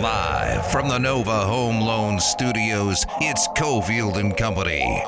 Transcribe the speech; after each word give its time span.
Live 0.00 0.70
from 0.70 0.88
the 0.88 0.96
Nova 0.96 1.40
Home 1.40 1.80
Loan 1.80 2.20
Studios, 2.20 3.04
it's 3.20 3.48
Cofield 3.48 4.16
and 4.16 4.36
Company. 4.36 5.02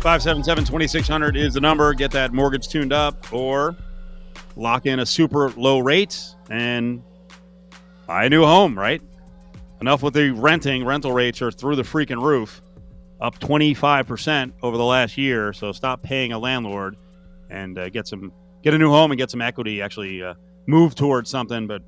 Five 0.00 0.22
seven 0.22 0.44
seven 0.44 0.64
twenty 0.64 0.86
six 0.86 1.08
hundred 1.08 1.36
is 1.36 1.54
the 1.54 1.60
number. 1.60 1.92
Get 1.92 2.12
that 2.12 2.32
mortgage 2.32 2.68
tuned 2.68 2.92
up 2.92 3.32
or 3.32 3.74
lock 4.54 4.86
in 4.86 5.00
a 5.00 5.06
super 5.06 5.50
low 5.50 5.80
rate 5.80 6.22
and 6.50 7.02
buy 8.06 8.26
a 8.26 8.30
new 8.30 8.44
home, 8.44 8.78
right? 8.78 9.02
Enough 9.80 10.04
with 10.04 10.14
the 10.14 10.30
renting. 10.30 10.84
Rental 10.84 11.10
rates 11.10 11.42
are 11.42 11.50
through 11.50 11.74
the 11.74 11.82
freaking 11.82 12.22
roof, 12.22 12.62
up 13.20 13.40
25% 13.40 14.52
over 14.62 14.76
the 14.76 14.84
last 14.84 15.18
year. 15.18 15.52
So 15.52 15.72
stop 15.72 16.00
paying 16.00 16.30
a 16.32 16.38
landlord 16.38 16.96
and 17.52 17.78
uh, 17.78 17.88
get 17.88 18.06
some 18.08 18.32
get 18.62 18.74
a 18.74 18.78
new 18.78 18.90
home 18.90 19.10
and 19.10 19.18
get 19.18 19.30
some 19.30 19.42
equity. 19.42 19.82
Actually, 19.82 20.22
uh, 20.22 20.34
move 20.66 20.94
towards 20.94 21.30
something. 21.30 21.66
But 21.66 21.82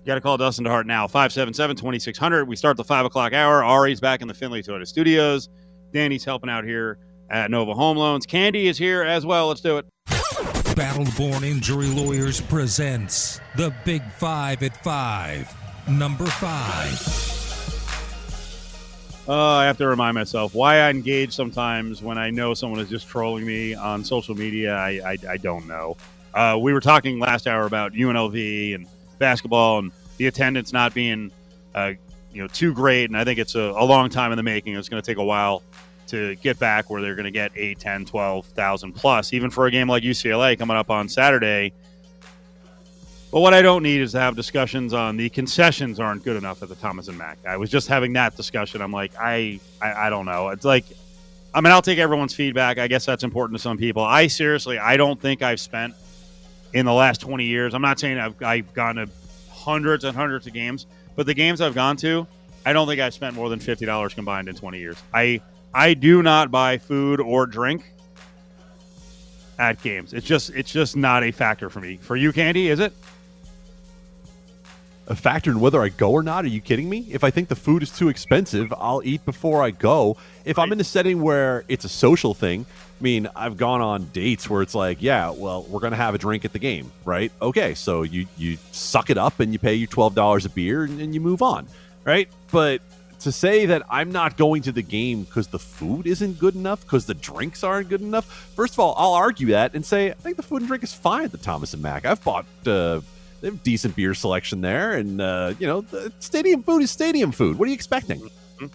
you 0.00 0.06
got 0.06 0.16
to 0.16 0.20
call 0.20 0.36
Dustin 0.36 0.64
DeHart 0.64 0.86
now. 0.86 1.06
577 1.06 1.76
2600. 1.76 2.46
We 2.46 2.56
start 2.56 2.76
the 2.76 2.84
5 2.84 3.06
o'clock 3.06 3.32
hour. 3.32 3.64
Ari's 3.64 4.00
back 4.00 4.20
in 4.20 4.28
the 4.28 4.34
Finley 4.34 4.62
Toyota 4.62 4.86
studios. 4.86 5.48
Danny's 5.92 6.24
helping 6.24 6.50
out 6.50 6.64
here 6.64 6.98
at 7.30 7.50
Nova 7.50 7.74
Home 7.74 7.96
Loans. 7.96 8.26
Candy 8.26 8.68
is 8.68 8.78
here 8.78 9.02
as 9.02 9.24
well. 9.24 9.48
Let's 9.48 9.60
do 9.60 9.78
it. 9.78 9.86
Battleborn 10.76 11.42
Injury 11.42 11.88
Lawyers 11.88 12.40
presents 12.40 13.40
the 13.56 13.74
Big 13.84 14.02
Five 14.12 14.62
at 14.62 14.82
Five. 14.84 15.54
Number 15.88 16.26
five. 16.26 17.35
Uh, 19.28 19.34
I 19.34 19.64
have 19.64 19.76
to 19.78 19.88
remind 19.88 20.14
myself 20.14 20.54
why 20.54 20.78
I 20.78 20.90
engage 20.90 21.32
sometimes 21.32 22.00
when 22.00 22.16
I 22.16 22.30
know 22.30 22.54
someone 22.54 22.78
is 22.78 22.88
just 22.88 23.08
trolling 23.08 23.44
me 23.44 23.74
on 23.74 24.04
social 24.04 24.36
media. 24.36 24.76
I, 24.76 25.00
I, 25.04 25.18
I 25.30 25.36
don't 25.36 25.66
know. 25.66 25.96
Uh, 26.32 26.56
we 26.60 26.72
were 26.72 26.80
talking 26.80 27.18
last 27.18 27.48
hour 27.48 27.66
about 27.66 27.92
UNLV 27.92 28.74
and 28.76 28.86
basketball 29.18 29.80
and 29.80 29.90
the 30.18 30.28
attendance 30.28 30.72
not 30.72 30.94
being 30.94 31.32
uh, 31.74 31.92
you 32.32 32.40
know 32.40 32.46
too 32.46 32.72
great, 32.72 33.10
and 33.10 33.16
I 33.16 33.24
think 33.24 33.40
it's 33.40 33.56
a, 33.56 33.60
a 33.60 33.84
long 33.84 34.10
time 34.10 34.30
in 34.30 34.36
the 34.36 34.44
making. 34.44 34.76
It's 34.76 34.88
going 34.88 35.02
to 35.02 35.06
take 35.06 35.18
a 35.18 35.24
while 35.24 35.62
to 36.08 36.36
get 36.36 36.58
back 36.60 36.88
where 36.88 37.02
they're 37.02 37.16
going 37.16 37.24
to 37.24 37.32
get 37.32 37.50
8, 37.56 37.80
10, 37.80 38.04
12,000 38.04 38.92
plus, 38.92 39.32
even 39.32 39.50
for 39.50 39.66
a 39.66 39.72
game 39.72 39.88
like 39.88 40.04
UCLA 40.04 40.56
coming 40.56 40.76
up 40.76 40.88
on 40.88 41.08
Saturday. 41.08 41.72
But 43.32 43.40
what 43.40 43.54
I 43.54 43.60
don't 43.60 43.82
need 43.82 44.00
is 44.00 44.12
to 44.12 44.20
have 44.20 44.36
discussions 44.36 44.92
on 44.94 45.16
the 45.16 45.28
concessions 45.28 45.98
aren't 45.98 46.24
good 46.24 46.36
enough 46.36 46.62
at 46.62 46.68
the 46.68 46.76
Thomas 46.76 47.08
and 47.08 47.18
Mack. 47.18 47.38
I 47.46 47.56
was 47.56 47.70
just 47.70 47.88
having 47.88 48.12
that 48.14 48.36
discussion. 48.36 48.80
I'm 48.80 48.92
like, 48.92 49.12
I, 49.18 49.60
I, 49.82 50.06
I 50.06 50.10
don't 50.10 50.26
know. 50.26 50.48
It's 50.50 50.64
like, 50.64 50.84
I 51.52 51.60
mean, 51.60 51.72
I'll 51.72 51.82
take 51.82 51.98
everyone's 51.98 52.34
feedback. 52.34 52.78
I 52.78 52.86
guess 52.86 53.04
that's 53.04 53.24
important 53.24 53.58
to 53.58 53.62
some 53.62 53.78
people. 53.78 54.02
I 54.02 54.28
seriously, 54.28 54.78
I 54.78 54.96
don't 54.96 55.20
think 55.20 55.42
I've 55.42 55.60
spent 55.60 55.94
in 56.72 56.86
the 56.86 56.92
last 56.92 57.20
20 57.20 57.44
years. 57.44 57.74
I'm 57.74 57.82
not 57.82 57.98
saying 57.98 58.18
I've, 58.18 58.40
I've 58.42 58.72
gone 58.74 58.96
to 58.96 59.08
hundreds 59.50 60.04
and 60.04 60.16
hundreds 60.16 60.46
of 60.46 60.52
games, 60.52 60.86
but 61.16 61.26
the 61.26 61.34
games 61.34 61.60
I've 61.60 61.74
gone 61.74 61.96
to, 61.98 62.26
I 62.64 62.72
don't 62.72 62.86
think 62.86 63.00
I've 63.00 63.14
spent 63.14 63.34
more 63.34 63.48
than 63.48 63.58
fifty 63.60 63.86
dollars 63.86 64.12
combined 64.14 64.48
in 64.48 64.54
20 64.54 64.78
years. 64.78 64.96
I, 65.12 65.40
I 65.72 65.94
do 65.94 66.22
not 66.22 66.50
buy 66.50 66.78
food 66.78 67.20
or 67.20 67.46
drink 67.46 67.84
at 69.58 69.82
games. 69.82 70.12
It's 70.12 70.26
just, 70.26 70.50
it's 70.50 70.72
just 70.72 70.96
not 70.96 71.24
a 71.24 71.30
factor 71.30 71.70
for 71.70 71.80
me. 71.80 71.96
For 71.96 72.16
you, 72.16 72.32
Candy, 72.32 72.68
is 72.68 72.80
it? 72.80 72.92
A 75.08 75.14
factor 75.14 75.50
in 75.50 75.60
whether 75.60 75.80
I 75.80 75.88
go 75.88 76.10
or 76.10 76.22
not? 76.22 76.44
Are 76.44 76.48
you 76.48 76.60
kidding 76.60 76.88
me? 76.88 77.06
If 77.10 77.22
I 77.22 77.30
think 77.30 77.48
the 77.48 77.56
food 77.56 77.82
is 77.82 77.90
too 77.90 78.08
expensive, 78.08 78.72
I'll 78.76 79.02
eat 79.04 79.24
before 79.24 79.62
I 79.62 79.70
go. 79.70 80.16
If 80.44 80.58
I'm 80.58 80.72
in 80.72 80.80
a 80.80 80.84
setting 80.84 81.22
where 81.22 81.64
it's 81.68 81.84
a 81.84 81.88
social 81.88 82.34
thing, 82.34 82.66
I 82.98 83.02
mean, 83.02 83.28
I've 83.36 83.56
gone 83.56 83.80
on 83.80 84.06
dates 84.12 84.48
where 84.48 84.62
it's 84.62 84.74
like, 84.74 85.02
yeah, 85.02 85.30
well, 85.30 85.62
we're 85.64 85.80
gonna 85.80 85.96
have 85.96 86.14
a 86.14 86.18
drink 86.18 86.44
at 86.44 86.52
the 86.52 86.58
game, 86.58 86.90
right? 87.04 87.30
Okay, 87.40 87.74
so 87.74 88.02
you 88.02 88.26
you 88.36 88.58
suck 88.72 89.10
it 89.10 89.18
up 89.18 89.38
and 89.38 89.52
you 89.52 89.58
pay 89.58 89.74
your 89.74 89.88
twelve 89.88 90.14
dollars 90.14 90.44
a 90.44 90.50
beer 90.50 90.84
and, 90.84 91.00
and 91.00 91.14
you 91.14 91.20
move 91.20 91.42
on, 91.42 91.66
right? 92.04 92.28
But 92.50 92.80
to 93.20 93.32
say 93.32 93.66
that 93.66 93.82
I'm 93.90 94.12
not 94.12 94.36
going 94.36 94.62
to 94.62 94.72
the 94.72 94.82
game 94.82 95.24
because 95.24 95.48
the 95.48 95.58
food 95.58 96.06
isn't 96.06 96.38
good 96.38 96.54
enough, 96.54 96.82
because 96.82 97.06
the 97.06 97.14
drinks 97.14 97.64
aren't 97.64 97.88
good 97.88 98.02
enough. 98.02 98.24
First 98.54 98.74
of 98.74 98.80
all, 98.80 98.94
I'll 98.96 99.14
argue 99.14 99.48
that 99.48 99.74
and 99.74 99.84
say 99.84 100.10
I 100.10 100.14
think 100.14 100.36
the 100.36 100.42
food 100.42 100.62
and 100.62 100.68
drink 100.68 100.82
is 100.82 100.92
fine 100.92 101.24
at 101.24 101.32
the 101.32 101.38
Thomas 101.38 101.74
and 101.74 101.82
Mack. 101.82 102.06
I've 102.06 102.22
bought 102.22 102.46
uh, 102.66 103.00
they 103.40 103.48
have 103.48 103.62
decent 103.62 103.96
beer 103.96 104.14
selection 104.14 104.60
there, 104.60 104.94
and 104.94 105.20
uh, 105.20 105.54
you 105.58 105.66
know, 105.66 105.84
stadium 106.18 106.62
food 106.62 106.82
is 106.82 106.90
stadium 106.90 107.32
food. 107.32 107.58
What 107.58 107.66
are 107.66 107.68
you 107.68 107.74
expecting? 107.74 108.20
Mm-hmm. 108.20 108.66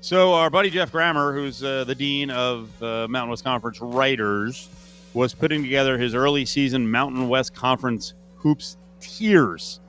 So 0.00 0.32
our 0.32 0.48
buddy 0.48 0.70
Jeff 0.70 0.92
Grammer, 0.92 1.32
who's 1.32 1.62
uh, 1.62 1.84
the 1.84 1.94
dean 1.94 2.30
of 2.30 2.82
uh, 2.82 3.08
Mountain 3.08 3.30
West 3.30 3.44
Conference 3.44 3.80
writers, 3.80 4.68
was 5.12 5.34
putting 5.34 5.62
together 5.62 5.98
his 5.98 6.14
early 6.14 6.44
season 6.44 6.90
Mountain 6.90 7.28
West 7.28 7.54
Conference 7.54 8.14
hoops 8.36 8.76
tiers. 9.00 9.80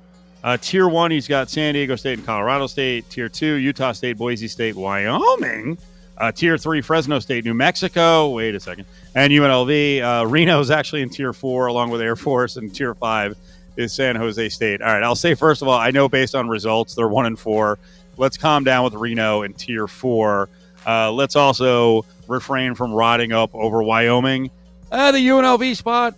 Uh, 0.44 0.58
tier 0.58 0.88
one, 0.88 1.12
he's 1.12 1.28
got 1.28 1.50
San 1.50 1.74
Diego 1.74 1.96
State 1.96 2.18
and 2.18 2.26
Colorado 2.26 2.68
State. 2.68 3.10
Tier 3.10 3.30
two, 3.30 3.56
Utah 3.56 3.92
State, 3.92 4.18
Boise 4.18 4.48
State, 4.48 4.76
Wyoming. 4.76 5.78
Uh, 6.18 6.32
tier 6.32 6.58
three, 6.58 6.82
Fresno 6.82 7.20
State, 7.20 7.46
New 7.46 7.54
Mexico. 7.54 8.30
Wait 8.30 8.56
a 8.56 8.60
second. 8.60 8.86
And 9.16 9.32
UNLV. 9.32 10.02
Uh, 10.02 10.26
Reno 10.26 10.60
is 10.60 10.72
actually 10.72 11.02
in 11.02 11.10
tier 11.10 11.34
four, 11.34 11.68
along 11.68 11.92
with 11.92 12.02
Air 12.02 12.16
Force. 12.16 12.58
And 12.58 12.74
tier 12.74 12.96
five 12.96 13.38
is 13.80 13.94
San 13.94 14.16
Jose 14.16 14.50
State. 14.50 14.82
All 14.82 14.94
right. 14.94 15.02
I'll 15.02 15.16
say, 15.16 15.34
first 15.34 15.62
of 15.62 15.68
all, 15.68 15.78
I 15.78 15.92
know 15.92 16.10
based 16.10 16.36
on 16.36 16.50
results, 16.50 16.96
they're 16.96 17.08
one 17.08 17.26
and 17.26 17.40
four. 17.40 17.80
Let's 18.18 18.38
calm 18.38 18.66
down 18.66 18.84
with 18.84 18.94
Reno 18.94 19.44
in 19.44 19.54
tier 19.54 19.88
four. 19.88 20.50
Uh, 20.86 21.12
let's 21.12 21.36
also 21.36 22.06
refrain 22.28 22.76
from 22.76 22.92
rotting 22.92 23.32
up 23.32 23.54
over 23.54 23.82
Wyoming. 23.82 24.52
Uh, 24.92 25.12
the 25.12 25.20
UNLV 25.20 25.76
spot. 25.76 26.16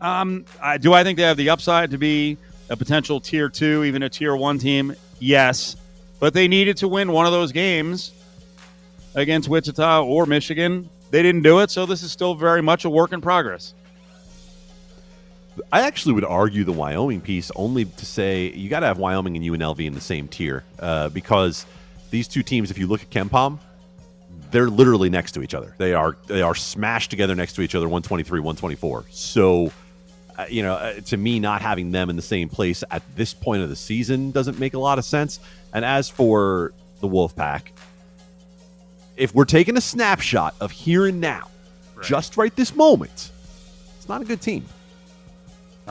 Um, 0.00 0.44
I, 0.62 0.76
do 0.78 0.92
I 0.92 1.02
think 1.02 1.16
they 1.16 1.24
have 1.24 1.36
the 1.36 1.50
upside 1.50 1.90
to 1.92 1.98
be 1.98 2.36
a 2.68 2.76
potential 2.76 3.20
tier 3.20 3.48
two, 3.48 3.84
even 3.84 4.02
a 4.02 4.08
tier 4.08 4.36
one 4.36 4.58
team? 4.58 4.94
Yes. 5.18 5.76
But 6.18 6.34
they 6.34 6.48
needed 6.48 6.76
to 6.78 6.88
win 6.88 7.12
one 7.12 7.24
of 7.24 7.32
those 7.32 7.52
games 7.52 8.12
against 9.14 9.48
Wichita 9.48 10.04
or 10.04 10.26
Michigan. 10.26 10.88
They 11.10 11.22
didn't 11.22 11.42
do 11.42 11.60
it, 11.60 11.70
so 11.70 11.86
this 11.86 12.02
is 12.02 12.12
still 12.12 12.34
very 12.34 12.62
much 12.62 12.84
a 12.84 12.90
work 12.90 13.12
in 13.12 13.20
progress. 13.20 13.74
I 15.72 15.82
actually 15.82 16.14
would 16.14 16.24
argue 16.24 16.64
the 16.64 16.72
Wyoming 16.72 17.20
piece 17.20 17.50
only 17.56 17.84
to 17.84 18.06
say 18.06 18.50
you 18.50 18.68
got 18.68 18.80
to 18.80 18.86
have 18.86 18.98
Wyoming 18.98 19.36
and 19.36 19.44
UNLV 19.44 19.84
in 19.84 19.94
the 19.94 20.00
same 20.00 20.28
tier 20.28 20.64
uh, 20.78 21.08
because 21.08 21.66
these 22.10 22.28
two 22.28 22.42
teams, 22.42 22.70
if 22.70 22.78
you 22.78 22.86
look 22.86 23.02
at 23.02 23.10
KenPom, 23.10 23.58
they're 24.50 24.68
literally 24.68 25.10
next 25.10 25.32
to 25.32 25.42
each 25.42 25.54
other. 25.54 25.74
They 25.78 25.94
are 25.94 26.16
they 26.26 26.42
are 26.42 26.54
smashed 26.54 27.10
together 27.10 27.34
next 27.34 27.54
to 27.54 27.62
each 27.62 27.74
other, 27.74 27.86
123, 27.86 28.40
124. 28.40 29.06
So, 29.10 29.72
uh, 30.36 30.46
you 30.48 30.62
know, 30.62 30.74
uh, 30.74 30.94
to 30.94 31.16
me, 31.16 31.38
not 31.38 31.62
having 31.62 31.92
them 31.92 32.10
in 32.10 32.16
the 32.16 32.22
same 32.22 32.48
place 32.48 32.82
at 32.90 33.02
this 33.16 33.32
point 33.32 33.62
of 33.62 33.68
the 33.68 33.76
season 33.76 34.30
doesn't 34.30 34.58
make 34.58 34.74
a 34.74 34.78
lot 34.78 34.98
of 34.98 35.04
sense. 35.04 35.40
And 35.72 35.84
as 35.84 36.08
for 36.08 36.72
the 37.00 37.08
Wolfpack, 37.08 37.68
if 39.16 39.34
we're 39.34 39.44
taking 39.44 39.76
a 39.76 39.80
snapshot 39.80 40.54
of 40.60 40.70
here 40.70 41.06
and 41.06 41.20
now, 41.20 41.48
right. 41.94 42.06
just 42.06 42.36
right 42.36 42.54
this 42.56 42.74
moment, 42.74 43.30
it's 43.96 44.08
not 44.08 44.22
a 44.22 44.24
good 44.24 44.40
team. 44.40 44.64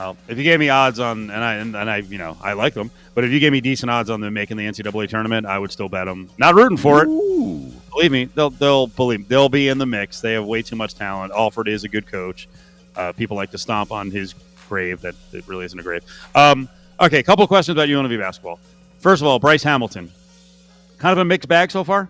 Well, 0.00 0.16
if 0.28 0.38
you 0.38 0.44
gave 0.44 0.58
me 0.58 0.70
odds 0.70 0.98
on, 0.98 1.28
and 1.28 1.44
I 1.44 1.54
and, 1.56 1.76
and, 1.76 1.90
I, 1.90 1.98
you 1.98 2.16
know, 2.16 2.34
I 2.40 2.54
like 2.54 2.72
them, 2.72 2.90
but 3.14 3.22
if 3.22 3.32
you 3.32 3.38
gave 3.38 3.52
me 3.52 3.60
decent 3.60 3.90
odds 3.90 4.08
on 4.08 4.22
them 4.22 4.32
making 4.32 4.56
the 4.56 4.64
NCAA 4.64 5.10
tournament, 5.10 5.44
I 5.46 5.58
would 5.58 5.70
still 5.70 5.90
bet 5.90 6.06
them. 6.06 6.30
Not 6.38 6.54
rooting 6.54 6.78
for 6.78 7.04
Ooh. 7.04 7.66
it. 7.66 7.90
Believe 7.90 8.10
me, 8.10 8.24
they'll 8.34 8.48
they'll 8.48 8.86
believe 8.86 9.28
they'll 9.28 9.50
be 9.50 9.68
in 9.68 9.76
the 9.76 9.84
mix. 9.84 10.22
They 10.22 10.32
have 10.32 10.46
way 10.46 10.62
too 10.62 10.74
much 10.74 10.94
talent. 10.94 11.34
Alford 11.34 11.68
is 11.68 11.84
a 11.84 11.88
good 11.88 12.06
coach. 12.06 12.48
Uh, 12.96 13.12
people 13.12 13.36
like 13.36 13.50
to 13.50 13.58
stomp 13.58 13.92
on 13.92 14.10
his 14.10 14.34
grave. 14.70 15.02
That 15.02 15.16
it 15.34 15.46
really 15.46 15.66
isn't 15.66 15.78
a 15.78 15.82
grave. 15.82 16.02
Um, 16.34 16.70
okay, 16.98 17.18
a 17.18 17.22
couple 17.22 17.42
of 17.42 17.48
questions 17.48 17.76
about 17.76 17.90
UNLV 17.90 18.18
basketball. 18.18 18.58
First 19.00 19.20
of 19.20 19.28
all, 19.28 19.38
Bryce 19.38 19.62
Hamilton, 19.64 20.10
kind 20.96 21.12
of 21.12 21.18
a 21.18 21.26
mixed 21.26 21.46
bag 21.46 21.70
so 21.70 21.84
far. 21.84 22.08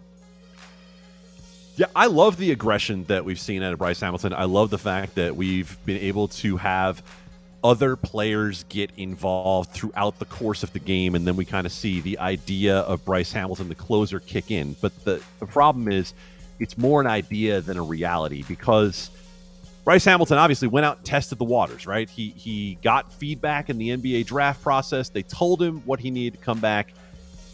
Yeah, 1.75 1.87
I 1.97 2.07
love 2.07 2.37
the 2.37 2.53
aggression 2.53 3.03
that 3.05 3.25
we've 3.25 3.41
seen 3.41 3.65
out 3.65 3.73
of 3.73 3.81
Bryce 3.81 3.99
Hamilton. 3.99 4.33
I 4.33 4.45
love 4.45 4.71
the 4.71 4.79
fact 4.79 5.17
that 5.17 5.35
we've 5.35 5.77
been 5.87 5.97
able 5.97 6.29
to 6.29 6.57
have 6.59 7.03
other 7.63 7.97
players 7.97 8.65
get 8.69 8.91
involved 8.97 9.71
throughout 9.71 10.19
the 10.19 10.25
course 10.25 10.63
of 10.63 10.73
the 10.73 10.79
game, 10.79 11.15
and 11.15 11.27
then 11.27 11.37
we 11.37 11.45
kind 11.45 11.67
of 11.67 11.73
see 11.73 12.01
the 12.01 12.19
idea 12.19 12.79
of 12.81 13.05
Bryce 13.05 13.33
Hamilton, 13.33 13.69
the 13.69 13.75
closer, 13.75 14.21
kick 14.21 14.51
in. 14.51 14.75
But 14.81 15.05
the, 15.05 15.23
the 15.39 15.47
problem 15.47 15.91
is, 15.91 16.15
it's 16.59 16.77
more 16.77 17.01
an 17.01 17.07
idea 17.07 17.61
than 17.61 17.79
a 17.79 17.83
reality 17.83 18.45
because 18.47 19.11
Bryce 19.85 20.05
Hamilton 20.05 20.39
obviously 20.39 20.69
went 20.69 20.85
out 20.85 20.99
and 20.99 21.07
tested 21.07 21.39
the 21.39 21.45
waters, 21.45 21.87
right? 21.87 22.09
He 22.09 22.31
he 22.37 22.79
got 22.83 23.13
feedback 23.13 23.71
in 23.71 23.79
the 23.79 23.89
NBA 23.89 24.27
draft 24.27 24.63
process. 24.63 25.09
They 25.09 25.23
told 25.23 25.63
him 25.63 25.81
what 25.87 26.01
he 26.01 26.11
needed 26.11 26.39
to 26.39 26.45
come 26.45 26.61
back 26.61 26.93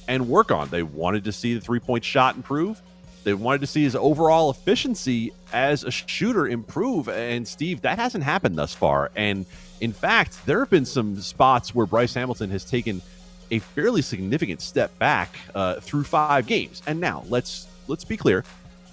and 0.09 0.29
work 0.29 0.51
on. 0.51 0.69
They 0.69 0.83
wanted 0.83 1.25
to 1.25 1.33
see 1.33 1.55
the 1.55 1.61
three 1.61 1.81
point 1.81 2.05
shot 2.05 2.37
improve. 2.37 2.83
They 3.25 3.35
wanted 3.35 3.61
to 3.63 3.67
see 3.67 3.83
his 3.83 3.97
overall 3.97 4.51
efficiency 4.51 5.33
as 5.53 5.83
a 5.83 5.91
shooter 5.91 6.47
improve. 6.47 7.09
And 7.09 7.47
Steve, 7.47 7.83
that 7.83 7.99
hasn't 7.99 8.23
happened 8.23 8.57
thus 8.57 8.73
far. 8.73 9.11
And 9.17 9.47
in 9.81 9.93
fact, 9.93 10.45
there 10.47 10.61
have 10.61 10.71
been 10.71 10.85
some 10.85 11.21
spots 11.21 11.75
where 11.75 11.87
Bryce 11.87 12.15
Hamilton 12.15 12.51
has 12.51 12.65
taken 12.65 13.03
a 13.51 13.59
fairly 13.61 14.03
significant 14.03 14.61
step 14.61 14.97
back 14.99 15.37
uh, 15.55 15.81
through 15.81 16.05
five 16.05 16.47
games. 16.47 16.83
And 16.87 17.01
now 17.01 17.25
let's 17.29 17.67
let's 17.87 18.05
be 18.05 18.17
clear, 18.17 18.45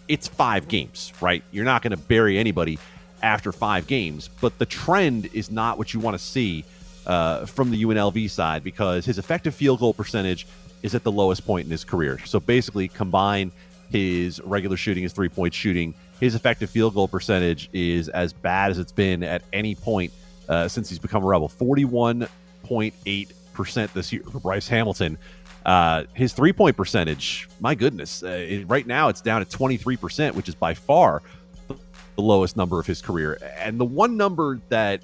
it's 0.07 0.27
five 0.27 0.67
games, 0.67 1.11
right? 1.21 1.43
You're 1.51 1.65
not 1.65 1.81
going 1.81 1.91
to 1.91 1.97
bury 1.97 2.37
anybody. 2.37 2.77
after 3.23 3.53
five 3.53 3.87
games. 3.87 4.29
But 4.41 4.59
the 4.59 4.65
trend 4.65 5.29
is 5.33 5.49
not 5.49 5.77
what 5.77 5.93
you 5.93 5.99
want 6.01 6.17
to 6.17 6.23
see 6.23 6.65
uh, 7.05 7.45
from 7.45 7.71
the 7.71 7.81
UNLV 7.81 8.29
side 8.29 8.63
because 8.63 9.05
his 9.05 9.17
effective 9.17 9.55
field 9.55 9.79
goal 9.79 9.93
percentage 9.93 10.45
is 10.83 10.93
at 10.93 11.03
the 11.03 11.11
lowest 11.11 11.45
point 11.45 11.65
in 11.65 11.71
his 11.71 11.85
career. 11.85 12.19
So 12.25 12.41
basically, 12.41 12.89
combine 12.89 13.51
his 13.89 14.41
regular 14.41 14.75
shooting, 14.75 15.03
his 15.03 15.13
three 15.13 15.29
point 15.29 15.53
shooting, 15.53 15.93
his 16.19 16.35
effective 16.35 16.69
field 16.69 16.93
goal 16.95 17.07
percentage 17.07 17.69
is 17.71 18.09
as 18.09 18.33
bad 18.33 18.71
as 18.71 18.77
it's 18.77 18.91
been 18.91 19.23
at 19.23 19.41
any 19.53 19.75
point 19.75 20.11
uh, 20.53 20.67
since 20.67 20.89
he's 20.89 20.99
become 20.99 21.23
a 21.23 21.27
Rebel 21.27 21.49
41.8% 21.49 23.93
this 23.93 24.13
year 24.13 24.21
for 24.23 24.39
Bryce 24.39 24.67
Hamilton. 24.67 25.17
Uh, 25.65 26.03
his 26.13 26.33
three 26.33 26.53
point 26.53 26.77
percentage, 26.77 27.49
my 27.59 27.73
goodness, 27.73 28.21
uh, 28.23 28.27
it, 28.27 28.69
right 28.69 28.85
now 28.85 29.09
it's 29.09 29.21
down 29.21 29.41
at 29.41 29.49
23%, 29.49 30.35
which 30.35 30.47
is 30.49 30.55
by 30.55 30.73
far 30.73 31.21
the 31.67 32.21
lowest 32.21 32.57
number 32.57 32.79
of 32.79 32.85
his 32.85 33.01
career. 33.01 33.37
And 33.57 33.79
the 33.79 33.85
one 33.85 34.17
number 34.17 34.59
that 34.69 35.01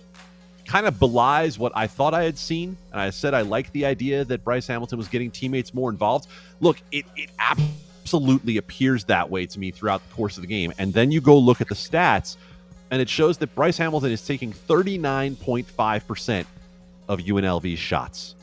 kind 0.65 0.85
of 0.85 0.99
belies 0.99 1.57
what 1.57 1.71
I 1.75 1.87
thought 1.87 2.13
I 2.13 2.23
had 2.23 2.37
seen, 2.37 2.77
and 2.91 3.01
I 3.01 3.09
said 3.09 3.33
I 3.33 3.41
liked 3.41 3.73
the 3.73 3.85
idea 3.85 4.23
that 4.25 4.43
Bryce 4.43 4.67
Hamilton 4.67 4.97
was 4.97 5.07
getting 5.07 5.31
teammates 5.31 5.73
more 5.73 5.89
involved. 5.89 6.27
Look, 6.59 6.81
it, 6.91 7.05
it 7.15 7.29
absolutely 7.39 8.57
appears 8.57 9.05
that 9.05 9.29
way 9.29 9.45
to 9.47 9.59
me 9.59 9.71
throughout 9.71 10.07
the 10.07 10.13
course 10.13 10.37
of 10.37 10.41
the 10.41 10.47
game. 10.47 10.73
And 10.77 10.93
then 10.93 11.11
you 11.11 11.21
go 11.21 11.37
look 11.37 11.61
at 11.61 11.69
the 11.69 11.75
stats, 11.75 12.35
and 12.91 13.01
it 13.01 13.09
shows 13.09 13.37
that 13.39 13.53
Bryce 13.55 13.77
Hamilton 13.77 14.11
is 14.11 14.25
taking 14.25 14.51
39.5% 14.53 16.45
of 17.07 17.19
UNLV's 17.19 17.79
shots. 17.79 18.35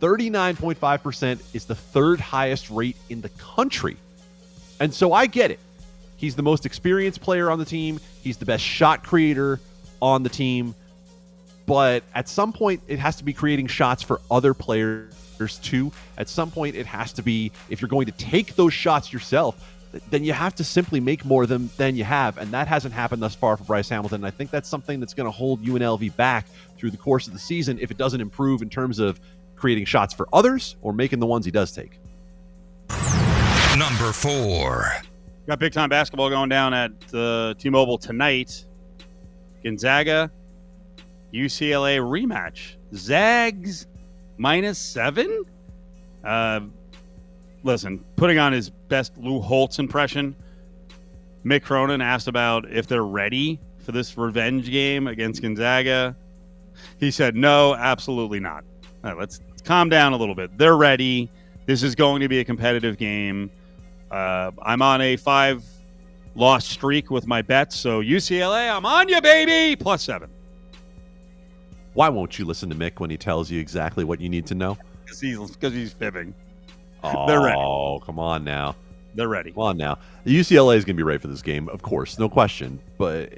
39.5% 0.00 1.40
is 1.54 1.66
the 1.66 1.74
third 1.74 2.20
highest 2.20 2.70
rate 2.70 2.96
in 3.08 3.20
the 3.20 3.28
country. 3.30 3.96
And 4.80 4.92
so 4.92 5.12
I 5.12 5.26
get 5.26 5.50
it. 5.50 5.60
He's 6.16 6.34
the 6.34 6.42
most 6.42 6.66
experienced 6.66 7.20
player 7.20 7.50
on 7.50 7.58
the 7.58 7.64
team, 7.64 8.00
he's 8.22 8.36
the 8.36 8.46
best 8.46 8.64
shot 8.64 9.02
creator 9.02 9.60
on 10.02 10.22
the 10.22 10.28
team. 10.28 10.74
But 11.66 12.02
at 12.14 12.28
some 12.28 12.52
point, 12.52 12.82
it 12.88 12.98
has 12.98 13.16
to 13.16 13.24
be 13.24 13.32
creating 13.32 13.68
shots 13.68 14.02
for 14.02 14.20
other 14.30 14.54
players 14.54 15.14
too. 15.62 15.92
At 16.18 16.28
some 16.28 16.50
point, 16.50 16.74
it 16.74 16.86
has 16.86 17.12
to 17.14 17.22
be 17.22 17.52
if 17.68 17.80
you're 17.80 17.88
going 17.88 18.06
to 18.06 18.12
take 18.12 18.56
those 18.56 18.74
shots 18.74 19.12
yourself, 19.12 19.62
then 20.10 20.24
you 20.24 20.32
have 20.32 20.54
to 20.56 20.64
simply 20.64 21.00
make 21.00 21.24
more 21.24 21.42
of 21.42 21.48
them 21.48 21.70
than 21.76 21.96
you 21.96 22.04
have. 22.04 22.38
And 22.38 22.50
that 22.52 22.68
hasn't 22.68 22.94
happened 22.94 23.22
thus 23.22 23.34
far 23.34 23.56
for 23.56 23.64
Bryce 23.64 23.88
Hamilton. 23.88 24.16
And 24.16 24.26
I 24.26 24.30
think 24.30 24.50
that's 24.50 24.68
something 24.68 25.00
that's 25.00 25.14
going 25.14 25.26
to 25.26 25.30
hold 25.30 25.64
UNLV 25.64 26.14
back 26.16 26.46
through 26.76 26.90
the 26.90 26.96
course 26.96 27.26
of 27.26 27.32
the 27.32 27.38
season 27.38 27.78
if 27.80 27.90
it 27.90 27.96
doesn't 27.96 28.20
improve 28.20 28.62
in 28.62 28.70
terms 28.70 28.98
of 28.98 29.20
creating 29.56 29.84
shots 29.84 30.14
for 30.14 30.28
others 30.32 30.76
or 30.80 30.92
making 30.92 31.18
the 31.18 31.26
ones 31.26 31.44
he 31.44 31.50
does 31.50 31.72
take. 31.72 31.98
Number 33.76 34.12
four. 34.12 34.92
Got 35.46 35.58
big 35.58 35.72
time 35.72 35.88
basketball 35.88 36.30
going 36.30 36.48
down 36.48 36.74
at 36.74 36.92
uh, 37.14 37.54
T 37.54 37.70
Mobile 37.70 37.98
tonight. 37.98 38.64
Gonzaga, 39.64 40.30
UCLA 41.34 41.98
rematch. 41.98 42.76
Zags 42.94 43.86
minus 44.38 44.78
seven? 44.78 45.44
Uh, 46.24 46.60
listen, 47.62 48.04
putting 48.16 48.38
on 48.38 48.52
his 48.52 48.70
best 48.70 49.16
Lou 49.18 49.40
Holtz 49.40 49.78
impression, 49.78 50.34
Mick 51.44 51.62
Cronin 51.62 52.00
asked 52.00 52.28
about 52.28 52.70
if 52.70 52.86
they're 52.86 53.04
ready 53.04 53.58
for 53.78 53.92
this 53.92 54.16
revenge 54.16 54.70
game 54.70 55.06
against 55.06 55.42
Gonzaga. 55.42 56.16
He 56.98 57.10
said, 57.10 57.34
no, 57.34 57.74
absolutely 57.74 58.40
not. 58.40 58.64
Right, 59.02 59.16
let's 59.16 59.40
calm 59.64 59.88
down 59.88 60.12
a 60.12 60.16
little 60.16 60.34
bit. 60.34 60.56
They're 60.58 60.76
ready. 60.76 61.30
This 61.66 61.82
is 61.82 61.94
going 61.94 62.20
to 62.20 62.28
be 62.28 62.40
a 62.40 62.44
competitive 62.44 62.98
game. 62.98 63.50
Uh, 64.10 64.50
I'm 64.62 64.82
on 64.82 65.00
a 65.00 65.16
five 65.16 65.64
loss 66.34 66.66
streak 66.66 67.10
with 67.10 67.26
my 67.26 67.42
bets. 67.42 67.76
So 67.76 68.02
UCLA, 68.02 68.74
I'm 68.74 68.84
on 68.84 69.08
you, 69.08 69.20
baby. 69.20 69.76
Plus 69.76 70.02
seven. 70.02 70.30
Why 71.94 72.08
won't 72.08 72.38
you 72.38 72.44
listen 72.44 72.68
to 72.70 72.76
Mick 72.76 73.00
when 73.00 73.10
he 73.10 73.16
tells 73.16 73.50
you 73.50 73.60
exactly 73.60 74.04
what 74.04 74.20
you 74.20 74.28
need 74.28 74.46
to 74.46 74.54
know? 74.54 74.78
Because 75.04 75.20
he's, 75.20 75.56
cause 75.56 75.72
he's 75.72 75.92
fibbing. 75.92 76.34
Oh, 77.02 77.26
They're 77.26 77.40
ready. 77.40 77.58
Oh, 77.58 78.00
come 78.04 78.18
on 78.18 78.44
now. 78.44 78.76
They're 79.14 79.28
ready. 79.28 79.52
Come 79.52 79.62
on 79.62 79.76
now. 79.76 79.98
The 80.24 80.38
UCLA 80.38 80.76
is 80.76 80.84
going 80.84 80.96
to 80.96 81.00
be 81.00 81.02
ready 81.02 81.18
for 81.18 81.28
this 81.28 81.42
game, 81.42 81.68
of 81.68 81.82
course, 81.82 82.18
no 82.18 82.28
question. 82.28 82.80
But 82.98 83.32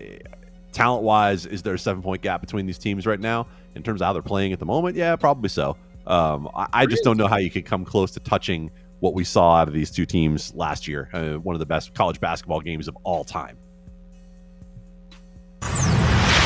talent 0.73 1.03
wise, 1.03 1.47
is 1.47 1.63
there 1.63 1.75
a 1.75 1.79
seven 1.79 2.03
point 2.03 2.23
gap 2.23 2.41
between 2.41 2.67
these 2.67 2.79
teams 2.79 3.07
right 3.07 3.21
now 3.21 3.47
in 3.75 3.83
terms 3.83 4.01
of 4.03 4.07
how 4.07 4.13
they're 4.13 4.23
playing 4.23 4.53
at 4.53 4.59
the 4.59 4.67
moment? 4.67 4.97
Yeah, 4.97 5.17
probably 5.17 5.49
so. 5.49 5.77
Um, 6.07 6.49
I, 6.55 6.67
I 6.73 6.87
just 6.87 7.05
don't 7.05 7.17
know 7.17 7.29
how 7.29 7.37
you 7.37 7.51
could 7.51 7.65
come 7.65 7.85
close 7.85 8.11
to 8.13 8.21
touching 8.21 8.71
what 9.01 9.15
we 9.15 9.25
saw 9.25 9.57
out 9.57 9.69
of 9.69 9.75
these 9.75 9.91
two 9.91 10.07
teams 10.07 10.55
last 10.55 10.87
year. 10.87 11.09
Uh, 11.13 11.35
one 11.35 11.55
of 11.55 11.61
the 11.61 11.67
best 11.67 11.95
college 11.95 12.21
basketball 12.21 12.61
games 12.61 12.89
of 12.89 12.97
all 13.05 13.25
time. 13.25 13.57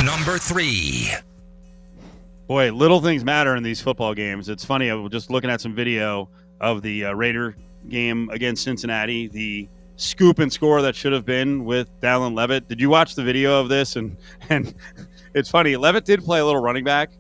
Number 0.05 0.39
three. 0.39 1.11
Boy, 2.47 2.71
little 2.73 3.01
things 3.01 3.25
matter 3.25 3.57
in 3.57 3.63
these 3.63 3.81
football 3.81 4.15
games. 4.15 4.49
It's 4.49 4.65
funny. 4.65 4.91
I 4.91 4.95
was 4.95 5.11
just 5.11 5.31
looking 5.31 5.51
at 5.51 5.61
some 5.61 5.75
video 5.75 6.29
of 6.61 6.82
the 6.82 7.06
uh, 7.06 7.12
Raider 7.12 7.56
game 7.88 8.29
against 8.31 8.64
Cincinnati. 8.64 9.29
The 9.29 9.69
scoop 9.97 10.38
and 10.38 10.53
score 10.53 10.82
that 10.82 10.94
should 10.94 11.12
have 11.12 11.25
been 11.25 11.64
with 11.64 11.88
Dallin 12.00 12.35
Leavitt. 12.35 12.69
Did 12.69 12.81
you 12.81 12.91
watch 12.91 13.14
the 13.14 13.23
video 13.23 13.61
of 13.61 13.69
this? 13.69 13.97
And 13.97 14.17
and 14.49 14.75
it's 15.35 15.50
funny. 15.50 15.76
Leavitt 15.76 16.05
did 16.05 16.25
play 16.25 16.41
a 16.41 16.44
little 16.44 16.61
running 16.61 16.85
back 16.85 17.11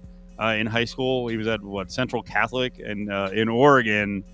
uh, 0.40 0.56
in 0.58 0.66
high 0.66 0.84
school. 0.84 1.28
He 1.28 1.36
was 1.36 1.46
at 1.46 1.62
what 1.62 1.90
Central 1.90 2.22
Catholic 2.22 2.78
and 2.78 3.12
uh, 3.12 3.30
in 3.32 3.48
Oregon. 3.48 4.24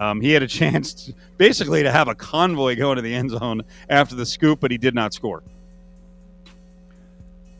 Um, 0.00 0.20
he 0.20 0.32
had 0.32 0.42
a 0.42 0.46
chance, 0.48 0.92
to, 0.94 1.14
basically, 1.38 1.82
to 1.82 1.90
have 1.90 2.08
a 2.08 2.14
convoy 2.14 2.76
go 2.76 2.92
into 2.92 3.02
the 3.02 3.14
end 3.14 3.30
zone 3.30 3.62
after 3.88 4.14
the 4.14 4.26
scoop, 4.26 4.60
but 4.60 4.70
he 4.70 4.78
did 4.78 4.94
not 4.94 5.12
score. 5.12 5.42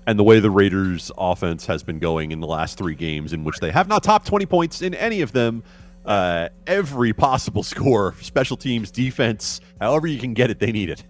And 0.05 0.19
the 0.19 0.25
way 0.25 0.41
the 0.41 0.51
Raiders' 0.51 1.13
offense 1.17 1.67
has 1.67 1.85
been 1.85 2.01
going 2.01 2.33
in 2.33 2.41
the 2.41 2.47
last 2.47 2.77
three 2.77 2.97
games, 2.97 3.33
in 3.33 3.45
which 3.45 3.59
they 3.59 3.71
have 3.71 3.87
not 3.87 4.03
topped 4.03 4.27
20 4.27 4.47
points 4.47 4.83
in 4.83 4.95
any 4.95 5.21
of 5.21 5.31
them, 5.31 5.63
uh, 6.05 6.49
every 6.67 7.13
possible 7.13 7.63
score, 7.63 8.15
special 8.21 8.57
teams, 8.57 8.91
defense, 8.91 9.61
however 9.81 10.07
you 10.07 10.19
can 10.19 10.35
get 10.35 10.51
it, 10.51 10.59
they 10.59 10.73
need 10.73 10.91
it. 10.91 11.05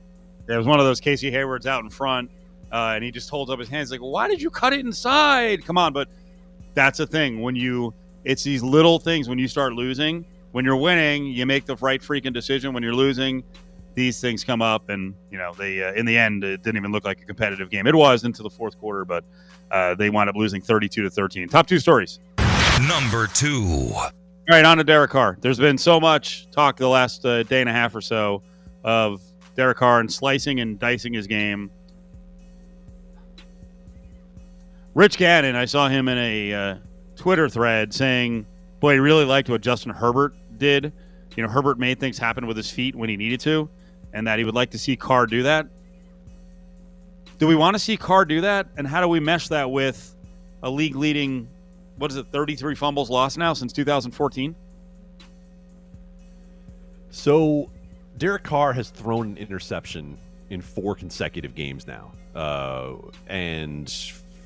There 0.47 0.59
was 0.59 0.67
one 0.67 0.81
of 0.81 0.87
those 0.87 1.01
Casey 1.01 1.31
Hayward's 1.31 1.67
out 1.67 1.85
in 1.85 1.91
front, 1.91 2.31
uh, 2.73 2.93
and 2.95 3.05
he 3.05 3.11
just 3.11 3.31
holds 3.31 3.51
up 3.51 3.59
his 3.59 3.69
hands 3.69 3.91
like, 3.91 4.01
"Why 4.01 4.29
did 4.29 4.43
you 4.43 4.51
cut 4.51 4.73
it 4.73 4.81
inside? 4.81 5.65
Come 5.65 5.79
on!" 5.79 5.93
But 5.93 6.09
that's 6.75 7.01
a 7.01 7.07
thing 7.07 7.41
when 7.41 7.57
you. 7.57 7.95
It's 8.25 8.45
these 8.45 8.63
little 8.63 9.01
things 9.01 9.29
when 9.29 9.39
you 9.39 9.49
start 9.49 9.73
losing. 9.73 10.25
When 10.53 10.65
you're 10.65 10.77
winning, 10.77 11.27
you 11.27 11.45
make 11.45 11.65
the 11.65 11.77
right 11.77 12.01
freaking 12.01 12.33
decision. 12.33 12.73
When 12.73 12.83
you're 12.83 12.95
losing, 12.95 13.43
these 13.95 14.21
things 14.21 14.45
come 14.45 14.63
up, 14.63 14.89
and 14.91 15.15
you 15.31 15.39
know 15.39 15.53
they. 15.57 15.83
Uh, 15.83 15.93
in 15.95 16.07
the 16.07 16.17
end, 16.17 16.45
it 16.45 16.63
didn't 16.63 16.77
even 16.77 16.93
look 16.93 17.05
like 17.05 17.21
a 17.21 17.25
competitive 17.25 17.71
game. 17.71 17.87
It 17.87 17.95
was 17.95 18.25
into 18.25 18.43
the 18.43 18.51
fourth 18.51 18.79
quarter, 18.79 19.05
but 19.05 19.25
uh, 19.71 19.95
they 19.95 20.11
wound 20.11 20.29
up 20.29 20.37
losing 20.37 20.61
32 20.61 21.03
to 21.03 21.11
13. 21.11 21.49
Top 21.49 21.67
two 21.67 21.79
stories. 21.79 22.21
Number 22.89 23.27
two. 23.29 23.93
All 24.51 24.57
right, 24.57 24.65
on 24.65 24.77
to 24.79 24.85
Derek 24.85 25.13
Carr. 25.13 25.39
There's 25.41 25.61
been 25.61 25.79
so 25.79 26.01
much 26.01 26.51
talk 26.51 26.77
the 26.77 26.89
last 26.89 27.25
uh, 27.25 27.45
day 27.45 27.61
and 27.61 27.71
a 27.71 27.73
half 27.73 27.95
or 27.95 28.01
so 28.01 28.43
of 28.83 29.23
Derek 29.55 29.79
Carr 29.79 30.01
and 30.01 30.13
slicing 30.13 30.59
and 30.59 30.81
dicing 30.81 31.13
his 31.13 31.29
game. 31.29 31.71
Rich 34.95 35.17
Gannon, 35.17 35.55
I 35.55 35.65
saw 35.65 35.89
him 35.89 36.09
in 36.09 36.19
a 36.19 36.53
uh, 36.53 36.77
Twitter 37.15 37.49
thread 37.49 37.95
saying, 37.95 38.45
"Boy, 38.81 38.95
he 38.95 38.99
really 38.99 39.25
liked 39.25 39.49
what 39.49 39.61
Justin 39.61 39.93
Herbert 39.93 40.35
did. 40.59 40.93
You 41.37 41.45
know, 41.45 41.49
Herbert 41.49 41.79
made 41.79 42.01
things 42.01 42.19
happen 42.19 42.49
with 42.49 42.57
his 42.57 42.69
feet 42.69 42.97
when 42.97 43.09
he 43.09 43.17
needed 43.17 43.39
to, 43.41 43.71
and 44.13 44.27
that 44.27 44.41
he 44.41 44.45
would 44.45 44.57
like 44.57 44.71
to 44.71 44.79
see 44.79 44.97
Carr 44.97 45.27
do 45.27 45.45
that. 45.45 45.69
Do 47.39 47.47
we 47.47 47.55
want 47.55 47.77
to 47.77 47.79
see 47.79 47.97
Carr 47.97 48.25
do 48.25 48.41
that? 48.41 48.67
And 48.77 48.89
how 48.89 49.01
do 49.01 49.07
we 49.07 49.21
mesh 49.21 49.47
that 49.49 49.71
with 49.71 50.17
a 50.65 50.71
league 50.71 50.97
leading, 50.97 51.49
what 51.97 52.11
is 52.11 52.17
it, 52.17 52.27
33 52.33 52.75
fumbles 52.75 53.11
lost 53.11 53.39
now 53.39 53.53
since 53.53 53.73
2014? 53.73 54.55
So, 57.11 57.71
Derek 58.17 58.43
Carr 58.43 58.73
has 58.73 58.91
thrown 58.91 59.33
an 59.33 59.37
interception 59.37 60.17
in 60.51 60.63
four 60.63 60.95
consecutive 60.95 61.55
games 61.55 61.87
now. 61.87 62.13
Uh, 62.35 62.95
and 63.27 63.91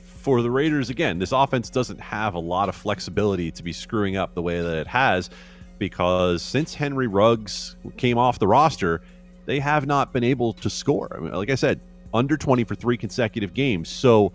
for 0.04 0.42
the 0.42 0.50
Raiders, 0.50 0.90
again, 0.90 1.18
this 1.18 1.30
offense 1.32 1.70
doesn't 1.70 2.00
have 2.00 2.34
a 2.34 2.38
lot 2.38 2.68
of 2.68 2.74
flexibility 2.74 3.50
to 3.52 3.62
be 3.62 3.72
screwing 3.72 4.16
up 4.16 4.34
the 4.34 4.42
way 4.42 4.60
that 4.60 4.76
it 4.76 4.88
has 4.88 5.30
because 5.78 6.42
since 6.42 6.74
Henry 6.74 7.06
Ruggs 7.06 7.76
came 7.96 8.18
off 8.18 8.38
the 8.38 8.48
roster, 8.48 9.02
they 9.44 9.60
have 9.60 9.86
not 9.86 10.12
been 10.12 10.24
able 10.24 10.52
to 10.54 10.70
score. 10.70 11.14
I 11.16 11.20
mean, 11.20 11.32
like 11.32 11.50
I 11.50 11.54
said, 11.54 11.80
under 12.12 12.36
20 12.36 12.64
for 12.64 12.74
three 12.74 12.96
consecutive 12.96 13.54
games. 13.54 13.88
So, 13.88 14.32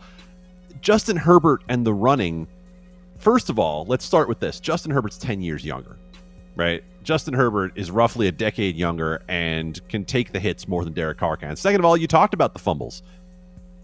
Justin 0.81 1.17
Herbert 1.17 1.63
and 1.67 1.85
the 1.85 1.93
running, 1.93 2.47
first 3.21 3.49
of 3.49 3.59
all, 3.59 3.85
let's 3.85 4.03
start 4.03 4.27
with 4.27 4.39
this. 4.39 4.59
Justin 4.59 4.91
Herbert's 4.91 5.17
10 5.17 5.41
years 5.41 5.63
younger, 5.63 5.97
right? 6.55 6.83
Justin 7.03 7.33
Herbert 7.33 7.73
is 7.75 7.91
roughly 7.91 8.27
a 8.27 8.31
decade 8.31 8.75
younger 8.75 9.21
and 9.27 9.79
can 9.89 10.05
take 10.05 10.31
the 10.31 10.39
hits 10.39 10.67
more 10.67 10.83
than 10.83 10.93
Derek 10.93 11.17
Carr 11.17 11.37
can. 11.37 11.55
Second 11.55 11.79
of 11.79 11.85
all, 11.85 11.95
you 11.95 12.07
talked 12.07 12.33
about 12.33 12.53
the 12.53 12.59
fumbles. 12.59 13.03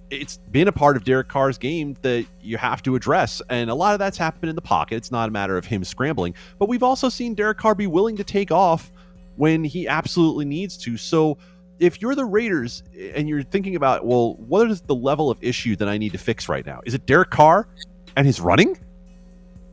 It's 0.09 0.37
been 0.37 0.67
a 0.67 0.71
part 0.71 0.95
of 0.95 1.03
Derek 1.03 1.27
Carr's 1.27 1.57
game 1.57 1.95
that 2.01 2.25
you 2.41 2.57
have 2.57 2.81
to 2.83 2.95
address. 2.95 3.41
And 3.49 3.69
a 3.69 3.75
lot 3.75 3.93
of 3.93 3.99
that's 3.99 4.17
happened 4.17 4.49
in 4.49 4.55
the 4.55 4.61
pocket. 4.61 4.95
It's 4.95 5.11
not 5.11 5.27
a 5.27 5.31
matter 5.31 5.57
of 5.57 5.65
him 5.65 5.83
scrambling. 5.83 6.33
But 6.59 6.69
we've 6.69 6.83
also 6.83 7.09
seen 7.09 7.33
Derek 7.33 7.57
Carr 7.57 7.75
be 7.75 7.87
willing 7.87 8.15
to 8.17 8.23
take 8.23 8.51
off 8.51 8.91
when 9.35 9.63
he 9.63 9.87
absolutely 9.87 10.45
needs 10.45 10.77
to. 10.77 10.95
So 10.97 11.37
if 11.79 12.01
you're 12.01 12.15
the 12.15 12.25
Raiders 12.25 12.83
and 13.15 13.27
you're 13.27 13.43
thinking 13.43 13.75
about, 13.75 14.05
well, 14.05 14.35
what 14.35 14.71
is 14.71 14.81
the 14.81 14.95
level 14.95 15.29
of 15.29 15.37
issue 15.41 15.75
that 15.75 15.89
I 15.89 15.97
need 15.97 16.13
to 16.13 16.17
fix 16.17 16.47
right 16.47 16.65
now? 16.65 16.79
Is 16.85 16.93
it 16.93 17.05
Derek 17.05 17.29
Carr 17.29 17.67
and 18.15 18.25
his 18.25 18.39
running? 18.39 18.77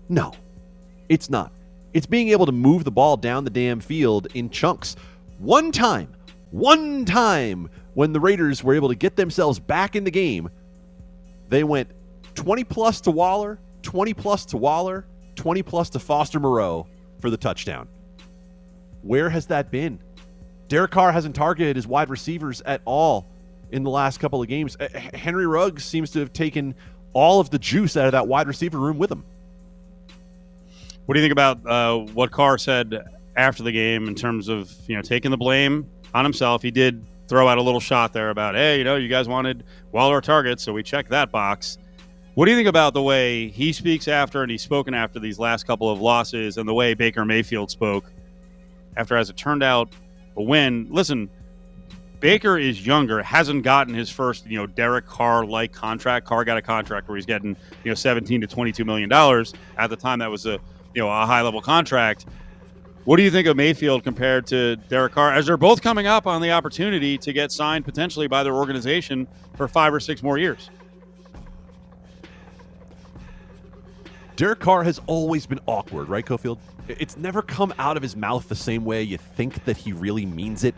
No, 0.09 0.33
it's 1.09 1.31
not. 1.31 1.53
It's 1.93 2.07
being 2.07 2.31
able 2.31 2.47
to 2.47 2.53
move 2.53 2.85
the 2.85 2.91
ball 2.91 3.17
down 3.17 3.45
the 3.45 3.51
damn 3.51 3.81
field 3.81 4.27
in 4.35 4.51
chunks. 4.51 4.97
One 5.39 5.73
time, 5.73 6.15
one 6.51 7.05
time 7.05 7.71
when 7.95 8.13
the 8.13 8.21
Raiders 8.21 8.63
were 8.63 8.75
able 8.75 8.89
to 8.89 8.95
get 8.95 9.17
themselves 9.17 9.59
back 9.59 9.95
in 9.97 10.05
the 10.05 10.11
game, 10.11 10.51
they 11.49 11.65
went 11.65 11.91
20 12.35 12.65
plus 12.65 13.01
to 13.03 13.11
Waller, 13.11 13.61
20 13.83 14.15
plus 14.15 14.45
to 14.47 14.57
Waller, 14.57 15.07
20 15.37 15.63
plus 15.63 15.91
to 15.91 15.99
Foster 15.99 16.41
Moreau 16.41 16.87
for 17.21 17.31
the 17.31 17.37
touchdown. 17.37 17.89
Where 19.03 19.31
has 19.31 19.47
that 19.47 19.71
been? 19.71 20.01
Derek 20.69 20.91
Carr 20.91 21.13
hasn't 21.13 21.37
targeted 21.37 21.77
his 21.77 21.87
wide 21.87 22.09
receivers 22.11 22.61
at 22.63 22.81
all 22.85 23.29
in 23.71 23.83
the 23.83 23.91
last 23.91 24.19
couple 24.19 24.41
of 24.41 24.49
games. 24.49 24.77
Henry 25.13 25.47
Ruggs 25.47 25.85
seems 25.85 26.11
to 26.13 26.21
have 26.21 26.33
taken 26.33 26.75
all 27.13 27.39
of 27.39 27.51
the 27.51 27.59
juice 27.59 27.97
out 27.97 28.07
of 28.07 28.13
that 28.13 28.27
wide 28.27 28.49
receiver 28.49 28.79
room 28.79 28.99
with 28.99 29.11
him. 29.11 29.25
What 31.07 31.15
do 31.15 31.21
you 31.21 31.25
think 31.25 31.33
about 31.33 31.67
uh, 31.67 31.99
what 32.15 32.31
Carr 32.31 32.59
said 32.59 33.05
after 33.37 33.63
the 33.63 33.73
game 33.73 34.09
in 34.09 34.15
terms 34.15 34.49
of 34.49 34.73
you 34.87 34.97
know 34.97 35.03
taking 35.03 35.31
the 35.31 35.37
blame 35.37 35.87
on 36.15 36.25
himself? 36.25 36.63
He 36.63 36.71
did 36.71 37.05
throw 37.29 37.49
out 37.49 37.59
a 37.59 37.63
little 37.63 37.81
shot 37.81 38.13
there 38.13 38.31
about, 38.31 38.55
hey, 38.55 38.79
you 38.79 38.85
know, 38.85 38.97
you 38.97 39.09
guys 39.09 39.29
wanted 39.29 39.65
Waller 39.93 40.21
targets, 40.21 40.63
so 40.63 40.73
we 40.73 40.83
checked 40.83 41.11
that 41.11 41.31
box. 41.31 41.79
What 42.35 42.47
do 42.47 42.51
you 42.51 42.57
think 42.57 42.69
about 42.69 42.95
the 42.95 43.03
way 43.03 43.49
he 43.49 43.73
speaks 43.73 44.09
after 44.09 44.43
and 44.43 44.51
he's 44.51 44.63
spoken 44.63 44.93
after 44.93 45.21
these 45.21 45.39
last 45.39 45.67
couple 45.67 45.89
of 45.89 46.01
losses 46.01 46.59
and 46.59 46.69
the 46.69 46.75
way 46.75 46.95
Baker 46.95 47.25
Mayfield 47.25 47.71
spoke 47.71 48.11
after, 48.97 49.17
as 49.17 49.31
it 49.31 49.37
turned 49.37 49.63
out, 49.63 49.95
a 50.37 50.43
win? 50.43 50.89
Listen, 50.91 51.31
Baker 52.19 52.59
is 52.59 52.85
younger, 52.85 53.23
hasn't 53.23 53.63
gotten 53.63 53.95
his 53.95 54.11
first, 54.11 54.47
you 54.47 54.59
know, 54.59 54.67
Derek 54.67 55.07
Carr 55.07 55.45
like 55.47 55.73
contract. 55.73 56.27
Carr 56.27 56.45
got 56.45 56.57
a 56.57 56.63
contract 56.63 57.07
where 57.09 57.17
he's 57.17 57.27
getting, 57.27 57.57
you 57.85 57.91
know, 57.91 57.95
17 57.95 58.41
to 58.41 58.47
22 58.47 58.85
million 58.85 59.09
dollars. 59.09 59.55
At 59.79 59.91
the 59.91 59.97
time 59.97 60.19
that 60.19 60.31
was 60.31 60.47
a, 60.47 60.59
you 60.95 61.03
know, 61.03 61.09
a 61.09 61.27
high 61.27 61.43
level 61.43 61.61
contract. 61.61 62.27
What 63.05 63.19
do 63.19 63.23
you 63.23 63.31
think 63.31 63.47
of 63.47 63.57
Mayfield 63.57 64.03
compared 64.03 64.47
to 64.47 64.77
Derek 64.77 65.13
Carr 65.13 65.33
as 65.35 65.47
they're 65.47 65.59
both 65.59 65.83
coming 65.83 66.07
up 66.07 66.27
on 66.27 66.41
the 66.41 66.53
opportunity 66.53 67.19
to 67.19 67.33
get 67.35 67.53
signed 67.53 67.85
potentially 67.85 68.29
by 68.29 68.43
their 68.43 68.55
organization 68.55 69.29
for 69.57 69.69
5 69.69 69.95
or 69.95 70.01
6 70.01 70.23
more 70.23 70.39
years? 70.39 70.71
Derek 74.37 74.59
Carr 74.59 74.83
has 74.85 75.01
always 75.07 75.47
been 75.47 75.61
awkward, 75.67 76.09
right, 76.09 76.25
Cofield? 76.25 76.59
It's 76.89 77.17
never 77.17 77.43
come 77.43 77.75
out 77.79 77.97
of 77.97 78.03
his 78.03 78.17
mouth 78.17 78.49
the 78.49 78.57
same 78.57 78.85
way 78.85 79.03
you 79.03 79.19
think 79.19 79.65
that 79.65 79.77
he 79.77 79.93
really 79.93 80.27
means 80.27 80.65
it. 80.65 80.75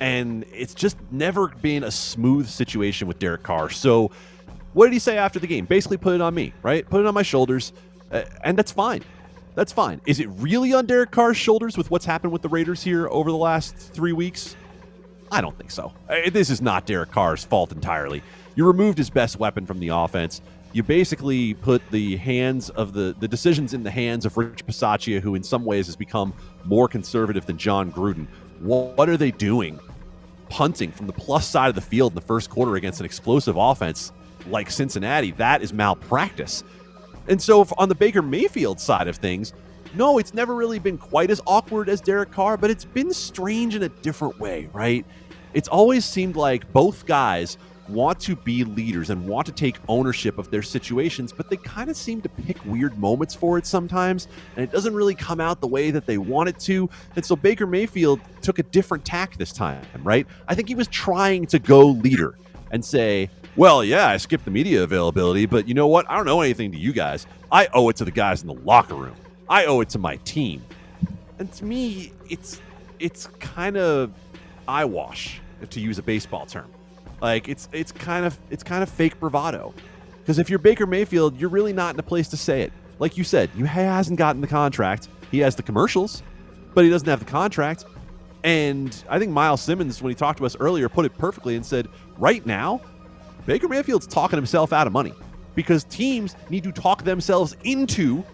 And 0.00 0.44
it's 0.52 0.74
just 0.74 0.96
never 1.10 1.48
been 1.48 1.84
a 1.84 1.90
smooth 1.90 2.48
situation 2.48 3.08
with 3.08 3.18
Derek 3.18 3.42
Carr. 3.42 3.70
So, 3.70 4.12
what 4.72 4.86
did 4.86 4.92
he 4.92 4.98
say 4.98 5.16
after 5.16 5.38
the 5.38 5.46
game? 5.46 5.64
Basically, 5.64 5.96
put 5.96 6.14
it 6.14 6.20
on 6.20 6.34
me, 6.34 6.52
right? 6.62 6.88
Put 6.88 7.00
it 7.00 7.06
on 7.06 7.14
my 7.14 7.22
shoulders. 7.22 7.72
Uh, 8.10 8.24
and 8.44 8.56
that's 8.58 8.72
fine. 8.72 9.02
That's 9.56 9.72
fine. 9.72 10.00
Is 10.06 10.20
it 10.20 10.28
really 10.36 10.72
on 10.72 10.86
Derek 10.86 11.10
Carr's 11.10 11.36
shoulders 11.36 11.76
with 11.76 11.90
what's 11.90 12.04
happened 12.04 12.32
with 12.32 12.42
the 12.42 12.48
Raiders 12.48 12.84
here 12.84 13.08
over 13.08 13.32
the 13.32 13.36
last 13.36 13.76
three 13.76 14.12
weeks? 14.12 14.54
I 15.32 15.40
don't 15.40 15.58
think 15.58 15.72
so. 15.72 15.92
Uh, 16.08 16.30
this 16.30 16.48
is 16.48 16.62
not 16.62 16.86
Derek 16.86 17.10
Carr's 17.10 17.42
fault 17.42 17.72
entirely. 17.72 18.22
You 18.54 18.64
removed 18.64 18.96
his 18.96 19.10
best 19.10 19.40
weapon 19.40 19.66
from 19.66 19.80
the 19.80 19.88
offense 19.88 20.40
you 20.76 20.82
basically 20.82 21.54
put 21.54 21.80
the 21.90 22.16
hands 22.16 22.68
of 22.68 22.92
the 22.92 23.16
the 23.18 23.26
decisions 23.26 23.72
in 23.72 23.82
the 23.82 23.90
hands 23.90 24.26
of 24.26 24.36
Rich 24.36 24.66
Bisaccia, 24.66 25.20
who 25.22 25.34
in 25.34 25.42
some 25.42 25.64
ways 25.64 25.86
has 25.86 25.96
become 25.96 26.34
more 26.64 26.86
conservative 26.86 27.46
than 27.46 27.56
Jon 27.56 27.90
Gruden. 27.90 28.26
What 28.60 29.08
are 29.08 29.16
they 29.16 29.30
doing? 29.30 29.80
Punting 30.50 30.92
from 30.92 31.06
the 31.06 31.14
plus 31.14 31.48
side 31.48 31.70
of 31.70 31.74
the 31.74 31.80
field 31.80 32.12
in 32.12 32.14
the 32.14 32.20
first 32.20 32.50
quarter 32.50 32.76
against 32.76 33.00
an 33.00 33.06
explosive 33.06 33.56
offense 33.56 34.12
like 34.48 34.70
Cincinnati, 34.70 35.30
that 35.32 35.62
is 35.62 35.72
malpractice. 35.72 36.62
And 37.28 37.40
so 37.40 37.66
on 37.78 37.88
the 37.88 37.94
Baker 37.94 38.22
Mayfield 38.22 38.80
side 38.80 39.08
of 39.08 39.16
things, 39.16 39.52
no, 39.94 40.18
it's 40.18 40.34
never 40.34 40.54
really 40.54 40.78
been 40.78 40.98
quite 40.98 41.30
as 41.30 41.40
awkward 41.46 41.88
as 41.88 42.00
Derek 42.00 42.30
Carr, 42.30 42.56
but 42.56 42.70
it's 42.70 42.84
been 42.84 43.12
strange 43.12 43.74
in 43.74 43.82
a 43.84 43.88
different 43.88 44.38
way, 44.38 44.68
right? 44.72 45.06
It's 45.54 45.68
always 45.68 46.04
seemed 46.04 46.36
like 46.36 46.70
both 46.72 47.06
guys 47.06 47.56
want 47.88 48.18
to 48.18 48.34
be 48.36 48.64
leaders 48.64 49.10
and 49.10 49.26
want 49.26 49.46
to 49.46 49.52
take 49.52 49.76
ownership 49.88 50.38
of 50.38 50.50
their 50.50 50.62
situations, 50.62 51.32
but 51.32 51.48
they 51.48 51.56
kind 51.56 51.88
of 51.88 51.96
seem 51.96 52.20
to 52.20 52.28
pick 52.28 52.62
weird 52.64 52.98
moments 52.98 53.34
for 53.34 53.58
it 53.58 53.66
sometimes, 53.66 54.28
and 54.56 54.64
it 54.64 54.72
doesn't 54.72 54.94
really 54.94 55.14
come 55.14 55.40
out 55.40 55.60
the 55.60 55.66
way 55.66 55.90
that 55.90 56.04
they 56.04 56.18
want 56.18 56.48
it 56.48 56.58
to. 56.60 56.90
And 57.14 57.24
so 57.24 57.36
Baker 57.36 57.66
Mayfield 57.66 58.20
took 58.42 58.58
a 58.58 58.64
different 58.64 59.04
tack 59.04 59.36
this 59.36 59.52
time, 59.52 59.84
right? 60.02 60.26
I 60.48 60.54
think 60.54 60.68
he 60.68 60.74
was 60.74 60.88
trying 60.88 61.46
to 61.46 61.58
go 61.58 61.86
leader 61.86 62.36
and 62.70 62.84
say, 62.84 63.30
well, 63.56 63.82
yeah, 63.82 64.08
I 64.08 64.16
skipped 64.18 64.44
the 64.44 64.50
media 64.50 64.82
availability, 64.82 65.46
but 65.46 65.66
you 65.66 65.74
know 65.74 65.86
what? 65.86 66.08
I 66.10 66.16
don't 66.16 66.28
owe 66.28 66.40
anything 66.40 66.72
to 66.72 66.78
you 66.78 66.92
guys. 66.92 67.26
I 67.50 67.68
owe 67.72 67.88
it 67.88 67.96
to 67.96 68.04
the 68.04 68.10
guys 68.10 68.42
in 68.42 68.48
the 68.48 68.54
locker 68.54 68.94
room. 68.94 69.14
I 69.48 69.64
owe 69.64 69.80
it 69.80 69.88
to 69.90 69.98
my 69.98 70.16
team. 70.16 70.62
And 71.38 71.50
to 71.52 71.64
me, 71.64 72.12
it's 72.28 72.60
it's 72.98 73.26
kind 73.38 73.76
of 73.76 74.12
eyewash, 74.68 75.40
to 75.70 75.80
use 75.80 75.98
a 75.98 76.02
baseball 76.02 76.46
term. 76.46 76.70
Like 77.20 77.48
it's 77.48 77.68
it's 77.72 77.92
kind 77.92 78.26
of 78.26 78.38
it's 78.50 78.62
kind 78.62 78.82
of 78.82 78.88
fake 78.88 79.18
bravado. 79.18 79.72
Because 80.20 80.38
if 80.38 80.50
you're 80.50 80.58
Baker 80.58 80.86
Mayfield, 80.86 81.38
you're 81.40 81.50
really 81.50 81.72
not 81.72 81.94
in 81.94 82.00
a 82.00 82.02
place 82.02 82.28
to 82.28 82.36
say 82.36 82.62
it. 82.62 82.72
Like 82.98 83.16
you 83.16 83.24
said, 83.24 83.50
you 83.56 83.64
hasn't 83.64 84.18
gotten 84.18 84.40
the 84.40 84.46
contract. 84.46 85.08
He 85.30 85.38
has 85.40 85.54
the 85.54 85.62
commercials, 85.62 86.22
but 86.74 86.84
he 86.84 86.90
doesn't 86.90 87.08
have 87.08 87.20
the 87.20 87.30
contract. 87.30 87.84
And 88.42 89.04
I 89.08 89.18
think 89.18 89.32
Myles 89.32 89.60
Simmons, 89.60 90.02
when 90.02 90.10
he 90.10 90.14
talked 90.14 90.38
to 90.38 90.46
us 90.46 90.56
earlier, 90.58 90.88
put 90.88 91.04
it 91.04 91.16
perfectly 91.16 91.56
and 91.56 91.64
said, 91.64 91.88
right 92.16 92.44
now, 92.46 92.80
Baker 93.46 93.68
Mayfield's 93.68 94.06
talking 94.06 94.36
himself 94.36 94.72
out 94.72 94.86
of 94.86 94.92
money 94.92 95.14
because 95.54 95.84
teams 95.84 96.36
need 96.50 96.64
to 96.64 96.72
talk 96.72 97.04
themselves 97.04 97.56
into 97.62 98.24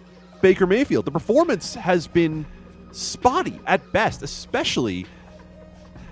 Baker 0.40 0.66
Mayfield. 0.66 1.04
The 1.04 1.10
performance 1.10 1.74
has 1.74 2.06
been 2.06 2.46
spotty 2.92 3.60
at 3.66 3.92
best, 3.92 4.22
especially 4.22 5.06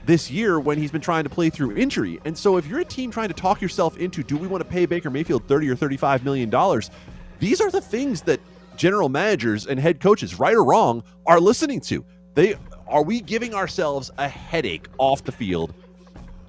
this 0.05 0.31
year 0.31 0.61
when 0.61 0.79
he's 0.79 0.91
been 0.91 1.01
trying 1.01 1.25
to 1.25 1.31
play 1.31 1.51
through 1.51 1.77
injury. 1.77 2.21
And 2.25 2.37
so 2.37 2.57
if 2.57 2.67
you're 2.67 2.81
a 2.81 2.85
team 2.85 3.11
trying 3.11 3.29
to 3.29 3.35
talk 3.35 3.61
yourself 3.61 3.97
into 3.97 4.23
do 4.23 4.37
we 4.37 4.47
want 4.47 4.63
to 4.63 4.69
pay 4.69 4.87
Baker 4.87 5.11
Mayfield 5.11 5.47
30 5.47 5.71
or 5.71 5.77
35 5.77 6.25
million 6.25 6.51
dollars, 6.51 6.91
these 7.39 7.61
are 7.61 7.71
the 7.71 7.81
things 7.81 8.23
that 8.23 8.41
general 8.77 9.09
managers 9.09 9.67
and 9.67 9.81
head 9.81 10.01
coaches, 10.01 10.39
right 10.39 10.55
or 10.55 10.65
wrong, 10.65 11.03
are 11.27 11.41
listening 11.41 11.81
to. 11.81 12.05
They 12.35 12.57
are 12.87 13.03
we 13.03 13.21
giving 13.21 13.55
ourselves 13.55 14.11
a 14.19 14.29
headache 14.29 14.89
off 14.99 15.25
the 15.25 15.33
field? 15.33 15.75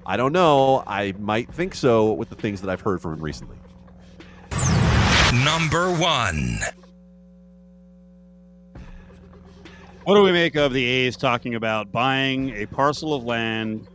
I 0.04 0.16
don't 0.16 0.32
know. 0.32 0.82
I 0.86 1.14
might 1.18 1.52
think 1.52 1.74
so 1.74 2.12
with 2.12 2.28
the 2.28 2.34
things 2.34 2.60
that 2.60 2.70
I've 2.70 2.80
heard 2.80 3.00
from 3.00 3.14
him 3.14 3.20
recently. 3.20 3.56
Number 5.44 5.90
1. 5.90 6.58
What 10.04 10.16
do 10.16 10.22
we 10.22 10.32
make 10.32 10.56
of 10.56 10.72
the 10.72 10.84
A's 10.84 11.16
talking 11.16 11.54
about 11.54 11.92
buying 11.92 12.50
a 12.50 12.66
parcel 12.66 13.14
of 13.14 13.22
land 13.22 13.86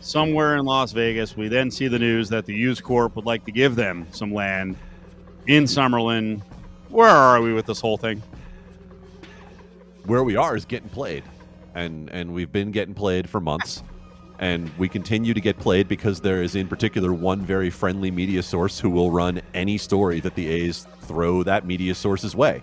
somewhere 0.00 0.56
in 0.56 0.66
Las 0.66 0.92
Vegas? 0.92 1.34
We 1.34 1.48
then 1.48 1.70
see 1.70 1.88
the 1.88 1.98
news 1.98 2.28
that 2.28 2.44
the 2.44 2.54
Hughes 2.54 2.80
Corp 2.80 3.16
would 3.16 3.24
like 3.24 3.46
to 3.46 3.52
give 3.52 3.74
them 3.74 4.06
some 4.10 4.34
land 4.34 4.76
in 5.46 5.64
Summerlin. 5.64 6.42
Where 6.90 7.08
are 7.08 7.40
we 7.40 7.54
with 7.54 7.64
this 7.64 7.80
whole 7.80 7.96
thing? 7.96 8.22
Where 10.04 10.22
we 10.22 10.36
are 10.36 10.54
is 10.54 10.66
getting 10.66 10.90
played, 10.90 11.24
and 11.74 12.10
and 12.10 12.32
we've 12.32 12.52
been 12.52 12.70
getting 12.70 12.94
played 12.94 13.28
for 13.28 13.40
months, 13.40 13.82
and 14.38 14.70
we 14.78 14.88
continue 14.88 15.34
to 15.34 15.40
get 15.40 15.58
played 15.58 15.88
because 15.88 16.20
there 16.20 16.42
is 16.42 16.54
in 16.54 16.68
particular 16.68 17.12
one 17.12 17.40
very 17.40 17.70
friendly 17.70 18.10
media 18.10 18.42
source 18.42 18.78
who 18.78 18.90
will 18.90 19.10
run 19.10 19.40
any 19.54 19.78
story 19.78 20.20
that 20.20 20.34
the 20.34 20.48
A's 20.48 20.86
throw 21.02 21.42
that 21.42 21.66
media 21.66 21.94
source's 21.94 22.36
way. 22.36 22.62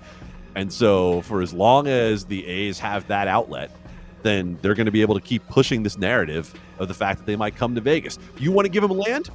And 0.55 0.71
so, 0.71 1.21
for 1.23 1.41
as 1.41 1.53
long 1.53 1.87
as 1.87 2.25
the 2.25 2.45
A's 2.45 2.79
have 2.79 3.07
that 3.07 3.27
outlet, 3.27 3.71
then 4.23 4.57
they're 4.61 4.73
going 4.73 4.85
to 4.85 4.91
be 4.91 5.01
able 5.01 5.15
to 5.15 5.21
keep 5.21 5.45
pushing 5.49 5.83
this 5.83 5.97
narrative 5.97 6.53
of 6.79 6.87
the 6.87 6.93
fact 6.93 7.19
that 7.19 7.25
they 7.25 7.35
might 7.35 7.55
come 7.55 7.75
to 7.75 7.81
Vegas. 7.81 8.17
You 8.37 8.51
want 8.51 8.65
to 8.65 8.71
give 8.71 8.81
them 8.81 8.97
land? 8.97 9.29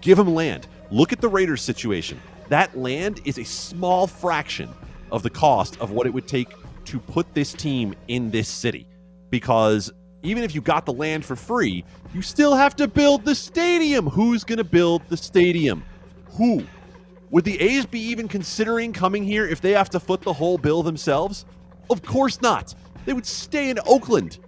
Give 0.00 0.16
them 0.16 0.34
land. 0.34 0.66
Look 0.90 1.12
at 1.12 1.20
the 1.20 1.28
Raiders 1.28 1.60
situation. 1.60 2.20
That 2.48 2.76
land 2.76 3.20
is 3.24 3.38
a 3.38 3.44
small 3.44 4.06
fraction 4.06 4.70
of 5.12 5.22
the 5.22 5.30
cost 5.30 5.78
of 5.80 5.90
what 5.90 6.06
it 6.06 6.14
would 6.14 6.26
take 6.26 6.48
to 6.86 6.98
put 6.98 7.32
this 7.34 7.52
team 7.52 7.94
in 8.08 8.30
this 8.30 8.48
city. 8.48 8.86
Because 9.30 9.92
even 10.24 10.42
if 10.42 10.54
you 10.54 10.60
got 10.60 10.86
the 10.86 10.92
land 10.92 11.24
for 11.24 11.36
free, 11.36 11.84
you 12.12 12.22
still 12.22 12.54
have 12.54 12.74
to 12.76 12.88
build 12.88 13.24
the 13.24 13.34
stadium. 13.34 14.08
Who's 14.08 14.42
going 14.42 14.58
to 14.58 14.64
build 14.64 15.02
the 15.08 15.16
stadium? 15.16 15.84
Who? 16.36 16.64
Would 17.30 17.44
the 17.44 17.60
A's 17.60 17.86
be 17.86 18.00
even 18.00 18.26
considering 18.26 18.92
coming 18.92 19.22
here 19.22 19.46
if 19.46 19.60
they 19.60 19.72
have 19.72 19.90
to 19.90 20.00
foot 20.00 20.22
the 20.22 20.32
whole 20.32 20.58
bill 20.58 20.82
themselves? 20.82 21.44
Of 21.90 22.02
course 22.02 22.40
not. 22.40 22.74
They 23.04 23.12
would 23.12 23.26
stay 23.26 23.70
in 23.70 23.78
Oakland. 23.86 24.38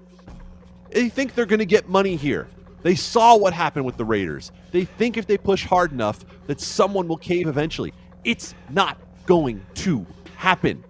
They 0.90 1.09
think 1.09 1.35
they're 1.35 1.47
going 1.47 1.59
to 1.59 1.66
get 1.66 1.88
money 1.88 2.16
here. 2.16 2.49
They 2.83 2.95
saw 2.95 3.37
what 3.37 3.52
happened 3.52 3.85
with 3.85 3.97
the 3.97 4.04
Raiders. 4.04 4.52
They 4.71 4.85
think 4.85 5.16
if 5.16 5.26
they 5.26 5.37
push 5.37 5.64
hard 5.64 5.92
enough 5.92 6.25
that 6.47 6.61
someone 6.61 7.09
will 7.09 7.16
cave 7.16 7.49
eventually. 7.49 7.92
It's 8.25 8.54
not 8.71 8.99
going 9.26 9.64
to 9.75 10.06
happen. 10.37 10.85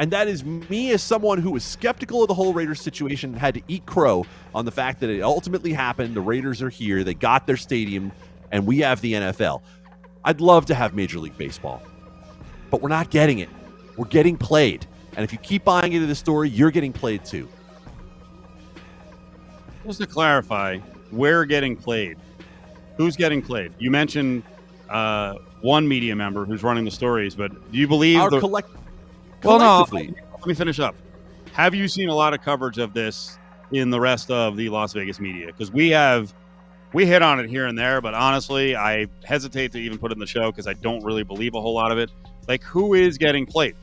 And 0.00 0.10
that 0.12 0.28
is 0.28 0.46
me 0.46 0.92
as 0.92 1.02
someone 1.02 1.36
who 1.36 1.50
was 1.50 1.62
skeptical 1.62 2.22
of 2.22 2.28
the 2.28 2.34
whole 2.34 2.54
Raiders 2.54 2.80
situation, 2.80 3.34
had 3.34 3.52
to 3.52 3.60
eat 3.68 3.84
crow 3.84 4.24
on 4.54 4.64
the 4.64 4.70
fact 4.70 5.00
that 5.00 5.10
it 5.10 5.20
ultimately 5.20 5.74
happened. 5.74 6.16
The 6.16 6.22
Raiders 6.22 6.62
are 6.62 6.70
here, 6.70 7.04
they 7.04 7.12
got 7.12 7.46
their 7.46 7.58
stadium, 7.58 8.10
and 8.50 8.66
we 8.66 8.78
have 8.78 9.02
the 9.02 9.12
NFL. 9.12 9.60
I'd 10.24 10.40
love 10.40 10.64
to 10.66 10.74
have 10.74 10.94
Major 10.94 11.18
League 11.18 11.36
Baseball, 11.36 11.82
but 12.70 12.80
we're 12.80 12.88
not 12.88 13.10
getting 13.10 13.40
it. 13.40 13.50
We're 13.98 14.06
getting 14.06 14.38
played. 14.38 14.86
And 15.16 15.22
if 15.22 15.32
you 15.32 15.38
keep 15.38 15.64
buying 15.64 15.92
into 15.92 16.06
the 16.06 16.14
story, 16.14 16.48
you're 16.48 16.70
getting 16.70 16.94
played 16.94 17.22
too. 17.22 17.46
Just 19.84 20.00
to 20.00 20.06
clarify, 20.06 20.78
we're 21.12 21.44
getting 21.44 21.76
played. 21.76 22.16
Who's 22.96 23.16
getting 23.16 23.42
played? 23.42 23.74
You 23.78 23.90
mentioned 23.90 24.44
uh, 24.88 25.34
one 25.60 25.86
media 25.86 26.16
member 26.16 26.46
who's 26.46 26.62
running 26.62 26.86
the 26.86 26.90
stories, 26.90 27.34
but 27.34 27.70
do 27.70 27.76
you 27.76 27.86
believe 27.86 28.18
Our 28.18 28.30
the, 28.30 28.40
collect- 28.40 28.70
Well, 29.44 29.58
no, 29.58 29.86
let 29.92 30.46
me 30.46 30.54
finish 30.54 30.78
up. 30.80 30.94
Have 31.52 31.74
you 31.74 31.88
seen 31.88 32.08
a 32.08 32.14
lot 32.14 32.34
of 32.34 32.42
coverage 32.42 32.78
of 32.78 32.92
this 32.92 33.38
in 33.72 33.90
the 33.90 34.00
rest 34.00 34.30
of 34.30 34.56
the 34.56 34.68
Las 34.68 34.92
Vegas 34.92 35.18
media? 35.20 35.46
Because 35.46 35.70
we 35.70 35.90
have, 35.90 36.34
we 36.92 37.06
hit 37.06 37.22
on 37.22 37.40
it 37.40 37.48
here 37.48 37.66
and 37.66 37.78
there, 37.78 38.00
but 38.00 38.14
honestly, 38.14 38.76
I 38.76 39.06
hesitate 39.24 39.72
to 39.72 39.78
even 39.78 39.98
put 39.98 40.10
it 40.12 40.14
in 40.14 40.18
the 40.20 40.26
show 40.26 40.50
because 40.50 40.66
I 40.66 40.74
don't 40.74 41.02
really 41.04 41.22
believe 41.24 41.54
a 41.54 41.60
whole 41.60 41.74
lot 41.74 41.90
of 41.92 41.98
it. 41.98 42.10
Like, 42.48 42.62
who 42.62 42.94
is 42.94 43.18
getting 43.18 43.46
played? 43.46 43.76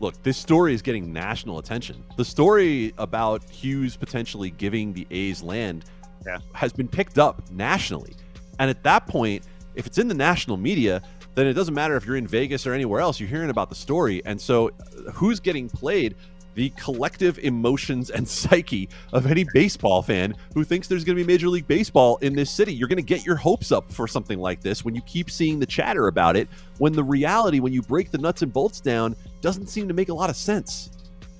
look, 0.00 0.20
this 0.22 0.36
story 0.36 0.74
is 0.74 0.82
getting 0.82 1.12
national 1.14 1.58
attention. 1.58 2.04
The 2.16 2.24
story 2.26 2.92
about 2.98 3.48
Hughes 3.48 3.96
potentially 3.96 4.50
giving 4.50 4.92
the 4.92 5.06
A's 5.10 5.42
land 5.42 5.84
Yeah. 6.26 6.38
has 6.52 6.72
been 6.74 6.88
picked 6.88 7.16
up 7.16 7.48
nationally. 7.50 8.12
And 8.58 8.68
at 8.68 8.82
that 8.82 9.06
point, 9.06 9.44
if 9.76 9.86
it's 9.86 9.96
in 9.96 10.08
the 10.08 10.14
national 10.14 10.58
media, 10.58 11.00
then 11.34 11.46
it 11.46 11.54
doesn't 11.54 11.74
matter 11.74 11.96
if 11.96 12.06
you're 12.06 12.16
in 12.16 12.26
Vegas 12.26 12.66
or 12.66 12.72
anywhere 12.72 13.00
else, 13.00 13.18
you're 13.18 13.28
hearing 13.28 13.50
about 13.50 13.68
the 13.68 13.74
story. 13.74 14.22
And 14.24 14.40
so, 14.40 14.68
uh, 14.68 15.10
who's 15.12 15.40
getting 15.40 15.68
played? 15.68 16.14
The 16.54 16.70
collective 16.70 17.40
emotions 17.40 18.10
and 18.10 18.28
psyche 18.40 18.88
of 19.12 19.26
any 19.26 19.44
baseball 19.52 20.02
fan 20.02 20.36
who 20.54 20.62
thinks 20.62 20.86
there's 20.86 21.02
going 21.02 21.18
to 21.18 21.24
be 21.24 21.26
Major 21.26 21.48
League 21.48 21.66
Baseball 21.66 22.16
in 22.18 22.36
this 22.36 22.48
city. 22.48 22.72
You're 22.72 22.86
going 22.86 22.96
to 22.96 23.02
get 23.02 23.26
your 23.26 23.34
hopes 23.34 23.72
up 23.72 23.90
for 23.90 24.06
something 24.06 24.38
like 24.38 24.60
this 24.60 24.84
when 24.84 24.94
you 24.94 25.02
keep 25.02 25.30
seeing 25.30 25.58
the 25.58 25.66
chatter 25.66 26.06
about 26.06 26.36
it, 26.36 26.48
when 26.78 26.92
the 26.92 27.02
reality, 27.02 27.58
when 27.58 27.72
you 27.72 27.82
break 27.82 28.12
the 28.12 28.18
nuts 28.18 28.42
and 28.42 28.52
bolts 28.52 28.80
down, 28.80 29.16
doesn't 29.40 29.66
seem 29.66 29.88
to 29.88 29.94
make 29.94 30.10
a 30.10 30.14
lot 30.14 30.30
of 30.30 30.36
sense. 30.36 30.90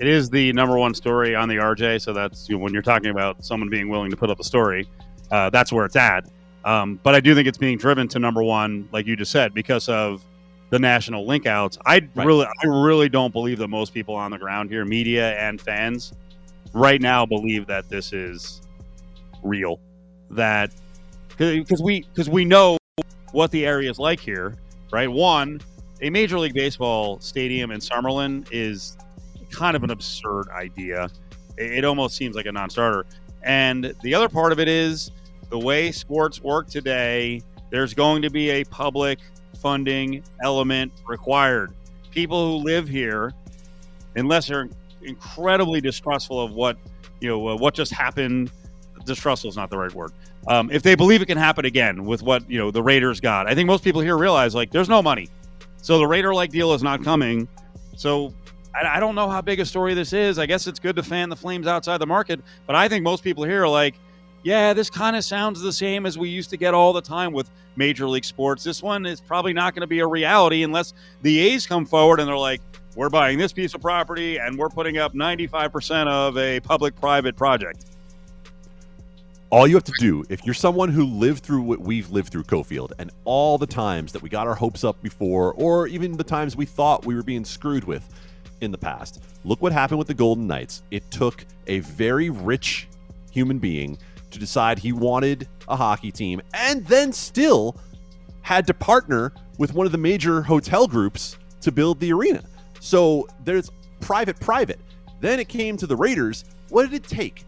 It 0.00 0.08
is 0.08 0.28
the 0.28 0.52
number 0.52 0.76
one 0.76 0.94
story 0.94 1.36
on 1.36 1.48
the 1.48 1.56
RJ, 1.56 2.02
so 2.02 2.12
that's 2.12 2.48
you 2.48 2.56
know, 2.56 2.64
when 2.64 2.72
you're 2.72 2.82
talking 2.82 3.10
about 3.10 3.44
someone 3.44 3.68
being 3.68 3.88
willing 3.88 4.10
to 4.10 4.16
put 4.16 4.30
up 4.30 4.40
a 4.40 4.44
story, 4.44 4.88
uh, 5.30 5.50
that's 5.50 5.72
where 5.72 5.84
it's 5.84 5.96
at. 5.96 6.28
Um, 6.64 6.98
but 7.02 7.14
I 7.14 7.20
do 7.20 7.34
think 7.34 7.46
it's 7.46 7.58
being 7.58 7.76
driven 7.78 8.08
to 8.08 8.18
number 8.18 8.42
one, 8.42 8.88
like 8.92 9.06
you 9.06 9.16
just 9.16 9.30
said, 9.30 9.52
because 9.54 9.88
of 9.88 10.24
the 10.70 10.78
national 10.78 11.26
link 11.26 11.46
outs. 11.46 11.78
I 11.84 12.08
Right. 12.14 12.26
really, 12.26 12.46
I 12.46 12.66
really 12.66 13.08
don't 13.08 13.32
believe 13.32 13.58
that 13.58 13.68
most 13.68 13.92
people 13.92 14.14
on 14.14 14.30
the 14.30 14.38
ground 14.38 14.70
here, 14.70 14.84
media 14.84 15.38
and 15.38 15.60
fans, 15.60 16.12
right 16.72 17.00
now 17.00 17.26
believe 17.26 17.66
that 17.66 17.88
this 17.88 18.12
is 18.12 18.62
real. 19.42 19.78
That 20.30 20.72
because 21.36 21.82
we 21.82 22.00
because 22.02 22.28
we 22.28 22.44
know 22.44 22.78
what 23.32 23.50
the 23.50 23.66
area 23.66 23.90
is 23.90 23.98
like 23.98 24.20
here, 24.20 24.54
right? 24.90 25.10
One, 25.10 25.60
a 26.00 26.10
Major 26.10 26.38
League 26.38 26.54
Baseball 26.54 27.20
stadium 27.20 27.70
in 27.70 27.80
Summerlin 27.80 28.46
is 28.50 28.96
kind 29.50 29.76
of 29.76 29.84
an 29.84 29.90
absurd 29.90 30.48
idea. 30.48 31.08
It, 31.56 31.78
it 31.78 31.84
almost 31.84 32.16
seems 32.16 32.36
like 32.36 32.46
a 32.46 32.52
non-starter. 32.52 33.06
And 33.42 33.92
the 34.02 34.14
other 34.14 34.28
part 34.28 34.50
of 34.52 34.58
it 34.58 34.68
is 34.68 35.10
the 35.50 35.58
way 35.58 35.92
sports 35.92 36.42
work 36.42 36.68
today. 36.68 37.40
There's 37.70 37.94
going 37.94 38.22
to 38.22 38.30
be 38.30 38.50
a 38.50 38.64
public 38.64 39.18
funding 39.60 40.22
element 40.42 40.92
required. 41.06 41.72
People 42.10 42.58
who 42.58 42.64
live 42.64 42.88
here, 42.88 43.32
unless 44.16 44.48
they're 44.48 44.68
incredibly 45.02 45.80
distrustful 45.80 46.40
of 46.40 46.52
what 46.52 46.76
you 47.20 47.28
know 47.28 47.48
uh, 47.48 47.56
what 47.56 47.74
just 47.74 47.92
happened, 47.92 48.50
distrustful 49.04 49.50
is 49.50 49.56
not 49.56 49.70
the 49.70 49.78
right 49.78 49.92
word. 49.92 50.12
Um, 50.46 50.70
if 50.70 50.82
they 50.82 50.94
believe 50.94 51.22
it 51.22 51.26
can 51.26 51.38
happen 51.38 51.64
again 51.64 52.04
with 52.04 52.22
what 52.22 52.48
you 52.48 52.58
know 52.58 52.70
the 52.70 52.82
Raiders 52.82 53.20
got, 53.20 53.48
I 53.48 53.54
think 53.54 53.66
most 53.66 53.82
people 53.82 54.00
here 54.00 54.16
realize 54.16 54.54
like 54.54 54.70
there's 54.70 54.88
no 54.88 55.02
money, 55.02 55.28
so 55.80 55.98
the 55.98 56.06
Raider 56.06 56.34
like 56.34 56.50
deal 56.50 56.72
is 56.74 56.82
not 56.82 57.02
coming. 57.02 57.48
So 57.96 58.34
I, 58.74 58.96
I 58.96 59.00
don't 59.00 59.14
know 59.14 59.28
how 59.28 59.40
big 59.40 59.60
a 59.60 59.64
story 59.64 59.94
this 59.94 60.12
is. 60.12 60.38
I 60.38 60.46
guess 60.46 60.66
it's 60.66 60.78
good 60.78 60.96
to 60.96 61.02
fan 61.02 61.28
the 61.28 61.36
flames 61.36 61.66
outside 61.66 61.98
the 61.98 62.06
market, 62.06 62.40
but 62.66 62.76
I 62.76 62.88
think 62.88 63.02
most 63.02 63.24
people 63.24 63.44
here 63.44 63.64
are 63.64 63.68
like, 63.68 63.94
yeah, 64.44 64.74
this 64.74 64.90
kind 64.90 65.16
of 65.16 65.24
sounds 65.24 65.60
the 65.62 65.72
same 65.72 66.04
as 66.04 66.18
we 66.18 66.28
used 66.28 66.50
to 66.50 66.58
get 66.58 66.74
all 66.74 66.92
the 66.92 67.00
time 67.00 67.32
with 67.32 67.50
Major 67.76 68.06
League 68.06 68.26
Sports. 68.26 68.62
This 68.62 68.82
one 68.82 69.06
is 69.06 69.20
probably 69.20 69.54
not 69.54 69.74
going 69.74 69.80
to 69.80 69.86
be 69.86 70.00
a 70.00 70.06
reality 70.06 70.62
unless 70.62 70.92
the 71.22 71.40
A's 71.40 71.66
come 71.66 71.86
forward 71.86 72.20
and 72.20 72.28
they're 72.28 72.36
like, 72.36 72.60
we're 72.94 73.08
buying 73.08 73.38
this 73.38 73.54
piece 73.54 73.74
of 73.74 73.80
property 73.80 74.36
and 74.36 74.56
we're 74.58 74.68
putting 74.68 74.98
up 74.98 75.14
95% 75.14 76.06
of 76.08 76.36
a 76.36 76.60
public 76.60 76.94
private 76.94 77.36
project. 77.36 77.86
All 79.48 79.66
you 79.66 79.76
have 79.76 79.84
to 79.84 79.92
do, 79.98 80.24
if 80.28 80.44
you're 80.44 80.54
someone 80.54 80.90
who 80.90 81.04
lived 81.04 81.42
through 81.42 81.62
what 81.62 81.80
we've 81.80 82.10
lived 82.10 82.30
through, 82.30 82.44
Cofield, 82.44 82.92
and 82.98 83.10
all 83.24 83.56
the 83.56 83.66
times 83.66 84.12
that 84.12 84.20
we 84.20 84.28
got 84.28 84.46
our 84.46 84.54
hopes 84.54 84.84
up 84.84 85.00
before, 85.00 85.54
or 85.54 85.86
even 85.86 86.16
the 86.16 86.24
times 86.24 86.54
we 86.54 86.66
thought 86.66 87.06
we 87.06 87.14
were 87.14 87.22
being 87.22 87.44
screwed 87.44 87.84
with 87.84 88.06
in 88.60 88.72
the 88.72 88.78
past, 88.78 89.22
look 89.44 89.62
what 89.62 89.72
happened 89.72 89.98
with 89.98 90.08
the 90.08 90.14
Golden 90.14 90.46
Knights. 90.46 90.82
It 90.90 91.08
took 91.10 91.46
a 91.66 91.78
very 91.80 92.30
rich 92.30 92.88
human 93.30 93.58
being 93.58 93.96
to 94.34 94.38
decide 94.38 94.78
he 94.78 94.92
wanted 94.92 95.48
a 95.68 95.76
hockey 95.76 96.12
team 96.12 96.40
and 96.52 96.86
then 96.86 97.12
still 97.12 97.76
had 98.42 98.66
to 98.66 98.74
partner 98.74 99.32
with 99.58 99.72
one 99.72 99.86
of 99.86 99.92
the 99.92 99.98
major 99.98 100.42
hotel 100.42 100.86
groups 100.86 101.38
to 101.60 101.72
build 101.72 101.98
the 102.00 102.12
arena. 102.12 102.42
So 102.80 103.26
there's 103.44 103.70
private, 104.00 104.38
private. 104.38 104.78
Then 105.20 105.40
it 105.40 105.48
came 105.48 105.76
to 105.78 105.86
the 105.86 105.96
Raiders. 105.96 106.44
What 106.68 106.82
did 106.82 106.92
it 106.92 107.08
take? 107.08 107.44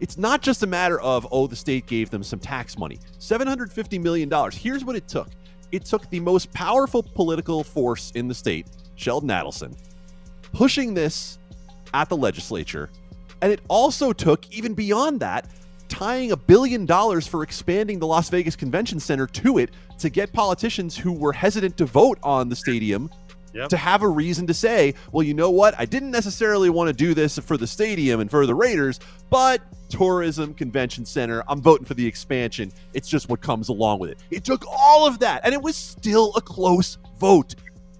It's 0.00 0.18
not 0.18 0.42
just 0.42 0.64
a 0.64 0.66
matter 0.66 1.00
of, 1.00 1.28
oh, 1.30 1.46
the 1.46 1.54
state 1.54 1.86
gave 1.86 2.10
them 2.10 2.24
some 2.24 2.40
tax 2.40 2.76
money. 2.76 2.98
$750 3.20 4.00
million. 4.02 4.28
Here's 4.50 4.84
what 4.84 4.96
it 4.96 5.06
took 5.06 5.28
it 5.70 5.84
took 5.84 6.08
the 6.10 6.20
most 6.20 6.52
powerful 6.52 7.02
political 7.02 7.64
force 7.64 8.10
in 8.14 8.28
the 8.28 8.34
state, 8.34 8.66
Sheldon 8.96 9.30
Adelson, 9.30 9.76
pushing 10.52 10.92
this 10.92 11.38
at 11.94 12.08
the 12.08 12.16
legislature. 12.16 12.90
And 13.40 13.52
it 13.52 13.60
also 13.68 14.12
took, 14.12 14.50
even 14.52 14.74
beyond 14.74 15.20
that, 15.20 15.48
tying 15.92 16.32
a 16.32 16.36
billion 16.36 16.86
dollars 16.86 17.26
for 17.26 17.42
expanding 17.42 17.98
the 17.98 18.06
Las 18.06 18.30
Vegas 18.30 18.56
Convention 18.56 18.98
Center 18.98 19.26
to 19.26 19.58
it 19.58 19.70
to 19.98 20.08
get 20.08 20.32
politicians 20.32 20.96
who 20.96 21.12
were 21.12 21.34
hesitant 21.34 21.76
to 21.76 21.84
vote 21.84 22.18
on 22.22 22.48
the 22.48 22.56
stadium 22.56 23.10
Yep. 23.54 23.68
to 23.68 23.76
have 23.76 24.00
a 24.00 24.08
reason 24.08 24.46
to 24.46 24.54
say, 24.54 24.94
well, 25.12 25.22
you 25.22 25.34
know 25.34 25.50
what? 25.50 25.74
I 25.78 25.84
didn't 25.84 26.10
necessarily 26.10 26.70
want 26.70 26.88
to 26.88 26.94
do 26.94 27.12
this 27.12 27.38
for 27.38 27.58
the 27.58 27.66
stadium 27.66 28.20
and 28.20 28.30
for 28.30 28.46
the 28.46 28.54
Raiders, 28.54 28.98
but 29.28 29.60
tourism, 29.90 30.54
convention 30.54 31.04
center, 31.04 31.44
I'm 31.46 31.60
voting 31.60 31.84
for 31.84 31.92
the 31.92 32.06
expansion. 32.06 32.72
It's 32.94 33.06
just 33.10 33.28
what 33.28 33.42
comes 33.42 33.68
along 33.68 33.98
with 33.98 34.08
it. 34.12 34.18
It 34.30 34.44
took 34.44 34.64
all 34.66 35.06
of 35.06 35.18
that, 35.18 35.42
and 35.44 35.52
it 35.52 35.60
was 35.60 35.76
still 35.76 36.32
a 36.34 36.40
close 36.40 36.96
vote. 37.18 37.54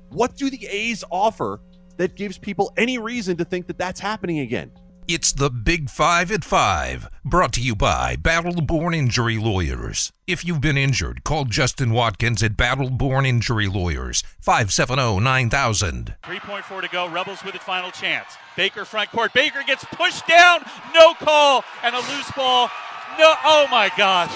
What 0.08 0.38
do 0.38 0.48
the 0.48 0.66
A's 0.66 1.04
offer 1.10 1.60
that 1.98 2.16
gives 2.16 2.38
people 2.38 2.72
any 2.78 2.96
reason 2.96 3.36
to 3.36 3.44
think 3.44 3.66
that 3.66 3.76
that's 3.76 4.00
happening 4.00 4.38
again? 4.38 4.70
It's 5.08 5.32
the 5.32 5.50
Big 5.50 5.90
Five 5.90 6.30
at 6.30 6.44
Five, 6.44 7.08
brought 7.24 7.52
to 7.54 7.60
you 7.60 7.74
by 7.74 8.14
Battleborn 8.14 8.94
Injury 8.94 9.36
Lawyers. 9.36 10.12
If 10.28 10.44
you've 10.44 10.60
been 10.60 10.78
injured, 10.78 11.24
call 11.24 11.44
Justin 11.44 11.90
Watkins 11.90 12.40
at 12.40 12.52
Battleborn 12.52 13.26
Injury 13.26 13.66
Lawyers, 13.66 14.22
570 14.38 15.18
9000. 15.18 16.14
3.4 16.22 16.82
to 16.82 16.88
go. 16.88 17.08
Rebels 17.08 17.44
with 17.44 17.56
a 17.56 17.58
final 17.58 17.90
chance. 17.90 18.28
Baker 18.56 18.84
front 18.84 19.10
court. 19.10 19.34
Baker 19.34 19.64
gets 19.66 19.84
pushed 19.86 20.24
down. 20.28 20.64
No 20.94 21.14
call 21.14 21.64
and 21.82 21.96
a 21.96 21.98
loose 21.98 22.30
ball. 22.30 22.70
No. 23.18 23.34
Oh 23.44 23.66
my 23.72 23.90
gosh. 23.96 24.32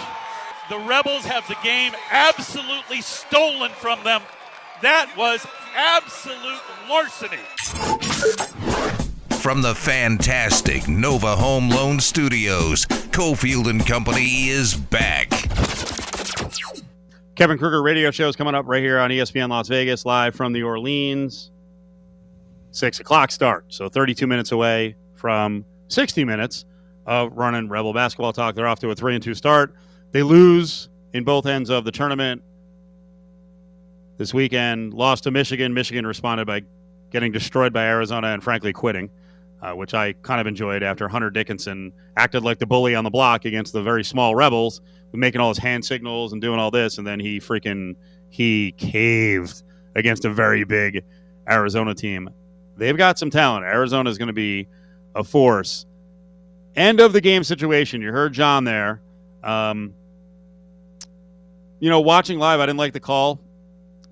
The 0.69 0.79
Rebels 0.79 1.25
have 1.27 1.47
the 1.47 1.57
game 1.63 1.93
absolutely 2.11 3.03
stolen 3.03 3.71
from 3.71 4.03
them. 4.03 4.21
That 4.83 5.15
was 5.17 5.47
absolute 5.77 6.61
larceny. 6.89 9.06
From 9.47 9.63
the 9.63 9.77
fantastic 9.77 10.89
Nova 10.89 11.37
Home 11.37 11.71
Loan 11.71 12.01
Studios, 12.01 12.85
Cofield 13.13 13.71
and 13.71 13.87
Company 13.87 14.49
is 14.49 14.75
back. 14.75 15.31
Kevin 17.37 17.57
Kruger 17.57 17.81
radio 17.81 18.11
show 18.11 18.29
is 18.29 18.35
coming 18.35 18.57
up 18.57 18.67
right 18.67 18.83
here 18.83 18.99
on 18.99 19.09
ESPN 19.09 19.51
Las 19.51 19.69
Vegas, 19.69 20.05
live 20.05 20.35
from 20.35 20.53
the 20.53 20.65
Orleans. 20.65 21.53
Six 22.73 22.99
o'clock 22.99 23.31
start, 23.31 23.67
so 23.69 23.89
32 23.89 24.27
minutes 24.27 24.51
away 24.51 24.97
from 25.15 25.65
60 25.87 26.25
minutes 26.25 26.65
of 27.07 27.33
running 27.33 27.69
Rebel 27.69 27.93
basketball 27.93 28.33
talk. 28.33 28.57
They're 28.57 28.67
off 28.67 28.81
to 28.81 28.91
a 28.91 28.97
three 28.97 29.15
and 29.15 29.23
two 29.23 29.35
start. 29.35 29.77
They 30.11 30.25
lose 30.25 30.89
in 31.13 31.23
both 31.23 31.47
ends 31.47 31.71
of 31.71 31.85
the 31.85 31.93
tournament 31.93 32.43
this 34.17 34.35
weekend. 34.35 34.93
Lost 34.93 35.23
to 35.23 35.31
Michigan. 35.31 35.73
Michigan 35.73 36.05
responded 36.05 36.49
by 36.49 36.63
getting 37.13 37.31
destroyed 37.31 37.73
by 37.73 37.85
Arizona 37.85 38.27
and 38.27 38.43
frankly 38.43 38.73
quitting, 38.73 39.09
uh, 39.63 39.73
which 39.73 39.95
I 39.95 40.13
kind 40.15 40.41
of 40.41 40.47
enjoyed 40.47 40.83
after 40.83 41.09
Hunter 41.09 41.31
Dickinson 41.31 41.93
acted 42.17 42.43
like 42.43 42.59
the 42.59 42.67
bully 42.67 42.95
on 42.95 43.05
the 43.05 43.11
block 43.11 43.45
against 43.45 43.73
the 43.73 43.83
very 43.83 44.05
small 44.05 44.35
Rebels 44.35 44.81
making 45.17 45.41
all 45.41 45.49
his 45.49 45.59
hand 45.59 45.85
signals 45.85 46.33
and 46.33 46.43
doing 46.43 46.59
all 46.59 46.71
this, 46.71 46.99
and 46.99 47.07
then 47.07 47.19
he 47.19 47.41
freaking 47.41 47.97
he 48.29 48.73
caved 48.73 49.63
against 49.95 50.25
a 50.25 50.31
very 50.31 50.65
big 50.65 51.05
Arizona 51.49 51.95
team. 51.95 52.29
They've 52.77 52.97
got 52.97 53.19
some 53.19 53.31
talent. 53.31 53.65
Arizona 53.65 54.11
is 54.11 54.19
going 54.19 54.29
to 54.29 54.35
be 54.35 54.69
a 55.15 55.25
force. 55.25 55.87
End 56.75 57.01
of 57.01 57.13
the 57.13 57.21
game 57.21 57.43
situation. 57.43 58.03
You 58.03 58.13
heard 58.13 58.35
John 58.35 58.65
there. 58.65 59.01
Um, 59.43 59.95
you 61.81 61.89
know, 61.89 62.01
watching 62.01 62.39
live, 62.39 62.61
I 62.61 62.67
didn't 62.67 62.79
like 62.79 62.93
the 62.93 63.01
call 63.01 63.41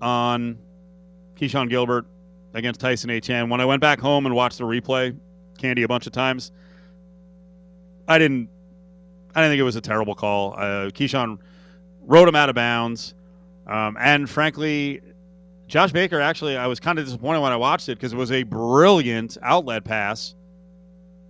on 0.01 0.57
Keshon 1.35 1.69
Gilbert 1.69 2.05
against 2.53 2.79
Tyson 2.79 3.09
Etienne. 3.11 3.49
When 3.49 3.61
I 3.61 3.65
went 3.65 3.81
back 3.81 3.99
home 3.99 4.25
and 4.25 4.33
watched 4.33 4.57
the 4.57 4.63
replay, 4.63 5.15
Candy 5.65 5.81
a 5.81 5.87
bunch 5.87 6.05
of 6.05 6.13
times, 6.13 6.51
I 8.07 8.19
didn't. 8.19 8.49
I 9.33 9.41
didn't 9.41 9.51
think 9.51 9.59
it 9.59 9.63
was 9.63 9.75
a 9.75 9.81
terrible 9.81 10.15
call. 10.15 10.53
Uh, 10.53 10.89
Keshon 10.91 11.39
wrote 12.01 12.29
him 12.29 12.35
out 12.35 12.49
of 12.49 12.55
bounds, 12.55 13.15
um, 13.67 13.97
and 13.99 14.29
frankly, 14.29 15.01
Josh 15.67 15.91
Baker 15.91 16.21
actually, 16.21 16.55
I 16.55 16.67
was 16.67 16.79
kind 16.79 16.99
of 16.99 17.05
disappointed 17.05 17.41
when 17.41 17.51
I 17.51 17.55
watched 17.57 17.89
it 17.89 17.95
because 17.97 18.13
it 18.13 18.17
was 18.17 18.31
a 18.31 18.43
brilliant 18.43 19.37
outlet 19.41 19.83
pass 19.83 20.35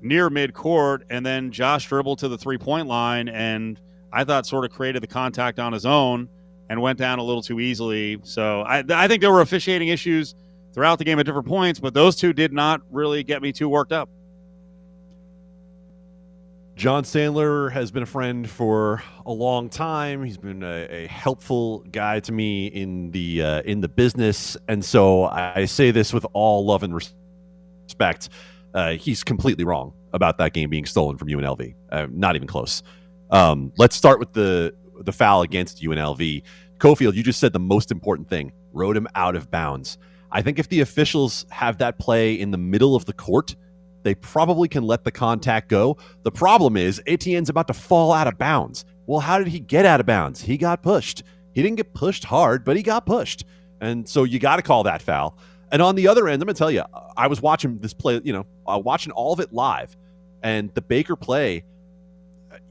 near 0.01 0.29
midcourt, 0.29 1.03
and 1.09 1.25
then 1.25 1.49
Josh 1.51 1.87
dribbled 1.87 2.19
to 2.19 2.27
the 2.27 2.37
three 2.37 2.57
point 2.57 2.87
line, 2.87 3.29
and 3.29 3.79
I 4.11 4.25
thought 4.25 4.45
sort 4.45 4.65
of 4.65 4.71
created 4.71 5.01
the 5.01 5.07
contact 5.07 5.59
on 5.59 5.71
his 5.71 5.85
own 5.85 6.27
and 6.69 6.81
went 6.81 6.99
down 6.99 7.19
a 7.19 7.23
little 7.23 7.41
too 7.41 7.59
easily. 7.59 8.19
So 8.23 8.61
I, 8.63 8.83
I 8.89 9.07
think 9.07 9.21
there 9.21 9.31
were 9.31 9.41
officiating 9.41 9.87
issues 9.87 10.35
throughout 10.73 10.99
the 10.99 11.05
game 11.05 11.19
at 11.19 11.25
different 11.25 11.47
points, 11.47 11.79
but 11.79 11.93
those 11.93 12.17
two 12.17 12.33
did 12.33 12.51
not 12.51 12.81
really 12.91 13.23
get 13.23 13.41
me 13.41 13.53
too 13.53 13.69
worked 13.69 13.93
up. 13.93 14.09
Jon 16.75 17.03
Sandler 17.03 17.71
has 17.71 17.89
been 17.89 18.03
a 18.03 18.05
friend 18.05 18.49
for 18.49 19.01
a 19.25 19.31
long 19.31 19.69
time. 19.69 20.25
He's 20.25 20.37
been 20.37 20.61
a, 20.61 20.87
a 20.89 21.07
helpful 21.07 21.79
guy 21.89 22.19
to 22.19 22.33
me 22.33 22.67
in 22.67 23.11
the 23.11 23.41
uh, 23.41 23.61
in 23.61 23.79
the 23.79 23.87
business, 23.87 24.57
and 24.67 24.83
so 24.83 25.23
I 25.23 25.65
say 25.65 25.91
this 25.91 26.11
with 26.11 26.25
all 26.33 26.65
love 26.65 26.83
and 26.83 26.93
respect. 26.93 28.27
Uh, 28.73 28.91
he's 28.91 29.23
completely 29.23 29.63
wrong 29.63 29.93
about 30.11 30.37
that 30.39 30.51
game 30.51 30.69
being 30.69 30.85
stolen 30.85 31.17
from 31.17 31.29
UNLV. 31.29 31.73
Uh, 31.93 32.07
not 32.11 32.35
even 32.35 32.47
close. 32.47 32.83
Um, 33.31 33.71
let's 33.77 33.95
start 33.95 34.19
with 34.19 34.33
the 34.33 34.75
the 34.99 35.13
foul 35.13 35.43
against 35.43 35.81
UNLV. 35.81 36.43
Cofield, 36.79 37.13
you 37.13 37.23
just 37.23 37.39
said 37.39 37.53
the 37.53 37.59
most 37.59 37.89
important 37.89 38.29
thing: 38.29 38.51
wrote 38.73 38.97
him 38.97 39.07
out 39.15 39.37
of 39.37 39.49
bounds. 39.49 39.97
I 40.29 40.41
think 40.41 40.59
if 40.59 40.67
the 40.67 40.81
officials 40.81 41.45
have 41.51 41.77
that 41.77 41.99
play 41.99 42.33
in 42.33 42.51
the 42.51 42.57
middle 42.57 42.97
of 42.97 43.05
the 43.05 43.13
court 43.13 43.55
they 44.05 44.15
probably 44.15 44.67
can 44.67 44.83
let 44.83 45.03
the 45.03 45.11
contact 45.11 45.67
go. 45.67 45.97
The 46.21 46.31
problem 46.31 46.77
is 46.77 47.01
Etienne's 47.07 47.49
about 47.49 47.67
to 47.67 47.73
fall 47.73 48.13
out 48.13 48.27
of 48.27 48.37
bounds. 48.37 48.85
Well, 49.07 49.19
how 49.19 49.39
did 49.39 49.47
he 49.47 49.59
get 49.59 49.83
out 49.83 49.99
of 49.99 50.05
bounds? 50.05 50.41
He 50.41 50.57
got 50.57 50.83
pushed. 50.83 51.23
He 51.53 51.63
didn't 51.63 51.77
get 51.77 51.93
pushed 51.95 52.23
hard, 52.23 52.63
but 52.63 52.77
he 52.77 52.83
got 52.83 53.07
pushed. 53.07 53.45
And 53.81 54.07
so 54.07 54.23
you 54.23 54.37
got 54.37 54.57
to 54.57 54.61
call 54.61 54.83
that 54.83 55.01
foul. 55.01 55.37
And 55.71 55.81
on 55.81 55.95
the 55.95 56.07
other 56.07 56.27
end, 56.27 56.41
I'm 56.41 56.45
going 56.45 56.53
to 56.53 56.57
tell 56.57 56.69
you, 56.69 56.83
I 57.17 57.25
was 57.25 57.41
watching 57.41 57.79
this 57.79 57.95
play, 57.95 58.21
you 58.23 58.31
know, 58.31 58.45
uh, 58.67 58.79
watching 58.79 59.11
all 59.11 59.33
of 59.33 59.39
it 59.39 59.51
live. 59.51 59.97
And 60.43 60.71
the 60.75 60.81
Baker 60.81 61.15
play, 61.15 61.63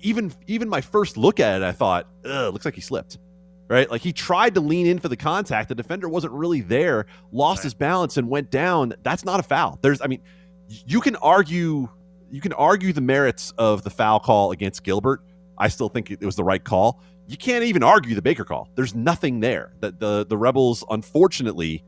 even 0.01 0.33
even 0.47 0.69
my 0.69 0.81
first 0.81 1.17
look 1.17 1.41
at 1.41 1.61
it, 1.61 1.65
I 1.65 1.73
thought, 1.73 2.07
ugh, 2.25 2.53
looks 2.53 2.65
like 2.65 2.77
he 2.77 2.81
slipped. 2.81 3.19
Right? 3.67 3.91
Like 3.91 4.03
he 4.03 4.13
tried 4.13 4.55
to 4.55 4.61
lean 4.61 4.87
in 4.87 5.01
for 5.01 5.09
the 5.09 5.17
contact. 5.17 5.69
The 5.69 5.75
defender 5.75 6.09
wasn't 6.09 6.35
really 6.35 6.61
there, 6.61 7.07
lost 7.33 7.59
right. 7.59 7.65
his 7.65 7.75
balance 7.75 8.17
and 8.17 8.29
went 8.29 8.53
down. 8.53 8.95
That's 9.03 9.25
not 9.25 9.41
a 9.41 9.43
foul. 9.43 9.81
There's, 9.83 10.01
I 10.01 10.07
mean, 10.07 10.21
you 10.69 11.01
can 11.01 11.17
argue 11.17 11.89
you 12.31 12.41
can 12.41 12.53
argue 12.53 12.93
the 12.93 13.01
merits 13.01 13.53
of 13.59 13.83
the 13.83 13.91
foul 13.91 14.19
call 14.21 14.51
against 14.51 14.83
Gilbert. 14.83 15.23
I 15.57 15.69
still 15.69 15.89
think 15.89 16.11
it 16.11 16.25
was 16.25 16.37
the 16.37 16.45
right 16.45 16.63
call. 16.63 17.01
You 17.27 17.37
can't 17.37 17.65
even 17.65 17.83
argue 17.83 18.15
the 18.15 18.23
Baker 18.23 18.45
call. 18.45 18.69
There's 18.75 18.95
nothing 18.95 19.41
there. 19.41 19.73
That 19.81 20.01
the 20.01 20.27
the 20.27 20.37
Rebels 20.37 20.85
unfortunately 20.91 21.85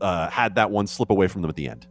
uh, 0.00 0.28
had 0.30 0.54
that 0.56 0.70
one 0.70 0.86
slip 0.86 1.10
away 1.10 1.28
from 1.28 1.42
them 1.42 1.48
at 1.48 1.56
the 1.56 1.68
end. 1.68 1.86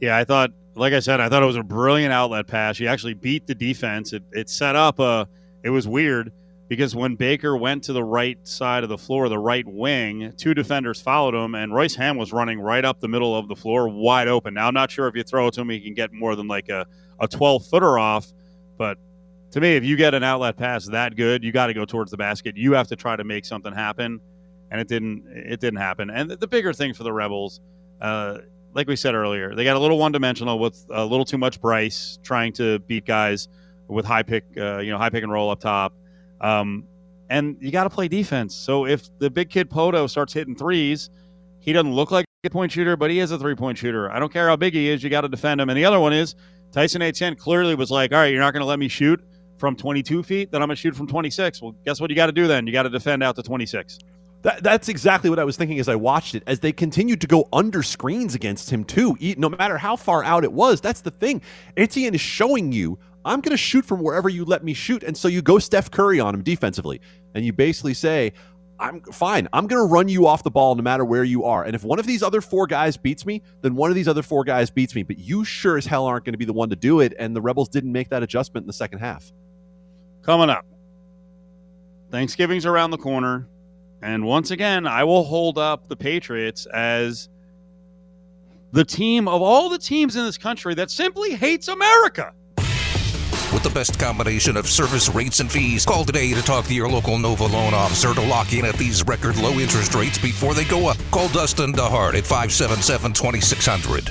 Yeah, 0.00 0.16
I 0.16 0.24
thought, 0.24 0.50
like 0.74 0.92
I 0.92 1.00
said, 1.00 1.20
I 1.20 1.28
thought 1.28 1.42
it 1.42 1.46
was 1.46 1.56
a 1.56 1.62
brilliant 1.62 2.12
outlet 2.12 2.46
pass. 2.46 2.78
He 2.78 2.88
actually 2.88 3.14
beat 3.14 3.46
the 3.46 3.54
defense. 3.54 4.12
It, 4.12 4.22
it 4.32 4.48
set 4.48 4.74
up 4.74 4.98
a. 4.98 5.28
It 5.62 5.70
was 5.70 5.86
weird 5.86 6.32
because 6.72 6.96
when 6.96 7.16
Baker 7.16 7.54
went 7.54 7.84
to 7.84 7.92
the 7.92 8.02
right 8.02 8.38
side 8.48 8.82
of 8.82 8.88
the 8.88 8.96
floor, 8.96 9.28
the 9.28 9.38
right 9.38 9.66
wing, 9.68 10.32
two 10.38 10.54
defenders 10.54 11.02
followed 11.02 11.34
him, 11.34 11.54
and 11.54 11.74
Royce 11.74 11.94
Ham 11.96 12.16
was 12.16 12.32
running 12.32 12.58
right 12.58 12.82
up 12.82 12.98
the 12.98 13.08
middle 13.08 13.36
of 13.36 13.46
the 13.46 13.54
floor, 13.54 13.90
wide 13.90 14.26
open. 14.26 14.54
Now, 14.54 14.68
I'm 14.68 14.72
not 14.72 14.90
sure 14.90 15.06
if 15.06 15.14
you 15.14 15.22
throw 15.22 15.48
it 15.48 15.52
to 15.52 15.60
him, 15.60 15.68
he 15.68 15.80
can 15.80 15.92
get 15.92 16.14
more 16.14 16.34
than 16.34 16.48
like 16.48 16.70
a, 16.70 16.86
a 17.20 17.28
12 17.28 17.66
footer 17.66 17.98
off, 17.98 18.32
but 18.78 18.96
to 19.50 19.60
me, 19.60 19.76
if 19.76 19.84
you 19.84 19.98
get 19.98 20.14
an 20.14 20.24
outlet 20.24 20.56
pass 20.56 20.86
that 20.86 21.14
good, 21.14 21.44
you 21.44 21.52
got 21.52 21.66
to 21.66 21.74
go 21.74 21.84
towards 21.84 22.10
the 22.10 22.16
basket. 22.16 22.56
You 22.56 22.72
have 22.72 22.88
to 22.88 22.96
try 22.96 23.16
to 23.16 23.24
make 23.24 23.44
something 23.44 23.74
happen, 23.74 24.18
and 24.70 24.80
it 24.80 24.88
didn't. 24.88 25.26
It 25.28 25.60
didn't 25.60 25.80
happen. 25.80 26.08
And 26.08 26.30
the, 26.30 26.46
bigger 26.46 26.72
thing 26.72 26.94
for 26.94 27.02
the 27.02 27.12
Rebels, 27.12 27.60
uh, 28.00 28.38
like 28.72 28.88
we 28.88 28.96
said 28.96 29.14
earlier, 29.14 29.54
they 29.54 29.64
got 29.64 29.76
a 29.76 29.78
little 29.78 29.98
one 29.98 30.12
dimensional 30.12 30.58
with 30.58 30.86
a 30.88 31.04
little 31.04 31.26
too 31.26 31.36
much 31.36 31.60
Bryce 31.60 32.18
trying 32.22 32.54
to 32.54 32.78
beat 32.78 33.04
guys 33.04 33.48
with 33.88 34.06
high 34.06 34.22
pick, 34.22 34.44
uh, 34.56 34.78
you 34.78 34.90
know, 34.90 34.96
high 34.96 35.10
pick 35.10 35.22
and 35.22 35.30
roll 35.30 35.50
up 35.50 35.60
top. 35.60 35.92
Um, 36.42 36.84
and 37.30 37.56
you 37.60 37.70
got 37.70 37.84
to 37.84 37.90
play 37.90 38.08
defense. 38.08 38.54
So 38.54 38.86
if 38.86 39.08
the 39.18 39.30
big 39.30 39.48
kid 39.48 39.70
Pohto 39.70 40.08
starts 40.08 40.32
hitting 40.32 40.54
threes, 40.54 41.08
he 41.60 41.72
doesn't 41.72 41.94
look 41.94 42.10
like 42.10 42.26
a 42.44 42.50
point 42.50 42.72
shooter, 42.72 42.96
but 42.96 43.10
he 43.10 43.20
is 43.20 43.30
a 43.30 43.38
three 43.38 43.54
point 43.54 43.78
shooter. 43.78 44.10
I 44.10 44.18
don't 44.18 44.32
care 44.32 44.48
how 44.48 44.56
big 44.56 44.74
he 44.74 44.88
is, 44.88 45.02
you 45.02 45.08
got 45.08 45.22
to 45.22 45.28
defend 45.28 45.60
him. 45.60 45.70
And 45.70 45.78
the 45.78 45.84
other 45.84 46.00
one 46.00 46.12
is 46.12 46.34
Tyson 46.72 47.00
Etienne 47.00 47.36
clearly 47.36 47.74
was 47.74 47.90
like, 47.90 48.12
all 48.12 48.18
right, 48.18 48.32
you're 48.32 48.40
not 48.40 48.52
going 48.52 48.62
to 48.62 48.66
let 48.66 48.78
me 48.78 48.88
shoot 48.88 49.22
from 49.58 49.76
22 49.76 50.24
feet, 50.24 50.50
then 50.50 50.60
I'm 50.60 50.66
going 50.66 50.74
to 50.74 50.80
shoot 50.80 50.96
from 50.96 51.06
26. 51.06 51.62
Well, 51.62 51.76
guess 51.84 52.00
what 52.00 52.10
you 52.10 52.16
got 52.16 52.26
to 52.26 52.32
do 52.32 52.48
then? 52.48 52.66
You 52.66 52.72
got 52.72 52.82
to 52.82 52.90
defend 52.90 53.22
out 53.22 53.36
to 53.36 53.44
26. 53.44 54.00
That, 54.42 54.60
that's 54.60 54.88
exactly 54.88 55.30
what 55.30 55.38
I 55.38 55.44
was 55.44 55.56
thinking 55.56 55.78
as 55.78 55.88
I 55.88 55.94
watched 55.94 56.34
it. 56.34 56.42
As 56.48 56.58
they 56.58 56.72
continued 56.72 57.20
to 57.20 57.28
go 57.28 57.48
under 57.52 57.84
screens 57.84 58.34
against 58.34 58.70
him, 58.70 58.82
too, 58.82 59.16
no 59.38 59.48
matter 59.48 59.78
how 59.78 59.94
far 59.94 60.24
out 60.24 60.42
it 60.42 60.52
was. 60.52 60.80
That's 60.80 61.00
the 61.00 61.12
thing. 61.12 61.42
Etienne 61.76 62.14
is 62.14 62.20
showing 62.20 62.72
you 62.72 62.98
I'm 63.24 63.40
going 63.40 63.52
to 63.52 63.56
shoot 63.56 63.84
from 63.84 64.02
wherever 64.02 64.28
you 64.28 64.44
let 64.44 64.64
me 64.64 64.74
shoot. 64.74 65.02
And 65.02 65.16
so 65.16 65.28
you 65.28 65.42
go 65.42 65.58
Steph 65.58 65.90
Curry 65.90 66.20
on 66.20 66.34
him 66.34 66.42
defensively. 66.42 67.00
And 67.34 67.44
you 67.44 67.52
basically 67.52 67.94
say, 67.94 68.32
I'm 68.78 69.00
fine. 69.02 69.48
I'm 69.52 69.68
going 69.68 69.80
to 69.80 69.92
run 69.92 70.08
you 70.08 70.26
off 70.26 70.42
the 70.42 70.50
ball 70.50 70.74
no 70.74 70.82
matter 70.82 71.04
where 71.04 71.22
you 71.22 71.44
are. 71.44 71.62
And 71.62 71.74
if 71.74 71.84
one 71.84 72.00
of 72.00 72.06
these 72.06 72.22
other 72.22 72.40
four 72.40 72.66
guys 72.66 72.96
beats 72.96 73.24
me, 73.24 73.42
then 73.60 73.76
one 73.76 73.90
of 73.90 73.94
these 73.94 74.08
other 74.08 74.22
four 74.22 74.42
guys 74.42 74.70
beats 74.70 74.94
me. 74.94 75.04
But 75.04 75.18
you 75.18 75.44
sure 75.44 75.78
as 75.78 75.86
hell 75.86 76.04
aren't 76.06 76.24
going 76.24 76.34
to 76.34 76.38
be 76.38 76.44
the 76.44 76.52
one 76.52 76.68
to 76.70 76.76
do 76.76 77.00
it. 77.00 77.14
And 77.18 77.36
the 77.36 77.40
Rebels 77.40 77.68
didn't 77.68 77.92
make 77.92 78.08
that 78.08 78.24
adjustment 78.24 78.64
in 78.64 78.66
the 78.66 78.72
second 78.72 78.98
half. 78.98 79.32
Coming 80.22 80.50
up, 80.50 80.66
Thanksgiving's 82.10 82.66
around 82.66 82.90
the 82.90 82.98
corner. 82.98 83.48
And 84.02 84.24
once 84.24 84.50
again, 84.50 84.86
I 84.86 85.04
will 85.04 85.22
hold 85.22 85.58
up 85.58 85.86
the 85.86 85.96
Patriots 85.96 86.66
as 86.66 87.28
the 88.72 88.84
team 88.84 89.28
of 89.28 89.42
all 89.42 89.68
the 89.68 89.78
teams 89.78 90.16
in 90.16 90.24
this 90.24 90.38
country 90.38 90.74
that 90.74 90.90
simply 90.90 91.34
hates 91.34 91.68
America 91.68 92.32
with 93.52 93.62
the 93.62 93.70
best 93.70 93.98
combination 93.98 94.56
of 94.56 94.68
service 94.68 95.08
rates 95.08 95.40
and 95.40 95.50
fees. 95.50 95.84
Call 95.84 96.04
today 96.04 96.32
to 96.32 96.42
talk 96.42 96.64
to 96.66 96.74
your 96.74 96.88
local 96.88 97.18
Nova 97.18 97.44
loan 97.44 97.74
officer 97.74 98.14
to 98.14 98.22
lock 98.22 98.52
in 98.52 98.64
at 98.64 98.76
these 98.76 99.04
record 99.06 99.36
low 99.36 99.58
interest 99.58 99.94
rates 99.94 100.18
before 100.18 100.54
they 100.54 100.64
go 100.64 100.88
up. 100.88 100.96
Call 101.10 101.28
Dustin 101.28 101.72
DeHart 101.72 102.14
at 102.14 102.24
577 102.24 103.12
2600. 103.12 104.10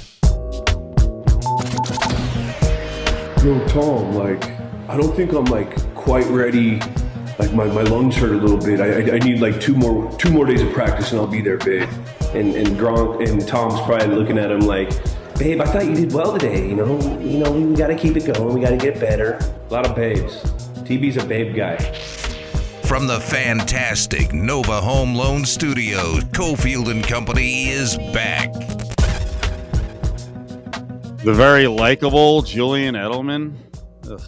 Yo, 3.44 3.68
Tom, 3.70 4.14
like, 4.14 4.52
I 4.88 4.96
don't 4.98 5.16
think 5.16 5.32
I'm 5.34 5.46
like 5.46 5.96
quite 5.96 6.28
ready. 6.28 6.80
Like 7.40 7.54
my, 7.54 7.66
my 7.66 7.82
lungs 7.82 8.16
hurt 8.16 8.34
a 8.34 8.38
little 8.38 8.58
bit. 8.58 8.80
I, 8.80 9.14
I, 9.14 9.16
I 9.16 9.20
need 9.20 9.40
like 9.40 9.60
two 9.60 9.74
more 9.74 10.12
two 10.20 10.30
more 10.30 10.46
days 10.46 10.62
of 10.62 10.72
practice 10.74 11.12
and 11.12 11.20
I'll 11.20 11.26
be 11.26 11.42
there, 11.42 11.58
babe. 11.58 11.90
And 12.36 12.56
and 12.56 12.68
Gronk 12.78 13.28
and 13.28 13.48
Tom's 13.48 13.82
probably 13.82 14.16
looking 14.16 14.38
at 14.38 14.52
him 14.52 14.60
like, 14.60 14.92
babe, 15.42 15.60
I 15.60 15.66
thought 15.66 15.86
you 15.88 15.96
did 15.96 16.14
well 16.14 16.38
today. 16.38 16.70
You 16.70 16.76
know, 16.76 17.20
you 17.20 17.40
know, 17.40 17.52
we 17.52 17.76
got 17.76 17.88
to 17.88 17.96
keep 17.96 18.16
it 18.16 18.32
going. 18.32 18.54
We 18.54 18.62
got 18.62 18.70
to 18.70 18.78
get 18.78 19.00
better. 19.00 19.40
A 19.70 19.74
lot 19.74 19.90
of 19.90 19.96
babes. 19.96 20.44
TB's 20.86 21.18
a 21.18 21.26
babe 21.26 21.56
guy. 21.56 21.78
From 22.84 23.08
the 23.08 23.20
fantastic 23.20 24.34
Nova 24.34 24.80
Home 24.80 25.16
Loan 25.16 25.44
Studios, 25.44 26.26
Cofield 26.26 26.92
and 26.92 27.04
Company 27.04 27.70
is 27.70 27.98
back. 28.14 28.54
The 31.24 31.34
very 31.34 31.66
likable 31.66 32.44
Julian 32.44 32.94
Edelman. 32.94 33.56
Ugh. 34.12 34.22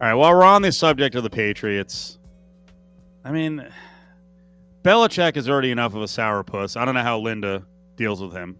All 0.00 0.08
right, 0.08 0.14
while 0.14 0.34
we're 0.34 0.42
on 0.42 0.62
the 0.62 0.72
subject 0.72 1.16
of 1.16 1.22
the 1.22 1.30
Patriots, 1.30 2.18
I 3.26 3.32
mean, 3.32 3.68
Belichick 4.82 5.36
is 5.36 5.50
already 5.50 5.70
enough 5.70 5.94
of 5.94 6.00
a 6.00 6.06
sourpuss. 6.06 6.80
I 6.80 6.86
don't 6.86 6.94
know 6.94 7.02
how 7.02 7.18
Linda 7.18 7.66
deals 7.96 8.22
with 8.22 8.32
him. 8.32 8.56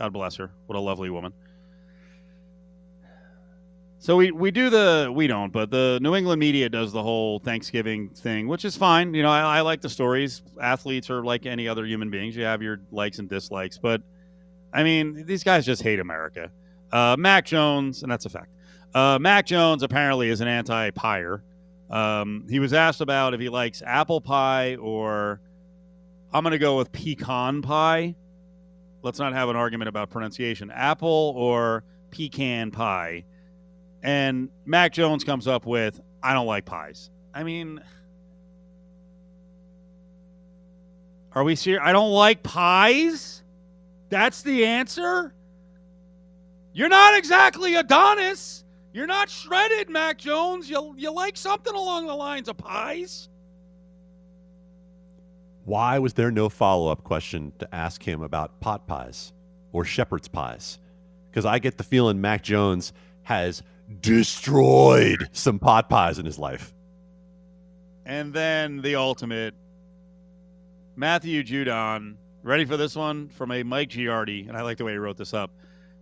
God 0.00 0.14
bless 0.14 0.36
her. 0.36 0.50
What 0.64 0.76
a 0.76 0.80
lovely 0.80 1.10
woman. 1.10 1.34
So 3.98 4.16
we, 4.16 4.30
we 4.30 4.50
do 4.50 4.70
the 4.70 5.12
we 5.14 5.26
don't, 5.26 5.52
but 5.52 5.70
the 5.70 5.98
New 6.00 6.14
England 6.14 6.40
media 6.40 6.70
does 6.70 6.90
the 6.90 7.02
whole 7.02 7.38
Thanksgiving 7.38 8.08
thing, 8.08 8.48
which 8.48 8.64
is 8.64 8.78
fine. 8.78 9.12
You 9.12 9.22
know, 9.22 9.28
I, 9.28 9.58
I 9.58 9.60
like 9.60 9.82
the 9.82 9.90
stories. 9.90 10.40
Athletes 10.58 11.10
are 11.10 11.22
like 11.22 11.44
any 11.44 11.68
other 11.68 11.84
human 11.84 12.08
beings. 12.08 12.34
You 12.34 12.44
have 12.44 12.62
your 12.62 12.80
likes 12.90 13.18
and 13.18 13.28
dislikes, 13.28 13.76
but 13.76 14.00
I 14.72 14.84
mean, 14.84 15.26
these 15.26 15.44
guys 15.44 15.66
just 15.66 15.82
hate 15.82 16.00
America. 16.00 16.50
Uh, 16.90 17.16
Mac 17.18 17.44
Jones, 17.44 18.02
and 18.02 18.10
that's 18.10 18.24
a 18.24 18.30
fact. 18.30 18.48
Uh, 18.94 19.18
Mac 19.20 19.44
Jones 19.44 19.82
apparently 19.82 20.30
is 20.30 20.40
an 20.40 20.48
anti-pier. 20.48 21.42
Um, 21.90 22.46
he 22.48 22.58
was 22.58 22.72
asked 22.72 23.02
about 23.02 23.34
if 23.34 23.40
he 23.40 23.50
likes 23.50 23.82
apple 23.82 24.22
pie 24.22 24.76
or 24.76 25.42
I'm 26.32 26.42
going 26.42 26.52
to 26.52 26.58
go 26.58 26.78
with 26.78 26.90
pecan 26.90 27.60
pie 27.60 28.14
let's 29.02 29.18
not 29.18 29.32
have 29.32 29.48
an 29.48 29.56
argument 29.56 29.88
about 29.88 30.10
pronunciation. 30.10 30.70
Apple 30.70 31.32
or 31.36 31.84
pecan 32.10 32.70
pie. 32.70 33.24
And 34.02 34.48
Mac 34.64 34.92
Jones 34.92 35.24
comes 35.24 35.46
up 35.46 35.66
with, 35.66 36.00
I 36.22 36.34
don't 36.34 36.46
like 36.46 36.64
pies. 36.64 37.10
I 37.34 37.42
mean, 37.42 37.80
are 41.32 41.44
we 41.44 41.54
serious? 41.54 41.82
I 41.84 41.92
don't 41.92 42.10
like 42.10 42.42
pies? 42.42 43.42
That's 44.08 44.42
the 44.42 44.66
answer? 44.66 45.32
You're 46.72 46.88
not 46.88 47.16
exactly 47.16 47.76
Adonis. 47.76 48.64
You're 48.92 49.06
not 49.06 49.30
shredded, 49.30 49.88
Mac 49.88 50.18
Jones. 50.18 50.68
You, 50.68 50.94
you 50.96 51.12
like 51.12 51.36
something 51.36 51.74
along 51.74 52.06
the 52.06 52.14
lines 52.14 52.48
of 52.48 52.56
pies? 52.56 53.29
Why 55.70 56.00
was 56.00 56.14
there 56.14 56.32
no 56.32 56.48
follow 56.48 56.90
up 56.90 57.04
question 57.04 57.52
to 57.60 57.72
ask 57.72 58.02
him 58.02 58.22
about 58.22 58.58
pot 58.58 58.88
pies 58.88 59.32
or 59.70 59.84
shepherd's 59.84 60.26
pies? 60.26 60.80
Because 61.30 61.46
I 61.46 61.60
get 61.60 61.78
the 61.78 61.84
feeling 61.84 62.20
Mac 62.20 62.42
Jones 62.42 62.92
has 63.22 63.62
destroyed 64.00 65.28
some 65.30 65.60
pot 65.60 65.88
pies 65.88 66.18
in 66.18 66.26
his 66.26 66.40
life. 66.40 66.74
And 68.04 68.34
then 68.34 68.82
the 68.82 68.96
ultimate 68.96 69.54
Matthew 70.96 71.44
Judon. 71.44 72.16
Ready 72.42 72.64
for 72.64 72.76
this 72.76 72.96
one 72.96 73.28
from 73.28 73.52
a 73.52 73.62
Mike 73.62 73.90
Giardi? 73.90 74.48
And 74.48 74.56
I 74.56 74.62
like 74.62 74.76
the 74.76 74.84
way 74.84 74.90
he 74.90 74.98
wrote 74.98 75.18
this 75.18 75.32
up. 75.32 75.52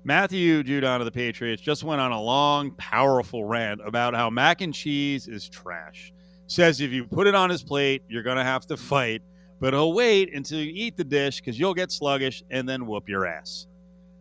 Matthew 0.02 0.62
Judon 0.62 1.00
of 1.00 1.04
the 1.04 1.10
Patriots 1.10 1.60
just 1.60 1.84
went 1.84 2.00
on 2.00 2.10
a 2.10 2.22
long, 2.22 2.70
powerful 2.78 3.44
rant 3.44 3.82
about 3.86 4.14
how 4.14 4.30
mac 4.30 4.62
and 4.62 4.72
cheese 4.72 5.28
is 5.28 5.46
trash. 5.46 6.10
Says 6.46 6.80
if 6.80 6.90
you 6.90 7.04
put 7.04 7.26
it 7.26 7.34
on 7.34 7.50
his 7.50 7.62
plate, 7.62 8.02
you're 8.08 8.22
going 8.22 8.38
to 8.38 8.44
have 8.44 8.66
to 8.68 8.78
fight, 8.78 9.20
but 9.60 9.74
he'll 9.74 9.92
wait 9.92 10.34
until 10.34 10.60
you 10.60 10.72
eat 10.74 10.96
the 10.96 11.04
dish 11.04 11.40
because 11.40 11.58
you'll 11.58 11.74
get 11.74 11.90
sluggish 11.90 12.42
and 12.50 12.68
then 12.68 12.86
whoop 12.86 13.08
your 13.08 13.26
ass. 13.26 13.66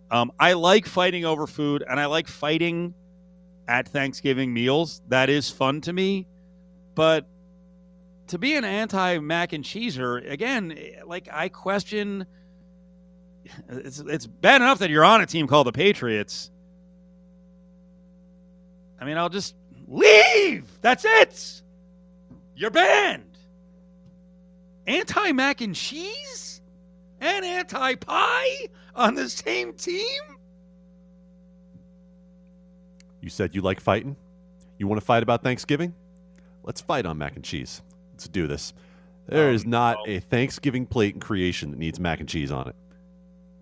Um, 0.09 0.31
I 0.39 0.53
like 0.53 0.85
fighting 0.85 1.25
over 1.25 1.47
food 1.47 1.83
and 1.87 1.99
I 1.99 2.05
like 2.05 2.27
fighting 2.27 2.93
at 3.67 3.87
Thanksgiving 3.87 4.53
meals. 4.53 5.01
That 5.09 5.29
is 5.29 5.49
fun 5.49 5.81
to 5.81 5.93
me. 5.93 6.27
But 6.95 7.27
to 8.27 8.37
be 8.37 8.55
an 8.55 8.63
anti 8.63 9.19
mac 9.19 9.53
and 9.53 9.63
cheeser, 9.63 10.29
again, 10.29 10.77
like 11.05 11.27
I 11.31 11.49
question 11.49 12.25
it's 13.69 13.99
it's 13.99 14.27
bad 14.27 14.61
enough 14.61 14.79
that 14.79 14.89
you're 14.89 15.05
on 15.05 15.21
a 15.21 15.25
team 15.25 15.47
called 15.47 15.67
the 15.67 15.71
Patriots. 15.71 16.51
I 18.99 19.05
mean, 19.05 19.17
I'll 19.17 19.29
just 19.29 19.55
leave. 19.87 20.65
That's 20.81 21.05
it. 21.05 21.61
You're 22.55 22.71
banned. 22.71 23.26
Anti 24.87 25.33
mac 25.33 25.61
and 25.61 25.75
cheese 25.75 26.61
and 27.19 27.45
anti 27.45 27.95
pie 27.95 28.67
on 28.95 29.15
the 29.15 29.29
same 29.29 29.73
team? 29.73 30.21
You 33.21 33.29
said 33.29 33.53
you 33.53 33.61
like 33.61 33.81
fighting? 33.81 34.15
You 34.77 34.87
want 34.87 35.01
to 35.01 35.05
fight 35.05 35.23
about 35.23 35.43
Thanksgiving? 35.43 35.93
Let's 36.63 36.81
fight 36.81 37.05
on 37.05 37.17
mac 37.17 37.35
and 37.35 37.43
cheese. 37.43 37.81
Let's 38.13 38.27
do 38.29 38.47
this. 38.47 38.73
There 39.27 39.51
is 39.51 39.65
um, 39.65 39.71
not 39.71 39.97
no. 40.05 40.13
a 40.13 40.19
Thanksgiving 40.19 40.85
plate 40.85 41.15
in 41.15 41.19
creation 41.19 41.71
that 41.71 41.79
needs 41.79 41.99
mac 41.99 42.21
and 42.21 42.29
cheese 42.29 42.51
on 42.51 42.69
it. 42.69 42.75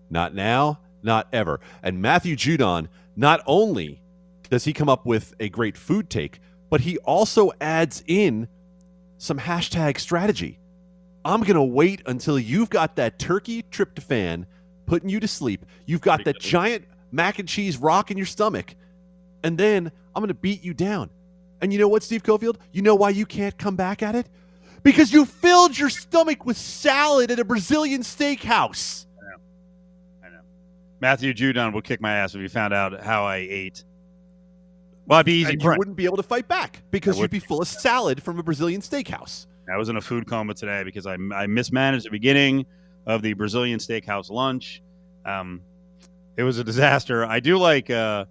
Not 0.08 0.34
now, 0.34 0.80
not 1.02 1.26
ever. 1.32 1.60
And 1.82 2.00
Matthew 2.00 2.36
Judon, 2.36 2.86
not 3.16 3.40
only 3.46 4.00
does 4.48 4.64
he 4.64 4.72
come 4.72 4.88
up 4.88 5.04
with 5.04 5.34
a 5.40 5.48
great 5.48 5.76
food 5.76 6.08
take, 6.08 6.38
but 6.70 6.82
he 6.82 6.98
also 6.98 7.50
adds 7.60 8.04
in 8.06 8.46
some 9.18 9.38
hashtag 9.38 9.98
strategy. 9.98 10.60
I'm 11.26 11.40
going 11.40 11.56
to 11.56 11.62
wait 11.62 12.02
until 12.06 12.38
you've 12.38 12.70
got 12.70 12.94
that 12.96 13.18
turkey 13.18 13.64
tryptophan 13.64 14.46
putting 14.86 15.08
you 15.08 15.18
to 15.18 15.26
sleep. 15.26 15.66
You've 15.84 16.00
got 16.00 16.24
that 16.24 16.38
giant 16.38 16.84
mac 17.10 17.40
and 17.40 17.48
cheese 17.48 17.78
rock 17.78 18.12
in 18.12 18.16
your 18.16 18.26
stomach. 18.26 18.76
And 19.42 19.58
then 19.58 19.90
I'm 20.14 20.20
going 20.20 20.28
to 20.28 20.34
beat 20.34 20.62
you 20.62 20.72
down. 20.72 21.10
And 21.60 21.72
you 21.72 21.80
know 21.80 21.88
what, 21.88 22.04
Steve 22.04 22.22
Cofield? 22.22 22.58
You 22.70 22.82
know 22.82 22.94
why 22.94 23.10
you 23.10 23.26
can't 23.26 23.58
come 23.58 23.74
back 23.74 24.04
at 24.04 24.14
it? 24.14 24.28
Because 24.84 25.12
you 25.12 25.24
filled 25.24 25.76
your 25.76 25.90
stomach 25.90 26.46
with 26.46 26.56
salad 26.56 27.32
at 27.32 27.40
a 27.40 27.44
Brazilian 27.44 28.02
steakhouse. 28.02 29.06
I 29.18 29.30
know. 29.30 29.36
I 30.26 30.28
know. 30.28 30.40
Matthew 31.00 31.34
Judon 31.34 31.74
would 31.74 31.82
kick 31.82 32.00
my 32.00 32.14
ass 32.14 32.36
if 32.36 32.40
he 32.40 32.46
found 32.46 32.72
out 32.72 33.02
how 33.02 33.24
I 33.24 33.38
ate. 33.38 33.82
Well, 35.06 35.18
it'd 35.18 35.26
be 35.26 35.40
easy. 35.40 35.54
And 35.54 35.62
you 35.62 35.74
wouldn't 35.76 35.96
be 35.96 36.04
able 36.04 36.18
to 36.18 36.22
fight 36.22 36.46
back 36.46 36.82
because 36.92 37.18
you'd 37.18 37.32
be 37.32 37.40
full 37.40 37.62
of 37.62 37.66
salad 37.66 38.22
from 38.22 38.38
a 38.38 38.44
Brazilian 38.44 38.80
steakhouse. 38.80 39.46
I 39.72 39.76
was 39.76 39.88
in 39.88 39.96
a 39.96 40.00
food 40.00 40.26
coma 40.26 40.54
today 40.54 40.82
because 40.84 41.06
I, 41.06 41.16
I 41.34 41.46
mismanaged 41.46 42.06
the 42.06 42.10
beginning 42.10 42.66
of 43.06 43.22
the 43.22 43.32
Brazilian 43.32 43.78
steakhouse 43.78 44.30
lunch. 44.30 44.82
Um, 45.24 45.60
it 46.36 46.42
was 46.42 46.58
a 46.58 46.64
disaster. 46.64 47.24
I 47.24 47.40
do 47.40 47.58
like 47.58 47.90
uh, 47.90 48.26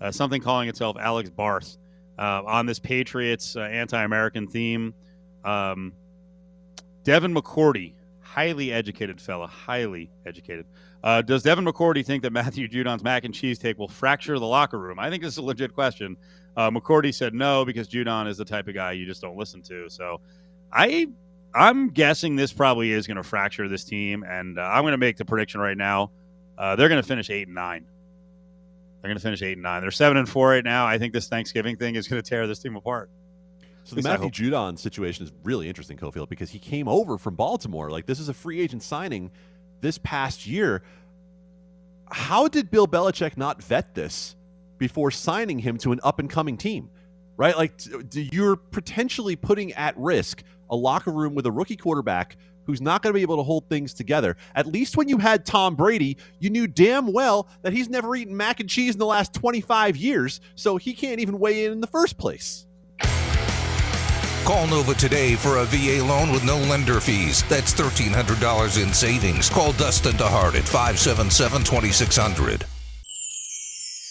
uh, 0.00 0.10
something 0.10 0.40
calling 0.40 0.68
itself 0.68 0.96
Alex 0.98 1.30
Barth 1.30 1.78
uh, 2.18 2.42
on 2.44 2.66
this 2.66 2.78
Patriots 2.78 3.56
uh, 3.56 3.60
anti-American 3.60 4.46
theme. 4.46 4.94
Um, 5.44 5.92
Devin 7.04 7.34
McCourty, 7.34 7.94
highly 8.20 8.72
educated 8.72 9.20
fella, 9.20 9.46
highly 9.46 10.10
educated. 10.26 10.66
Uh, 11.02 11.22
does 11.22 11.42
Devin 11.42 11.64
McCourty 11.64 12.04
think 12.04 12.22
that 12.22 12.32
Matthew 12.32 12.68
Judon's 12.68 13.02
mac 13.02 13.24
and 13.24 13.32
cheese 13.32 13.58
take 13.58 13.78
will 13.78 13.88
fracture 13.88 14.38
the 14.38 14.46
locker 14.46 14.78
room? 14.78 14.98
I 14.98 15.10
think 15.10 15.22
this 15.22 15.34
is 15.34 15.38
a 15.38 15.42
legit 15.42 15.72
question. 15.72 16.16
Uh, 16.56 16.70
McCourty 16.70 17.14
said 17.14 17.34
no 17.34 17.64
because 17.64 17.88
Judon 17.88 18.28
is 18.28 18.36
the 18.36 18.44
type 18.44 18.66
of 18.66 18.74
guy 18.74 18.92
you 18.92 19.06
just 19.06 19.22
don't 19.22 19.36
listen 19.36 19.62
to. 19.62 19.88
So 19.88 20.20
I 20.72 21.08
I'm 21.54 21.90
guessing 21.90 22.36
this 22.36 22.52
probably 22.52 22.92
is 22.92 23.06
going 23.06 23.16
to 23.16 23.22
fracture 23.22 23.68
this 23.68 23.84
team, 23.84 24.22
and 24.22 24.58
uh, 24.58 24.62
I'm 24.62 24.82
going 24.82 24.92
to 24.92 24.98
make 24.98 25.16
the 25.16 25.24
prediction 25.24 25.60
right 25.60 25.76
now. 25.76 26.10
Uh, 26.56 26.76
they're 26.76 26.88
going 26.88 27.02
to 27.02 27.06
finish 27.06 27.30
eight 27.30 27.46
and 27.46 27.54
nine. 27.54 27.86
They're 29.00 29.08
going 29.08 29.16
to 29.18 29.22
finish 29.22 29.42
eight 29.42 29.52
and 29.52 29.62
nine. 29.62 29.80
They're 29.80 29.90
seven 29.90 30.16
and 30.16 30.28
four 30.28 30.50
right 30.50 30.64
now. 30.64 30.86
I 30.86 30.98
think 30.98 31.12
this 31.12 31.28
Thanksgiving 31.28 31.76
thing 31.76 31.94
is 31.94 32.08
going 32.08 32.20
to 32.22 32.28
tear 32.28 32.46
this 32.46 32.58
team 32.58 32.76
apart. 32.76 33.10
So 33.84 33.94
the 33.94 34.02
least 34.02 34.08
Matthew. 34.08 34.50
Judon 34.50 34.78
situation 34.78 35.24
is 35.24 35.32
really 35.44 35.68
interesting, 35.68 35.96
Cofield, 35.96 36.28
because 36.28 36.50
he 36.50 36.58
came 36.58 36.88
over 36.88 37.16
from 37.16 37.36
Baltimore. 37.36 37.90
Like 37.90 38.06
this 38.06 38.20
is 38.20 38.28
a 38.28 38.34
free 38.34 38.60
agent 38.60 38.82
signing 38.82 39.30
this 39.80 39.98
past 39.98 40.46
year. 40.46 40.82
How 42.10 42.48
did 42.48 42.70
Bill 42.70 42.86
Belichick 42.86 43.36
not 43.36 43.62
vet 43.62 43.94
this 43.94 44.36
before 44.76 45.10
signing 45.10 45.60
him 45.60 45.78
to 45.78 45.92
an 45.92 46.00
up 46.02 46.18
and 46.18 46.28
coming 46.28 46.56
team? 46.56 46.90
Right? 47.36 47.56
Like 47.56 47.78
t- 47.78 48.02
d- 48.02 48.28
you're 48.32 48.56
potentially 48.56 49.36
putting 49.36 49.72
at 49.72 49.96
risk 49.96 50.42
a 50.70 50.76
locker 50.76 51.10
room 51.10 51.34
with 51.34 51.46
a 51.46 51.52
rookie 51.52 51.76
quarterback 51.76 52.36
who's 52.64 52.82
not 52.82 53.02
going 53.02 53.12
to 53.12 53.14
be 53.14 53.22
able 53.22 53.38
to 53.38 53.42
hold 53.42 53.66
things 53.68 53.94
together. 53.94 54.36
At 54.54 54.66
least 54.66 54.96
when 54.96 55.08
you 55.08 55.16
had 55.16 55.46
Tom 55.46 55.74
Brady, 55.74 56.18
you 56.38 56.50
knew 56.50 56.66
damn 56.66 57.12
well 57.12 57.48
that 57.62 57.72
he's 57.72 57.88
never 57.88 58.14
eaten 58.14 58.36
mac 58.36 58.60
and 58.60 58.68
cheese 58.68 58.94
in 58.94 58.98
the 58.98 59.06
last 59.06 59.32
25 59.32 59.96
years, 59.96 60.40
so 60.54 60.76
he 60.76 60.92
can't 60.92 61.18
even 61.18 61.38
weigh 61.38 61.64
in 61.64 61.72
in 61.72 61.80
the 61.80 61.86
first 61.86 62.18
place. 62.18 62.66
Call 64.44 64.66
Nova 64.66 64.94
today 64.94 65.34
for 65.34 65.58
a 65.58 65.64
VA 65.64 66.02
loan 66.02 66.30
with 66.32 66.44
no 66.44 66.56
lender 66.56 67.00
fees. 67.00 67.42
That's 67.48 67.74
$1,300 67.74 68.82
in 68.82 68.94
savings. 68.94 69.50
Call 69.50 69.72
Dustin 69.72 70.12
DeHart 70.12 70.54
at 70.54 70.66
577 70.66 71.64
2600. 71.64 72.64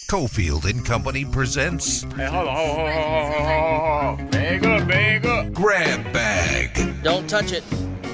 Cofield 0.08 0.64
and 0.64 0.86
Company 0.86 1.24
presents 1.26 2.02
Hey, 2.14 2.24
hold 2.24 2.48
on, 2.48 2.56
hold 2.56 2.78
on, 2.78 2.86
hold 2.86 2.88
on, 2.88 3.32
hold 3.32 3.46
on, 3.46 4.16
hold 4.16 4.20
on. 4.20 4.30
Bag 4.30 4.64
up, 4.64 4.88
bag 4.88 5.26
up. 5.26 5.52
Grab 5.52 6.04
Bag. 6.04 6.07
Don't 7.02 7.28
touch 7.28 7.52
it. 7.52 7.64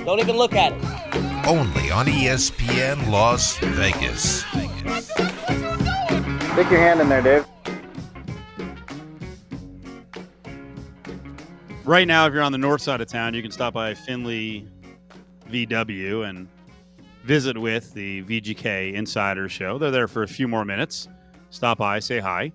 Don't 0.04 0.20
even 0.20 0.36
look 0.36 0.54
at 0.54 0.72
it. 0.72 1.46
Only 1.46 1.90
on 1.90 2.06
ESPN 2.06 3.10
Las 3.10 3.56
Vegas. 3.58 4.40
Stick 6.52 6.70
your 6.70 6.80
hand 6.80 7.00
in 7.00 7.08
there, 7.08 7.22
Dave. 7.22 7.46
Right 11.84 12.06
now, 12.06 12.26
if 12.26 12.32
you're 12.32 12.42
on 12.42 12.52
the 12.52 12.58
north 12.58 12.80
side 12.80 13.00
of 13.00 13.08
town, 13.08 13.34
you 13.34 13.42
can 13.42 13.50
stop 13.50 13.74
by 13.74 13.94
Finley 13.94 14.66
VW 15.50 16.28
and 16.28 16.48
visit 17.24 17.58
with 17.58 17.92
the 17.94 18.22
VGK 18.24 18.94
Insider 18.94 19.48
Show. 19.48 19.78
They're 19.78 19.90
there 19.90 20.08
for 20.08 20.22
a 20.22 20.28
few 20.28 20.48
more 20.48 20.64
minutes. 20.64 21.08
Stop 21.50 21.78
by, 21.78 21.98
say 21.98 22.20
hi. 22.20 22.52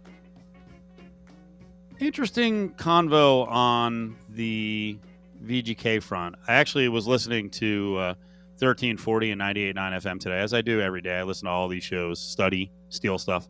Interesting 2.00 2.70
convo 2.72 3.48
on 3.50 4.16
the 4.30 4.98
VGK 5.44 6.02
front. 6.02 6.36
I 6.48 6.56
actually 6.56 6.90
was 6.90 7.08
listening 7.08 7.50
to 7.52 7.96
uh, 7.98 8.14
1340 8.60 9.32
and 9.32 9.42
98.9 9.42 9.76
FM 9.76 10.20
today, 10.20 10.40
as 10.40 10.54
I 10.54 10.62
do 10.62 10.82
every 10.82 11.02
day. 11.02 11.18
I 11.18 11.24
listen 11.24 11.46
to 11.46 11.52
all 11.52 11.68
these 11.68 11.84
shows, 11.84 12.20
study, 12.20 12.72
steal 12.90 13.18
stuff. 13.18 13.48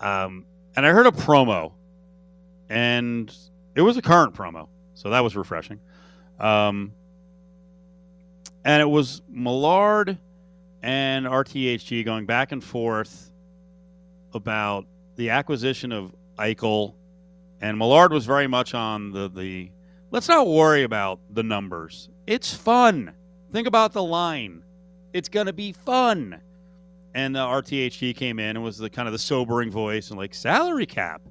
Um, 0.00 0.46
and 0.74 0.84
I 0.84 0.90
heard 0.90 1.06
a 1.06 1.12
promo, 1.12 1.72
and 2.68 3.32
it 3.74 3.82
was 3.82 3.96
a 3.96 4.02
current 4.02 4.34
promo, 4.34 4.68
so 4.94 5.10
that 5.10 5.20
was 5.20 5.36
refreshing. 5.36 5.80
Um, 6.40 6.92
and 8.64 8.80
it 8.80 8.88
was 8.88 9.22
Millard 9.28 10.18
and 10.82 11.26
RTHG 11.26 12.04
going 12.04 12.26
back 12.26 12.52
and 12.52 12.62
forth 12.62 13.30
about 14.34 14.86
the 15.16 15.30
acquisition 15.30 15.92
of 15.92 16.14
Eichel, 16.38 16.94
and 17.60 17.78
Millard 17.78 18.12
was 18.12 18.26
very 18.26 18.46
much 18.46 18.74
on 18.74 19.12
the 19.12 19.28
the. 19.28 19.70
Let's 20.12 20.28
not 20.28 20.46
worry 20.46 20.82
about 20.84 21.20
the 21.30 21.42
numbers. 21.42 22.10
It's 22.26 22.54
fun. 22.54 23.14
Think 23.50 23.66
about 23.66 23.94
the 23.94 24.02
line. 24.02 24.62
It's 25.14 25.28
going 25.30 25.46
to 25.46 25.54
be 25.54 25.72
fun. 25.72 26.40
and 27.14 27.36
uh, 27.36 27.46
RTHT 27.46 28.16
came 28.16 28.38
in 28.38 28.56
and 28.56 28.62
was 28.64 28.78
the 28.78 28.90
kind 28.90 29.08
of 29.08 29.12
the 29.12 29.18
sobering 29.18 29.70
voice 29.70 30.10
and 30.10 30.18
like 30.18 30.34
salary 30.34 30.86
cap. 30.86 31.22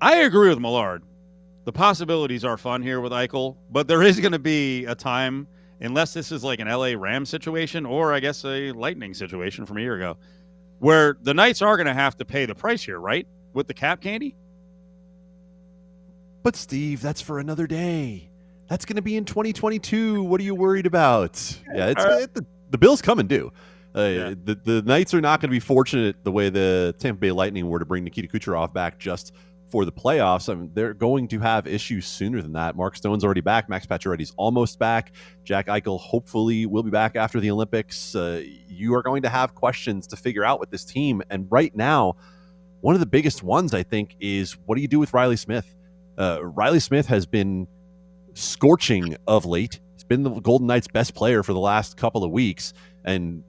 I 0.00 0.18
agree 0.18 0.48
with 0.48 0.58
Millard. 0.60 1.02
The 1.64 1.72
possibilities 1.72 2.44
are 2.44 2.56
fun 2.56 2.82
here 2.82 3.00
with 3.00 3.12
Eichel, 3.12 3.56
but 3.70 3.86
there 3.88 4.02
is 4.02 4.18
going 4.20 4.32
to 4.32 4.38
be 4.38 4.86
a 4.86 4.94
time, 4.94 5.46
unless 5.80 6.14
this 6.14 6.32
is 6.32 6.42
like 6.42 6.60
an 6.60 6.68
LA 6.68 6.94
Ram 6.96 7.26
situation 7.26 7.86
or 7.86 8.12
I 8.14 8.20
guess 8.20 8.44
a 8.44 8.72
Lightning 8.72 9.14
situation 9.14 9.66
from 9.66 9.78
a 9.78 9.80
year 9.80 9.96
ago, 9.96 10.16
where 10.78 11.16
the 11.22 11.34
Knights 11.34 11.62
are 11.62 11.76
going 11.76 11.86
to 11.86 11.94
have 11.94 12.16
to 12.16 12.24
pay 12.24 12.46
the 12.46 12.54
price 12.54 12.82
here, 12.82 12.98
right? 12.98 13.26
With 13.52 13.68
the 13.68 13.74
cap 13.74 14.00
candy? 14.00 14.36
But 16.42 16.56
Steve, 16.56 17.02
that's 17.02 17.20
for 17.20 17.38
another 17.38 17.66
day. 17.66 18.30
That's 18.68 18.84
going 18.84 18.96
to 18.96 19.02
be 19.02 19.16
in 19.16 19.24
2022. 19.24 20.22
What 20.22 20.40
are 20.40 20.44
you 20.44 20.54
worried 20.54 20.86
about? 20.86 21.36
Yeah, 21.74 21.88
it's 21.88 22.04
Uh, 22.04 22.18
it, 22.22 22.34
the, 22.34 22.46
the 22.70 22.78
Bills 22.78 23.02
come 23.02 23.18
and 23.18 23.28
do. 23.28 23.52
Uh, 23.94 24.00
Yeah. 24.02 24.34
the, 24.44 24.54
the 24.54 24.82
Knights 24.82 25.12
are 25.12 25.20
not 25.20 25.40
going 25.40 25.48
to 25.50 25.54
be 25.54 25.60
fortunate 25.60 26.22
the 26.24 26.30
way 26.32 26.48
the 26.50 26.94
Tampa 26.98 27.20
Bay 27.20 27.32
Lightning 27.32 27.68
were 27.68 27.78
to 27.80 27.84
bring 27.84 28.04
Nikita 28.04 28.28
Kucherov 28.28 28.72
back 28.72 28.98
just 28.98 29.34
for 29.70 29.84
the 29.84 29.92
playoffs. 29.92 30.48
I 30.50 30.54
mean, 30.54 30.70
they're 30.74 30.94
going 30.94 31.28
to 31.28 31.40
have 31.40 31.66
issues 31.66 32.06
sooner 32.06 32.40
than 32.42 32.52
that. 32.54 32.74
Mark 32.76 32.96
Stone's 32.96 33.24
already 33.24 33.40
back. 33.40 33.68
Max 33.68 33.86
Pacioretty's 33.86 34.32
almost 34.36 34.78
back. 34.78 35.12
Jack 35.44 35.66
Eichel 35.66 35.98
hopefully 36.00 36.66
will 36.66 36.82
be 36.82 36.90
back 36.90 37.16
after 37.16 37.38
the 37.40 37.50
Olympics. 37.50 38.14
Uh, 38.14 38.42
you 38.68 38.94
are 38.94 39.02
going 39.02 39.22
to 39.22 39.28
have 39.28 39.54
questions 39.54 40.06
to 40.08 40.16
figure 40.16 40.44
out 40.44 40.58
with 40.58 40.70
this 40.70 40.84
team. 40.84 41.22
And 41.30 41.46
right 41.50 41.74
now, 41.76 42.16
one 42.80 42.94
of 42.94 43.00
the 43.00 43.06
biggest 43.06 43.42
ones, 43.42 43.74
I 43.74 43.82
think, 43.82 44.16
is 44.20 44.52
what 44.66 44.76
do 44.76 44.80
you 44.82 44.88
do 44.88 44.98
with 44.98 45.12
Riley 45.12 45.36
Smith? 45.36 45.76
Uh, 46.18 46.44
Riley 46.44 46.80
Smith 46.80 47.06
has 47.06 47.26
been 47.26 47.66
scorching 48.34 49.16
of 49.26 49.44
late. 49.44 49.80
He's 49.94 50.04
been 50.04 50.22
the 50.22 50.30
Golden 50.40 50.66
Knights' 50.66 50.88
best 50.88 51.14
player 51.14 51.42
for 51.42 51.52
the 51.52 51.60
last 51.60 51.96
couple 51.96 52.24
of 52.24 52.30
weeks. 52.30 52.72
And 53.04 53.42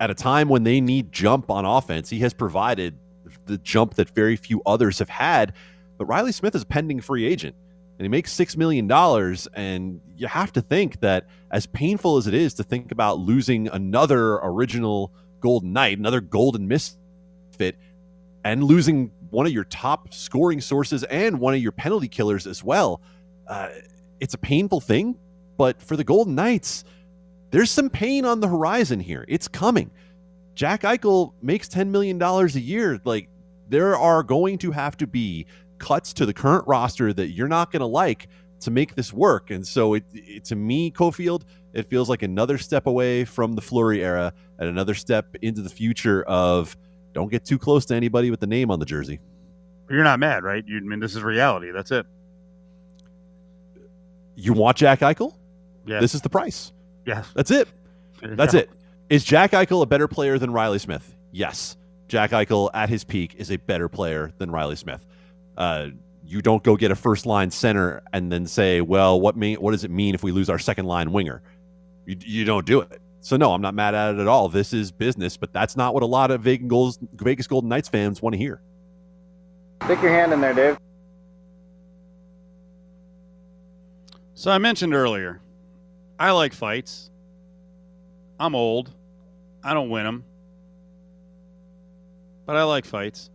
at 0.00 0.10
a 0.10 0.14
time 0.14 0.48
when 0.48 0.64
they 0.64 0.80
need 0.80 1.12
jump 1.12 1.50
on 1.50 1.64
offense, 1.64 2.10
he 2.10 2.20
has 2.20 2.32
provided 2.32 2.98
the 3.46 3.58
jump 3.58 3.94
that 3.94 4.10
very 4.10 4.36
few 4.36 4.62
others 4.64 4.98
have 4.98 5.08
had. 5.08 5.52
But 5.96 6.06
Riley 6.06 6.32
Smith 6.32 6.54
is 6.54 6.62
a 6.62 6.66
pending 6.66 7.00
free 7.00 7.26
agent 7.26 7.56
and 7.98 8.04
he 8.04 8.08
makes 8.08 8.34
$6 8.34 8.56
million. 8.56 8.90
And 9.54 10.00
you 10.16 10.28
have 10.28 10.52
to 10.52 10.62
think 10.62 11.00
that, 11.00 11.26
as 11.50 11.66
painful 11.66 12.16
as 12.16 12.26
it 12.26 12.34
is 12.34 12.54
to 12.54 12.62
think 12.62 12.92
about 12.92 13.18
losing 13.18 13.68
another 13.68 14.36
original 14.36 15.12
Golden 15.40 15.72
Knight, 15.72 15.98
another 15.98 16.20
Golden 16.20 16.68
Misfit, 16.68 17.76
and 18.44 18.62
losing 18.62 19.10
one 19.30 19.46
of 19.46 19.52
your 19.52 19.64
top 19.64 20.12
scoring 20.12 20.60
sources 20.60 21.04
and 21.04 21.38
one 21.38 21.54
of 21.54 21.60
your 21.60 21.72
penalty 21.72 22.08
killers 22.08 22.46
as 22.46 22.62
well, 22.62 23.00
uh, 23.46 23.68
it's 24.20 24.34
a 24.34 24.38
painful 24.38 24.80
thing. 24.80 25.16
But 25.56 25.82
for 25.82 25.96
the 25.96 26.04
Golden 26.04 26.34
Knights, 26.34 26.84
there's 27.50 27.70
some 27.70 27.90
pain 27.90 28.24
on 28.24 28.40
the 28.40 28.48
horizon 28.48 29.00
here. 29.00 29.24
It's 29.28 29.48
coming. 29.48 29.90
Jack 30.54 30.82
Eichel 30.82 31.32
makes 31.42 31.68
$10 31.68 31.88
million 31.88 32.20
a 32.22 32.46
year. 32.46 33.00
Like, 33.04 33.28
there 33.68 33.96
are 33.96 34.22
going 34.22 34.58
to 34.58 34.70
have 34.70 34.96
to 34.98 35.06
be 35.06 35.46
cuts 35.78 36.12
to 36.14 36.26
the 36.26 36.32
current 36.32 36.66
roster 36.66 37.12
that 37.12 37.30
you're 37.30 37.48
not 37.48 37.70
going 37.70 37.80
to 37.80 37.86
like 37.86 38.28
to 38.60 38.70
make 38.70 38.94
this 38.94 39.12
work. 39.12 39.50
And 39.50 39.66
so, 39.66 39.94
it, 39.94 40.04
it 40.12 40.44
to 40.46 40.56
me, 40.56 40.90
Cofield, 40.90 41.42
it 41.72 41.88
feels 41.88 42.08
like 42.08 42.22
another 42.22 42.58
step 42.58 42.86
away 42.86 43.24
from 43.24 43.54
the 43.54 43.60
Fleury 43.60 44.02
era 44.04 44.32
and 44.58 44.68
another 44.68 44.94
step 44.94 45.36
into 45.42 45.62
the 45.62 45.68
future 45.68 46.22
of 46.24 46.76
don't 47.12 47.30
get 47.30 47.44
too 47.44 47.58
close 47.58 47.84
to 47.86 47.94
anybody 47.94 48.30
with 48.30 48.40
the 48.40 48.46
name 48.46 48.70
on 48.70 48.78
the 48.78 48.86
jersey. 48.86 49.20
You're 49.90 50.04
not 50.04 50.20
mad, 50.20 50.44
right? 50.44 50.64
You 50.66 50.76
I 50.76 50.80
mean 50.80 51.00
this 51.00 51.16
is 51.16 51.22
reality. 51.22 51.70
That's 51.72 51.90
it. 51.90 52.06
You 54.34 54.52
want 54.52 54.76
Jack 54.76 55.00
Eichel? 55.00 55.34
Yeah. 55.86 56.00
This 56.00 56.14
is 56.14 56.20
the 56.20 56.28
price. 56.28 56.72
yes. 57.06 57.26
That's 57.34 57.50
it. 57.50 57.68
That's 58.22 58.54
it. 58.54 58.70
Is 59.08 59.24
Jack 59.24 59.52
Eichel 59.52 59.82
a 59.82 59.86
better 59.86 60.06
player 60.06 60.38
than 60.38 60.52
Riley 60.52 60.78
Smith? 60.78 61.14
Yes. 61.32 61.76
Jack 62.08 62.30
Eichel 62.30 62.70
at 62.74 62.88
his 62.88 63.04
peak 63.04 63.34
is 63.36 63.50
a 63.50 63.56
better 63.56 63.88
player 63.88 64.32
than 64.38 64.50
Riley 64.50 64.76
Smith. 64.76 65.04
Uh, 65.56 65.88
you 66.24 66.42
don't 66.42 66.62
go 66.62 66.76
get 66.76 66.90
a 66.90 66.94
first 66.94 67.26
line 67.26 67.50
center 67.50 68.02
and 68.12 68.30
then 68.30 68.46
say, 68.46 68.80
well, 68.80 69.20
what 69.20 69.36
mean, 69.36 69.56
what 69.56 69.72
does 69.72 69.84
it 69.84 69.90
mean 69.90 70.14
if 70.14 70.22
we 70.22 70.30
lose 70.30 70.50
our 70.50 70.58
second 70.58 70.84
line 70.86 71.12
winger? 71.12 71.42
You, 72.06 72.16
you 72.20 72.44
don't 72.44 72.66
do 72.66 72.80
it. 72.80 73.00
So 73.28 73.36
no, 73.36 73.52
I'm 73.52 73.60
not 73.60 73.74
mad 73.74 73.94
at 73.94 74.14
it 74.14 74.20
at 74.20 74.26
all. 74.26 74.48
This 74.48 74.72
is 74.72 74.90
business, 74.90 75.36
but 75.36 75.52
that's 75.52 75.76
not 75.76 75.92
what 75.92 76.02
a 76.02 76.06
lot 76.06 76.30
of 76.30 76.40
Vegas, 76.40 76.66
Goals, 76.66 76.98
Vegas 77.12 77.46
Golden 77.46 77.68
Knights 77.68 77.86
fans 77.86 78.22
want 78.22 78.32
to 78.32 78.38
hear. 78.38 78.62
Stick 79.84 80.00
your 80.00 80.12
hand 80.12 80.32
in 80.32 80.40
there, 80.40 80.54
Dave. 80.54 80.78
So 84.32 84.50
I 84.50 84.56
mentioned 84.56 84.94
earlier, 84.94 85.42
I 86.18 86.30
like 86.30 86.54
fights. 86.54 87.10
I'm 88.40 88.54
old. 88.54 88.94
I 89.62 89.74
don't 89.74 89.90
win 89.90 90.06
them. 90.06 90.24
But 92.46 92.56
I 92.56 92.62
like 92.62 92.86
fights. 92.86 93.28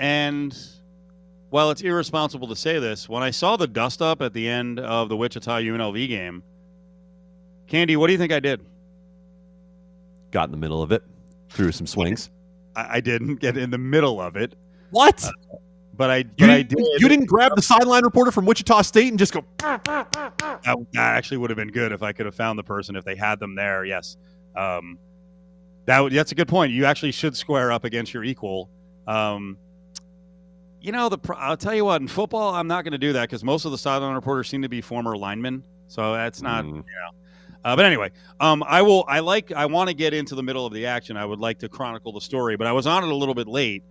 And 0.00 0.58
while 1.50 1.70
it's 1.70 1.82
irresponsible 1.82 2.48
to 2.48 2.56
say 2.56 2.80
this, 2.80 3.08
when 3.08 3.22
I 3.22 3.30
saw 3.30 3.56
the 3.56 3.68
dust 3.68 4.02
up 4.02 4.20
at 4.20 4.32
the 4.32 4.48
end 4.48 4.80
of 4.80 5.08
the 5.08 5.16
Wichita 5.16 5.60
UNLV 5.60 6.08
game, 6.08 6.42
Candy, 7.70 7.96
what 7.96 8.08
do 8.08 8.12
you 8.12 8.18
think 8.18 8.32
I 8.32 8.40
did? 8.40 8.66
Got 10.32 10.46
in 10.46 10.50
the 10.50 10.56
middle 10.56 10.82
of 10.82 10.90
it, 10.90 11.04
threw 11.50 11.70
some 11.70 11.86
swings. 11.86 12.28
I, 12.74 12.96
I 12.96 13.00
didn't 13.00 13.36
get 13.36 13.56
in 13.56 13.70
the 13.70 13.78
middle 13.78 14.20
of 14.20 14.36
it, 14.36 14.56
What? 14.90 15.24
but 15.94 16.10
I, 16.10 16.16
You 16.18 16.24
but 16.36 16.50
I 16.50 16.62
didn't, 16.62 17.00
you 17.00 17.08
didn't 17.08 17.26
grab 17.26 17.52
the 17.54 17.62
sideline 17.62 18.02
reporter 18.02 18.32
from 18.32 18.44
Wichita 18.44 18.82
State 18.82 19.08
and 19.08 19.18
just 19.18 19.32
go, 19.32 19.44
That, 19.58 19.84
that 20.64 20.84
actually 20.94 21.36
would 21.38 21.50
have 21.50 21.56
been 21.56 21.70
good 21.70 21.92
if 21.92 22.02
I 22.02 22.12
could 22.12 22.26
have 22.26 22.34
found 22.34 22.58
the 22.58 22.64
person 22.64 22.96
if 22.96 23.04
they 23.04 23.14
had 23.14 23.38
them 23.38 23.54
there. 23.54 23.84
Yes, 23.84 24.16
um, 24.56 24.98
that 25.86 26.00
would, 26.00 26.12
that's 26.12 26.32
a 26.32 26.34
good 26.34 26.48
point. 26.48 26.72
You 26.72 26.86
actually 26.86 27.12
should 27.12 27.36
square 27.36 27.70
up 27.70 27.84
against 27.84 28.12
your 28.12 28.24
equal. 28.24 28.68
Um, 29.06 29.58
you 30.80 30.90
know, 30.90 31.08
the 31.08 31.18
I'll 31.36 31.56
tell 31.56 31.74
you 31.74 31.84
what. 31.84 32.00
In 32.00 32.08
football, 32.08 32.52
I'm 32.54 32.66
not 32.66 32.82
going 32.82 32.92
to 32.92 32.98
do 32.98 33.12
that 33.12 33.28
because 33.28 33.44
most 33.44 33.64
of 33.64 33.70
the 33.70 33.78
sideline 33.78 34.14
reporters 34.14 34.48
seem 34.48 34.62
to 34.62 34.68
be 34.68 34.80
former 34.80 35.16
linemen, 35.16 35.62
so 35.86 36.14
that's 36.14 36.42
not. 36.42 36.64
Mm. 36.64 36.84
Uh, 37.64 37.76
but 37.76 37.84
anyway, 37.84 38.10
um, 38.40 38.64
I 38.66 38.82
will. 38.82 39.04
I 39.06 39.20
like. 39.20 39.52
I 39.52 39.66
want 39.66 39.88
to 39.88 39.94
get 39.94 40.14
into 40.14 40.34
the 40.34 40.42
middle 40.42 40.64
of 40.64 40.72
the 40.72 40.86
action. 40.86 41.16
I 41.16 41.24
would 41.24 41.40
like 41.40 41.58
to 41.58 41.68
chronicle 41.68 42.12
the 42.12 42.20
story, 42.20 42.56
but 42.56 42.66
I 42.66 42.72
was 42.72 42.86
on 42.86 43.04
it 43.04 43.10
a 43.10 43.14
little 43.14 43.34
bit 43.34 43.48
late. 43.48 43.82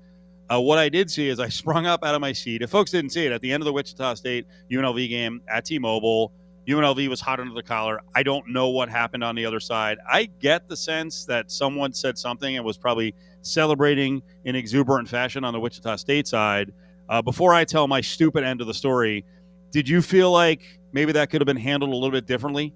Uh, 0.52 0.60
what 0.60 0.80
I 0.80 0.90
did 0.90 1.12
see 1.12 1.30
is 1.30 1.40
I 1.40 1.50
sprung 1.62 1.86
up 1.86 2.04
out 2.04 2.16
of 2.16 2.22
my 2.22 2.34
seat. 2.34 2.62
If 2.62 2.72
folks 2.72 2.92
didn't 2.92 3.12
see 3.12 3.26
it, 3.26 3.32
at 3.32 3.42
the 3.42 3.52
end 3.52 3.62
of 3.62 3.66
the 3.66 3.74
Wichita 3.74 4.16
State 4.16 4.48
UNLV 4.72 5.08
game 5.10 5.42
at 5.48 5.66
T-Mobile, 5.66 6.32
UNLV 6.68 7.08
was 7.08 7.22
hot 7.22 7.40
under 7.40 7.54
the 7.54 7.64
collar. 7.64 8.02
I 8.16 8.24
don't 8.24 8.48
know 8.50 8.70
what 8.70 8.90
happened 8.90 9.24
on 9.24 9.36
the 9.36 9.46
other 9.46 9.60
side. 9.60 9.98
I 10.08 10.30
get 10.40 10.68
the 10.68 10.78
sense 10.78 11.26
that 11.26 11.52
someone 11.52 11.94
said 11.94 12.18
something 12.18 12.56
and 12.56 12.66
was 12.66 12.78
probably 12.78 13.16
celebrating 13.42 14.22
in 14.46 14.56
exuberant 14.56 15.08
fashion 15.08 15.44
on 15.44 15.54
the 15.54 15.60
Wichita 15.60 15.96
State 15.96 16.28
side. 16.28 16.74
Uh, 17.08 17.22
before 17.22 17.54
I 17.54 17.66
tell 17.66 17.88
my 17.88 18.02
stupid 18.02 18.44
end 18.44 18.62
of 18.62 18.68
the 18.68 18.74
story, 18.74 19.26
did 19.72 19.90
you 19.90 20.02
feel 20.02 20.32
like 20.32 20.80
maybe 20.92 21.12
that 21.14 21.30
could 21.30 21.42
have 21.42 21.48
been 21.48 21.58
handled 21.58 21.92
a 21.92 21.96
little 21.96 22.12
bit 22.12 22.28
differently? 22.28 22.74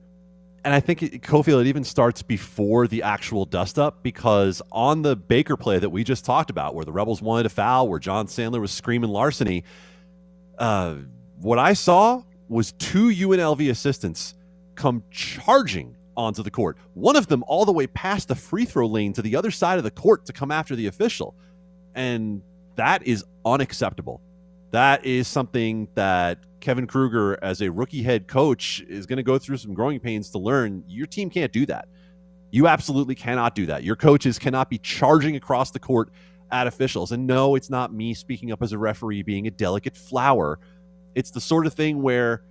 And 0.65 0.73
I 0.73 0.80
think 0.80 1.04
it, 1.04 1.21
Cofield 1.21 1.62
it 1.62 1.67
even 1.67 1.84
starts 1.84 2.21
before 2.21 2.88
the 2.88 3.04
actual 3.04 3.45
dust 3.45 3.78
up 3.78 4.02
because 4.02 4.62
on 4.71 5.02
the 5.02 5.15
Baker 5.15 5.58
play 5.58 5.78
that 5.78 5.89
we 5.89 6.04
just 6.04 6.23
talked 6.23 6.49
about, 6.49 6.73
where 6.73 6.86
the 6.86 6.91
Rebels 6.91 7.21
wanted 7.21 7.45
a 7.45 7.49
foul, 7.49 7.89
where 7.89 7.99
Jon 7.99 8.28
Sandler 8.28 8.62
was 8.62 8.71
screaming 8.71 9.10
larceny, 9.10 9.63
uh, 10.58 10.95
what 11.39 11.60
I 11.60 11.73
saw 11.73 12.23
was 12.47 12.71
two 12.73 13.08
UNLV 13.10 13.69
assistants 13.69 14.36
come 14.76 15.04
charging 15.12 15.95
onto 16.15 16.43
the 16.43 16.52
court. 16.52 16.78
One 16.93 17.15
of 17.15 17.28
them 17.28 17.43
all 17.47 17.65
the 17.65 17.71
way 17.73 17.88
past 17.88 18.28
the 18.28 18.36
free 18.36 18.65
throw 18.65 18.88
lane 18.88 19.13
to 19.13 19.21
the 19.21 19.36
other 19.36 19.52
side 19.52 19.78
of 19.78 19.84
the 19.84 19.91
court 19.91 20.26
to 20.28 20.34
come 20.34 20.52
after 20.52 20.76
the 20.76 20.88
official, 20.88 21.36
and 21.95 22.41
that 22.76 23.06
is 23.06 23.26
unacceptable. 23.45 24.21
That 24.71 25.06
is 25.06 25.28
something 25.28 25.88
that 25.95 26.39
Kevin 26.63 26.88
Kruger, 26.88 27.38
as 27.43 27.62
a 27.62 27.69
rookie 27.69 28.04
head 28.04 28.28
coach, 28.28 28.82
is 28.88 29.06
going 29.06 29.17
to 29.17 29.23
go 29.23 29.38
through 29.38 29.58
some 29.58 29.73
growing 29.73 29.99
pains 29.99 30.30
to 30.30 30.39
learn. 30.39 30.84
Your 30.88 31.06
team 31.06 31.30
can't 31.30 31.52
do 31.52 31.65
that. 31.65 31.89
You 32.52 32.67
absolutely 32.67 33.15
cannot 33.15 33.54
do 33.54 33.65
that. 33.65 33.84
Your 33.84 33.97
coaches 33.97 34.39
cannot 34.39 34.69
be 34.69 34.78
charging 34.78 35.36
across 35.36 35.72
the 35.72 35.80
court 35.80 36.09
at 36.51 36.66
officials. 36.66 37.11
And 37.11 37.28
no, 37.28 37.55
it's 37.55 37.70
not 37.70 37.93
me 37.93 38.14
speaking 38.14 38.51
up 38.51 38.64
as 38.64 38.72
a 38.72 38.78
referee 38.78 39.24
being 39.24 39.45
a 39.45 39.51
delicate 39.51 39.97
flower. 39.97 40.57
It's 41.16 41.32
the 41.32 41.41
sort 41.41 41.66
of 41.66 41.74
thing 41.74 42.01
where 42.01 42.43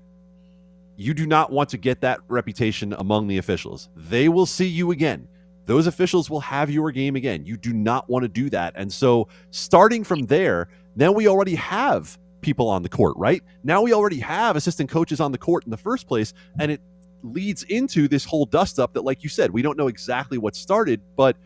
you 0.96 1.14
do 1.14 1.26
not 1.26 1.50
want 1.50 1.70
to 1.70 1.78
get 1.78 2.02
that 2.02 2.20
reputation 2.28 2.92
among 2.98 3.28
the 3.28 3.38
officials. 3.38 3.88
They 3.96 4.28
will 4.28 4.46
see 4.46 4.66
you 4.66 4.90
again. 4.90 5.26
Those 5.64 5.86
officials 5.86 6.28
will 6.28 6.40
have 6.40 6.70
your 6.70 6.90
game 6.92 7.16
again. 7.16 7.46
You 7.46 7.56
do 7.56 7.72
not 7.72 8.10
want 8.10 8.24
to 8.24 8.28
do 8.28 8.50
that. 8.50 8.74
And 8.76 8.92
so, 8.92 9.28
starting 9.52 10.04
from 10.04 10.26
there, 10.26 10.68
now 10.96 11.12
we 11.12 11.28
already 11.28 11.54
have 11.54 12.18
people 12.42 12.68
on 12.68 12.82
the 12.82 12.88
court, 12.88 13.14
right? 13.16 13.42
Now 13.64 13.80
we 13.82 13.92
already 13.94 14.20
have 14.20 14.56
assistant 14.56 14.90
coaches 14.90 15.20
on 15.20 15.32
the 15.32 15.38
court 15.38 15.64
in 15.64 15.70
the 15.70 15.76
first 15.76 16.06
place. 16.06 16.34
And 16.58 16.70
it 16.70 16.82
leads 17.22 17.62
into 17.62 18.08
this 18.08 18.24
whole 18.24 18.44
dust 18.44 18.78
up 18.78 18.92
that, 18.94 19.02
like 19.02 19.22
you 19.22 19.28
said, 19.28 19.50
we 19.50 19.62
don't 19.62 19.78
know 19.78 19.88
exactly 19.88 20.36
what 20.38 20.54
started. 20.54 21.00
But 21.16 21.36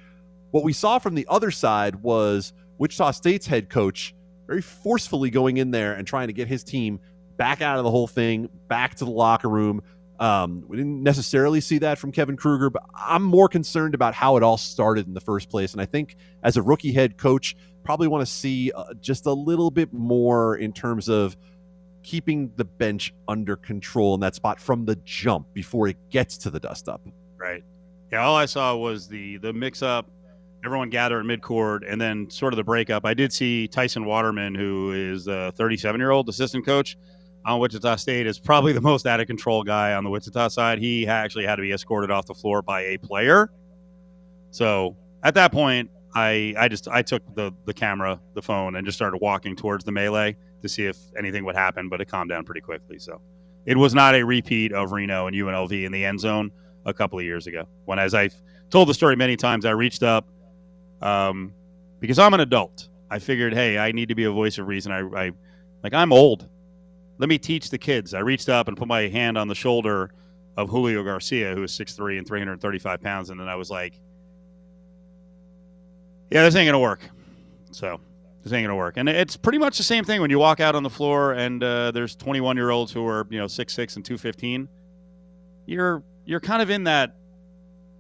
what 0.51 0.65
we 0.65 0.73
saw 0.73 0.99
from 0.99 1.15
the 1.15 1.27
other 1.29 1.51
side 1.51 1.97
was 1.97 2.53
Wichita 2.79 3.13
State's 3.13 3.47
head 3.47 3.69
coach 3.71 4.15
very 4.47 4.63
forcefully 4.63 5.31
going 5.31 5.57
in 5.57 5.71
there 5.71 5.93
and 5.95 6.07
trying 6.07 6.29
to 6.29 6.33
get 6.33 6.49
his 6.49 6.65
team 6.65 7.01
back 7.37 7.61
out 7.61 7.79
of 7.79 7.85
the 7.85 7.91
whole 7.91 8.07
thing, 8.07 8.49
back 8.69 8.95
to 8.97 9.05
the 9.05 9.11
locker 9.11 9.49
room. 9.49 9.83
Um, 10.19 10.65
we 10.67 10.77
didn't 10.77 11.03
necessarily 11.03 11.61
see 11.61 11.79
that 11.79 11.99
from 11.99 12.13
Kevin 12.13 12.37
Kruger, 12.37 12.71
but 12.71 12.83
I'm 12.95 13.23
more 13.23 13.49
concerned 13.49 13.95
about 13.95 14.15
how 14.15 14.37
it 14.37 14.43
all 14.43 14.57
started 14.57 15.07
in 15.07 15.15
the 15.15 15.21
first 15.21 15.49
place. 15.49 15.73
And 15.73 15.81
I 15.81 15.87
think 15.87 16.17
as 16.43 16.57
a 16.57 16.63
rookie 16.63 16.93
head 16.93 17.19
coach, 17.19 17.57
probably 17.85 18.09
want 18.09 18.27
to 18.27 18.31
see 18.31 18.73
uh, 18.75 18.95
just 19.01 19.27
a 19.27 19.33
little 19.33 19.71
bit 19.71 19.93
more 19.93 20.57
in 20.57 20.73
terms 20.73 21.09
of 21.09 21.37
keeping 22.03 22.53
the 22.57 22.65
bench 22.65 23.13
under 23.29 23.57
control 23.57 24.15
in 24.15 24.21
that 24.21 24.35
spot 24.35 24.61
from 24.61 24.85
the 24.85 24.97
jump 25.05 25.53
before 25.53 25.89
it 25.89 25.97
gets 26.11 26.39
to 26.39 26.51
the 26.51 26.61
dust 26.61 26.89
up. 26.89 27.01
Right. 27.37 27.65
Yeah. 28.11 28.25
All 28.25 28.37
I 28.37 28.47
saw 28.47 28.77
was 28.77 29.09
the 29.09 29.39
the 29.39 29.53
mix 29.53 29.83
up, 29.83 30.09
everyone 30.65 30.89
gather 30.89 31.21
in 31.21 31.27
midcourt, 31.27 31.81
and 31.87 32.01
then 32.01 32.31
sort 32.31 32.53
of 32.53 32.57
the 32.57 32.65
breakup. 32.65 33.05
I 33.05 33.15
did 33.15 33.33
see 33.33 33.69
Tyson 33.69 34.05
Waterman, 34.05 34.55
who 34.55 34.93
is 34.93 35.27
a 35.27 35.53
37 35.57 36.01
year 36.01 36.11
old 36.11 36.29
assistant 36.29 36.65
coach 36.65 36.97
on 37.47 37.61
Wichita 37.61 37.97
State, 37.97 38.27
is 38.27 38.39
probably 38.39 38.73
the 38.73 38.81
most 38.81 39.07
out 39.07 39.21
of 39.21 39.27
control 39.27 39.63
guy 39.63 39.95
on 39.95 40.05
the 40.05 40.11
Wichita 40.11 40.49
side. 40.49 40.79
He 40.79 41.07
actually 41.07 41.47
had 41.47 41.57
to 41.57 41.63
be 41.63 41.73
escorted 41.73 42.11
off 42.11 42.27
the 42.27 42.35
floor 42.35 42.61
by 42.61 42.83
a 42.83 42.99
player. 42.99 43.51
So 44.51 44.97
at 45.23 45.35
that 45.35 45.53
point, 45.53 45.91
I 46.15 46.55
I 46.59 46.69
just 46.69 46.89
I 46.89 47.03
took 47.03 47.23
the 47.35 47.53
the 47.65 47.73
camera, 47.73 48.21
the 48.35 48.43
phone, 48.43 48.75
and 48.77 48.85
just 48.85 48.99
started 48.99 49.19
walking 49.19 49.55
towards 49.55 49.85
the 49.85 49.93
melee 49.93 50.37
to 50.63 50.69
see 50.69 50.87
if 50.87 50.97
anything 51.17 51.45
would 51.45 51.57
happen, 51.57 51.89
but 51.89 52.01
it 52.01 52.07
calmed 52.07 52.31
down 52.31 52.45
pretty 52.45 52.63
quickly. 52.63 52.99
So 52.99 53.21
it 53.65 53.77
was 53.77 53.95
not 53.95 54.15
a 54.15 54.25
repeat 54.25 54.73
of 54.73 54.93
Reno 54.93 55.27
and 55.27 55.37
UNLV 55.37 55.85
in 55.85 55.93
the 55.93 56.05
end 56.05 56.21
zone 56.21 56.51
a 56.85 56.95
couple 56.95 57.19
of 57.19 57.25
years 57.25 57.47
ago. 57.47 57.69
When, 57.85 57.99
as 57.99 58.15
I've 58.15 58.35
told 58.71 58.89
the 58.89 58.95
story 58.95 59.17
many 59.17 59.37
times, 59.37 59.65
I 59.65 59.73
reached 59.73 60.03
up 60.03 60.27
um, 61.03 61.53
because 62.01 62.19
I'm 62.19 62.35
an 62.35 62.41
adult. 62.41 62.89
I 63.11 63.19
figured, 63.19 63.55
hey, 63.55 63.79
I 63.79 63.93
need 63.93 64.09
to 64.09 64.15
be 64.15 64.25
a 64.25 64.31
voice 64.31 64.59
of 64.59 64.67
reason. 64.67 64.91
I, 64.93 65.27
I 65.27 65.31
like 65.83 65.95
I'm 65.95 66.13
old 66.13 66.49
let 67.19 67.29
me 67.29 67.39
teach 67.39 67.71
the 67.71 67.79
kids. 67.79 68.15
I 68.15 68.21
reached 68.21 68.49
up 68.49 68.69
and 68.69 68.77
put 68.77 68.89
my 68.89 69.09
hand 69.09 69.39
on 69.39 69.49
the 69.49 69.55
shoulder 69.55 70.11
of 70.57 70.69
Julio 70.69 71.03
Garcia, 71.03 71.55
who 71.55 71.63
is 71.63 71.73
6'3 71.73 72.19
and 72.19 72.27
335 72.27 73.01
pounds. 73.01 73.31
And 73.31 73.41
then 73.41 73.49
I 73.49 73.57
was 73.57 73.71
like, 73.71 74.01
yeah, 76.31 76.43
this 76.43 76.55
ain't 76.57 76.67
going 76.67 76.73
to 76.73 76.79
work. 76.79 77.01
So 77.71 78.01
this 78.43 78.53
ain't 78.53 78.65
going 78.65 78.69
to 78.69 78.75
work. 78.75 78.97
And 78.97 79.09
it's 79.09 79.37
pretty 79.37 79.59
much 79.59 79.77
the 79.77 79.83
same 79.83 80.05
thing 80.05 80.21
when 80.21 80.31
you 80.31 80.39
walk 80.39 80.61
out 80.61 80.75
on 80.75 80.83
the 80.83 80.91
floor 80.91 81.33
and 81.33 81.63
uh, 81.63 81.91
there's 81.91 82.17
21 82.17 82.57
year 82.57 82.71
olds 82.71 82.93
who 82.93 83.07
are, 83.07 83.27
you 83.31 83.39
know, 83.39 83.47
6'6 83.47 83.97
and 83.97 84.05
215. 84.05 84.69
You're, 85.67 86.03
you're 86.25 86.41
kind 86.41 86.63
of 86.63 86.71
in 86.71 86.85
that, 86.85 87.17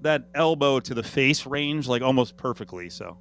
that 0.02 0.24
elbow 0.34 0.80
to 0.80 0.94
the 0.94 1.02
face 1.02 1.46
range, 1.46 1.88
like 1.88 2.02
almost 2.02 2.36
perfectly. 2.36 2.90
So 2.90 3.18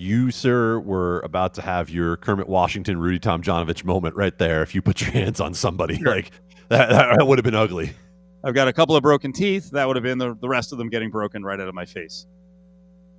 you, 0.00 0.30
sir, 0.30 0.80
were 0.80 1.20
about 1.20 1.54
to 1.54 1.62
have 1.62 1.90
your 1.90 2.16
Kermit 2.16 2.48
Washington, 2.48 2.98
Rudy 2.98 3.18
Tomjanovich 3.18 3.84
moment 3.84 4.16
right 4.16 4.36
there. 4.38 4.62
If 4.62 4.74
you 4.74 4.82
put 4.82 5.00
your 5.00 5.10
hands 5.10 5.40
on 5.40 5.54
somebody, 5.54 5.98
sure. 5.98 6.16
like 6.16 6.32
that, 6.68 6.88
that 6.88 7.26
would 7.26 7.38
have 7.38 7.44
been 7.44 7.54
ugly. 7.54 7.92
I've 8.42 8.54
got 8.54 8.68
a 8.68 8.72
couple 8.72 8.96
of 8.96 9.02
broken 9.02 9.32
teeth. 9.32 9.70
That 9.70 9.86
would 9.86 9.96
have 9.96 10.02
been 10.02 10.18
the, 10.18 10.34
the 10.40 10.48
rest 10.48 10.72
of 10.72 10.78
them 10.78 10.88
getting 10.88 11.10
broken 11.10 11.44
right 11.44 11.60
out 11.60 11.68
of 11.68 11.74
my 11.74 11.84
face. 11.84 12.26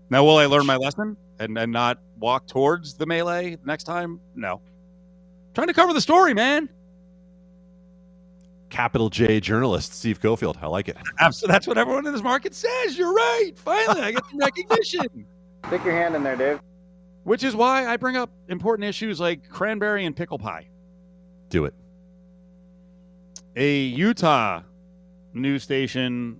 Now, 0.10 0.24
will 0.24 0.38
I 0.38 0.46
learn 0.48 0.66
my 0.66 0.76
lesson 0.76 1.16
and, 1.40 1.58
and 1.58 1.72
not 1.72 2.00
walk 2.18 2.48
towards 2.48 2.96
the 2.96 3.06
melee 3.06 3.58
next 3.64 3.84
time? 3.84 4.20
No. 4.36 4.56
I'm 4.56 5.54
trying 5.54 5.68
to 5.68 5.74
cover 5.74 5.94
the 5.94 6.02
story, 6.02 6.34
man. 6.34 6.68
Capital 8.70 9.10
J 9.10 9.40
journalist 9.40 9.94
Steve 9.94 10.20
Cofield. 10.20 10.58
I 10.62 10.68
like 10.68 10.90
it. 10.90 10.98
Absolutely. 11.20 11.54
That's 11.54 11.68
what 11.68 11.78
everyone 11.78 12.08
in 12.08 12.14
this 12.14 12.24
market 12.24 12.56
says. 12.56 12.98
You're 12.98 13.14
right. 13.14 13.52
Finally, 13.56 14.02
I 14.02 14.12
get 14.14 14.26
some 14.30 14.40
recognition. 14.40 15.26
Stick 15.68 15.84
your 15.86 15.94
hand 15.94 16.16
in 16.16 16.24
there, 16.24 16.36
Dave. 16.36 16.60
Which 17.24 17.44
is 17.44 17.56
why 17.56 17.86
I 17.86 17.98
bring 17.98 18.18
up 18.18 18.32
important 18.48 18.88
issues 18.88 19.20
like 19.20 19.48
cranberry 19.50 20.06
and 20.06 20.16
pickle 20.16 20.40
pie. 20.40 20.68
Do 21.50 21.66
it. 21.66 21.74
A 23.56 23.80
Utah 23.82 24.62
news 25.34 25.64
station 25.64 26.40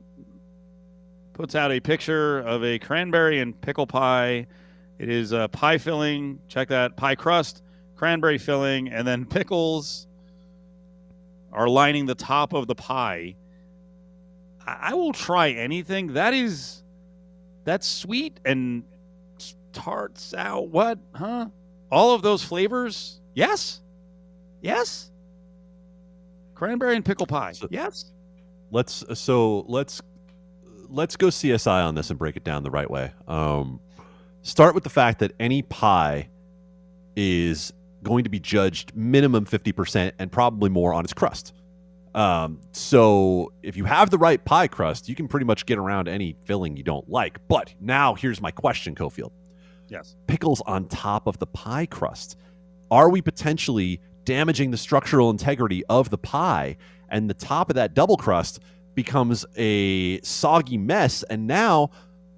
puts 1.34 1.56
out 1.56 1.72
a 1.72 1.80
picture 1.80 2.40
of 2.40 2.64
a 2.64 2.80
cranberry 2.80 3.40
and 3.40 3.60
pickle 3.62 3.86
pie. 3.86 4.48
It 4.98 5.10
is 5.10 5.32
a 5.32 5.48
pie 5.50 5.78
filling. 5.78 6.40
Check 6.48 6.70
that 6.70 6.96
pie 6.96 7.16
crust, 7.16 7.64
cranberry 7.96 8.38
filling, 8.38 8.90
and 8.90 9.08
then 9.08 9.26
pickles 9.30 10.08
are 11.52 11.68
lining 11.68 12.06
the 12.06 12.16
top 12.16 12.54
of 12.54 12.68
the 12.68 12.76
pie. 12.76 13.36
I 14.66 14.94
will 14.94 15.14
try 15.14 15.50
anything. 15.50 16.14
That 16.14 16.34
is 16.34 16.84
that's 17.64 17.88
sweet 17.88 18.40
and 18.46 18.84
tart, 19.74 20.18
sour, 20.18 20.62
what? 20.62 21.00
Huh? 21.14 21.48
All 21.92 22.14
of 22.14 22.22
those 22.22 22.44
flavors? 22.44 23.20
Yes. 23.34 23.82
Yes. 24.62 25.12
Cranberry 26.54 26.96
and 26.96 27.04
pickle 27.04 27.28
pie. 27.28 27.54
So, 27.54 27.68
yes. 27.72 28.12
Let's 28.72 29.04
so 29.20 29.66
let's 29.68 30.02
let's 30.90 31.16
go 31.18 31.28
CSI 31.28 31.86
on 31.86 31.96
this 31.96 32.10
and 32.10 32.20
break 32.20 32.38
it 32.38 32.44
down 32.44 32.64
the 32.64 32.72
right 32.72 32.90
way. 32.90 33.12
Um, 33.28 33.80
start 34.44 34.76
with 34.76 34.84
the 34.84 34.90
fact 34.90 35.20
that 35.20 35.34
any 35.40 35.62
pie 35.62 36.30
is 37.16 37.74
going 38.04 38.24
to 38.24 38.30
be 38.30 38.40
judged 38.40 38.96
minimum 38.96 39.46
50% 39.46 40.14
and 40.20 40.32
probably 40.32 40.70
more 40.70 40.94
on 40.94 41.04
its 41.04 41.14
crust. 41.14 41.54
Um, 42.14 42.60
so 42.72 43.54
if 43.64 43.78
you 43.78 43.86
have 43.86 44.10
the 44.10 44.18
right 44.18 44.44
pie 44.44 44.68
crust, 44.68 45.08
you 45.08 45.16
can 45.16 45.28
pretty 45.28 45.46
much 45.46 45.66
get 45.66 45.78
around 45.78 46.08
any 46.08 46.36
filling 46.46 46.76
you 46.76 46.84
don't 46.84 47.10
like. 47.10 47.40
But 47.48 47.74
now 47.80 48.16
here's 48.16 48.42
my 48.42 48.52
question, 48.52 48.96
Cofield. 48.96 49.32
Yes. 49.92 50.16
Pickles 50.28 50.62
on 50.66 50.88
top 50.88 51.28
of 51.28 51.38
the 51.38 51.48
pie 51.48 51.86
crust. 51.86 52.38
Are 52.90 53.10
we 53.10 53.22
potentially 53.22 54.00
damaging 54.24 54.72
the 54.72 54.78
structural 54.78 55.30
integrity 55.30 55.84
of 55.90 56.10
the 56.10 56.18
pie? 56.18 56.78
And 57.10 57.30
the 57.30 57.34
top 57.34 57.70
of 57.70 57.76
that 57.76 57.94
double 57.94 58.16
crust 58.16 58.62
becomes 58.96 59.46
a 59.58 60.22
soggy 60.22 60.78
mess. 60.78 61.24
And 61.24 61.46
now 61.46 61.92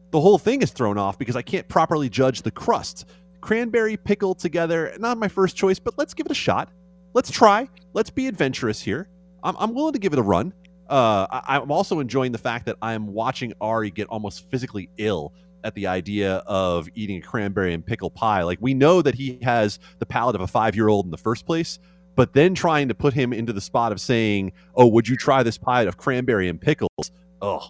the 0.10 0.20
whole 0.20 0.40
thing 0.40 0.64
is 0.64 0.72
thrown 0.72 0.98
off 0.98 1.20
because 1.20 1.36
I 1.36 1.44
can't 1.44 1.68
properly 1.68 2.10
judge 2.10 2.42
the 2.42 2.52
crust. 2.52 3.06
Cranberry 3.40 3.98
pickle 3.98 4.34
together, 4.34 4.94
not 4.98 5.18
my 5.18 5.28
first 5.28 5.56
choice, 5.56 5.78
but 5.78 5.96
let's 5.98 6.14
give 6.14 6.26
it 6.26 6.32
a 6.32 6.36
shot. 6.36 6.70
Let's 7.14 7.30
try. 7.30 7.70
Let's 7.94 8.10
be 8.10 8.28
adventurous 8.28 8.82
here. 8.82 9.08
I'm, 9.44 9.56
I'm 9.60 9.76
willing 9.76 9.94
to 9.94 10.00
give 10.00 10.14
it 10.14 10.20
a 10.20 10.24
run. 10.24 10.54
Uh, 10.90 11.28
I, 11.30 11.58
I'm 11.58 11.72
also 11.72 12.00
enjoying 12.00 12.32
the 12.32 12.38
fact 12.38 12.66
that 12.66 12.78
I'm 12.82 13.08
watching 13.08 13.54
Ari 13.62 13.92
get 13.92 14.08
almost 14.08 14.50
physically 14.50 14.90
ill 14.98 15.34
at 15.64 15.76
the 15.76 15.88
idea 15.88 16.38
of 16.46 16.90
eating 16.96 17.18
a 17.18 17.22
cranberry 17.22 17.74
and 17.74 17.86
pickle 17.86 18.10
pie. 18.10 18.44
Like 18.44 18.60
we 18.62 18.74
know 18.74 19.02
that 19.02 19.16
he 19.16 19.40
has 19.42 19.80
the 20.00 20.06
palate 20.06 20.36
of 20.36 20.42
a 20.42 20.48
five 20.48 20.76
year 20.76 20.88
old 20.88 21.06
in 21.06 21.12
the 21.12 21.18
first 21.18 21.46
place, 21.46 21.80
but 22.16 22.34
then 22.34 22.54
trying 22.56 22.88
to 22.90 22.94
put 22.94 23.14
him 23.14 23.34
into 23.34 23.54
the 23.54 23.62
spot 23.62 23.92
of 23.92 24.00
saying, 24.00 24.52
"Oh, 24.76 24.88
would 24.88 25.08
you 25.08 25.16
try 25.16 25.44
this 25.44 25.58
pie 25.58 25.84
of 25.84 25.98
cranberry 25.98 26.48
and 26.50 26.60
pickles?" 26.60 27.12
Oh, 27.42 27.70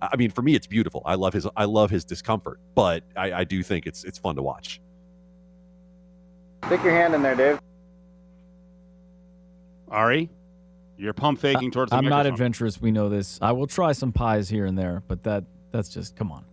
I 0.00 0.16
mean, 0.16 0.30
for 0.30 0.42
me, 0.42 0.54
it's 0.54 0.66
beautiful. 0.66 1.02
I 1.04 1.14
love 1.14 1.32
his 1.32 1.46
I 1.56 1.64
love 1.64 1.90
his 1.90 2.04
discomfort, 2.04 2.60
but 2.74 3.04
I, 3.16 3.32
I 3.32 3.44
do 3.44 3.62
think 3.62 3.86
it's 3.86 4.04
it's 4.04 4.18
fun 4.18 4.36
to 4.36 4.42
watch. 4.42 4.80
Stick 6.66 6.82
your 6.82 6.92
hand 6.92 7.14
in 7.14 7.22
there, 7.22 7.34
Dave. 7.34 7.60
Ari, 9.88 10.28
you're 10.98 11.14
pump 11.14 11.40
faking 11.40 11.70
towards. 11.70 11.92
I'm 11.92 12.04
microphone. 12.04 12.24
not 12.24 12.26
adventurous. 12.26 12.80
We 12.80 12.90
know 12.90 13.08
this. 13.08 13.38
I 13.40 13.52
will 13.52 13.66
try 13.66 13.92
some 13.92 14.12
pies 14.12 14.48
here 14.48 14.66
and 14.66 14.76
there, 14.76 15.02
but 15.08 15.22
that 15.24 15.44
that's 15.70 15.88
just 15.88 16.16
come 16.16 16.30
on. 16.30 16.44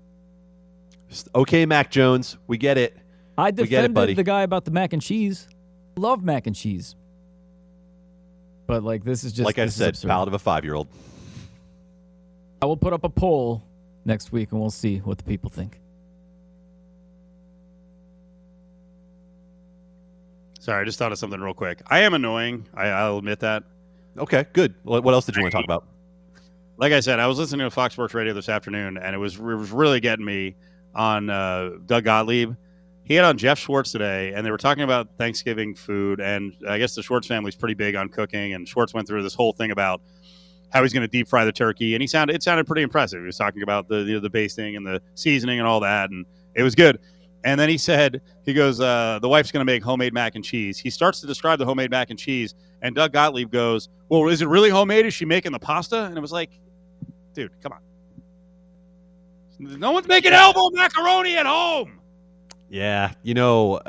Okay, 1.34 1.66
Mac 1.66 1.92
Jones, 1.92 2.38
we 2.48 2.58
get 2.58 2.78
it. 2.78 2.98
I 3.38 3.52
defended 3.52 3.92
it, 3.92 3.94
buddy. 3.94 4.14
the 4.14 4.24
guy 4.24 4.44
about 4.44 4.66
the 4.66 4.72
mac 4.72 4.94
and 4.94 5.02
cheese. 5.02 5.48
Love 5.98 6.24
mac 6.24 6.48
and 6.48 6.56
cheese. 6.56 6.96
But 8.68 8.84
like 8.84 9.04
this 9.04 9.24
is 9.24 9.34
just 9.34 9.46
like 9.46 9.60
I 9.60 9.68
said, 9.68 9.98
palate 10.02 10.28
of 10.28 10.34
a 10.34 10.40
five 10.40 10.64
year 10.64 10.74
old. 10.74 10.88
I 12.62 12.66
will 12.66 12.78
put 12.78 12.94
up 12.94 13.04
a 13.04 13.10
poll 13.10 13.64
next 14.06 14.32
week 14.32 14.52
and 14.52 14.60
we'll 14.60 14.70
see 14.70 15.00
what 15.00 15.18
the 15.18 15.24
people 15.24 15.50
think. 15.50 15.80
Sorry, 20.60 20.82
I 20.82 20.84
just 20.84 20.98
thought 20.98 21.12
of 21.12 21.20
something 21.20 21.40
real 21.40 21.54
quick. 21.54 21.82
I 21.88 22.00
am 22.00 22.16
annoying. 22.16 22.66
I, 22.74 23.08
will 23.08 23.20
admit 23.20 23.42
that. 23.42 23.64
Okay, 24.18 24.46
good. 24.54 24.74
What 24.82 25.06
else 25.06 25.28
did 25.28 25.36
you 25.36 25.44
want 25.44 25.52
to 25.52 25.58
talk 25.58 25.66
about? 25.66 25.86
Like 26.78 26.92
I 26.92 27.02
said, 27.02 27.20
I 27.20 27.28
was 27.28 27.38
listening 27.38 27.68
to 27.68 27.70
Fox 27.70 27.94
Sports 27.94 28.16
Radio 28.16 28.34
this 28.34 28.50
afternoon, 28.50 28.98
and 28.98 29.14
it 29.14 29.20
was, 29.20 29.36
it 29.36 29.44
was 29.44 29.72
really 29.72 30.00
getting 30.00 30.26
me 30.26 30.56
on 30.96 31.30
uh, 31.30 31.72
Doug 31.86 32.06
Gottlieb. 32.06 32.54
He 33.04 33.14
had 33.14 33.26
on 33.26 33.38
Jeff 33.38 33.60
Schwartz 33.60 33.92
today, 33.92 34.34
and 34.34 34.46
they 34.46 34.50
were 34.50 34.58
talking 34.58 34.84
about 34.84 35.10
Thanksgiving 35.18 35.76
food. 35.76 36.20
And 36.20 36.54
I 36.68 36.80
guess 36.80 36.96
the 36.96 37.04
Schwartz 37.04 37.28
family's 37.28 37.56
pretty 37.56 37.76
big 37.76 37.96
on 37.96 38.10
cooking. 38.10 38.54
And 38.54 38.68
Schwartz 38.68 38.94
went 38.94 39.08
through 39.08 39.22
this 39.22 39.36
whole 39.36 39.54
thing 39.54 39.70
about 39.70 40.02
how 40.72 40.82
he's 40.82 40.92
going 40.92 41.02
to 41.02 41.08
deep 41.08 41.28
fry 41.28 41.46
the 41.46 41.52
turkey, 41.52 41.94
and 41.94 42.02
he 42.02 42.08
sounded 42.08 42.36
it 42.36 42.44
sounded 42.44 42.66
pretty 42.66 42.82
impressive. 42.82 43.20
He 43.20 43.26
was 43.26 43.38
talking 43.38 43.62
about 43.62 43.88
the 43.88 43.98
you 43.98 44.16
know, 44.16 44.20
the 44.20 44.30
basting 44.30 44.76
and 44.76 44.86
the 44.86 45.02
seasoning 45.14 45.60
and 45.60 45.68
all 45.68 45.80
that, 45.82 46.10
and 46.10 46.26
it 46.56 46.64
was 46.64 46.76
good. 46.76 47.00
And 47.44 47.60
then 47.60 47.70
he 47.70 47.78
said, 47.78 48.22
he 48.44 48.54
goes, 48.54 48.82
uh, 48.82 49.20
the 49.22 49.30
wife's 49.30 49.52
going 49.52 49.62
to 49.62 49.72
make 49.72 49.84
homemade 49.84 50.14
mac 50.14 50.34
and 50.34 50.44
cheese. 50.44 50.80
He 50.80 50.90
starts 50.90 51.22
to 51.22 51.28
describe 51.28 51.60
the 51.60 51.66
homemade 51.66 51.92
mac 51.92 52.10
and 52.10 52.18
cheese, 52.18 52.56
and 52.82 52.96
Doug 52.96 53.14
Gottlieb 53.14 53.52
goes, 53.52 53.88
"Well, 54.10 54.28
is 54.30 54.42
it 54.42 54.48
really 54.48 54.70
homemade? 54.70 55.06
Is 55.06 55.14
she 55.14 55.26
making 55.26 55.52
the 55.52 55.60
pasta?" 55.60 56.06
And 56.06 56.18
it 56.18 56.22
was 56.22 56.32
like, 56.32 56.50
dude, 57.34 57.52
come 57.62 57.72
on. 57.72 57.80
No 59.60 59.92
one's 59.92 60.08
making 60.08 60.34
elbow 60.34 60.70
macaroni 60.72 61.38
at 61.38 61.46
home. 61.46 62.00
Yeah, 62.70 63.14
you 63.24 63.34
know, 63.34 63.80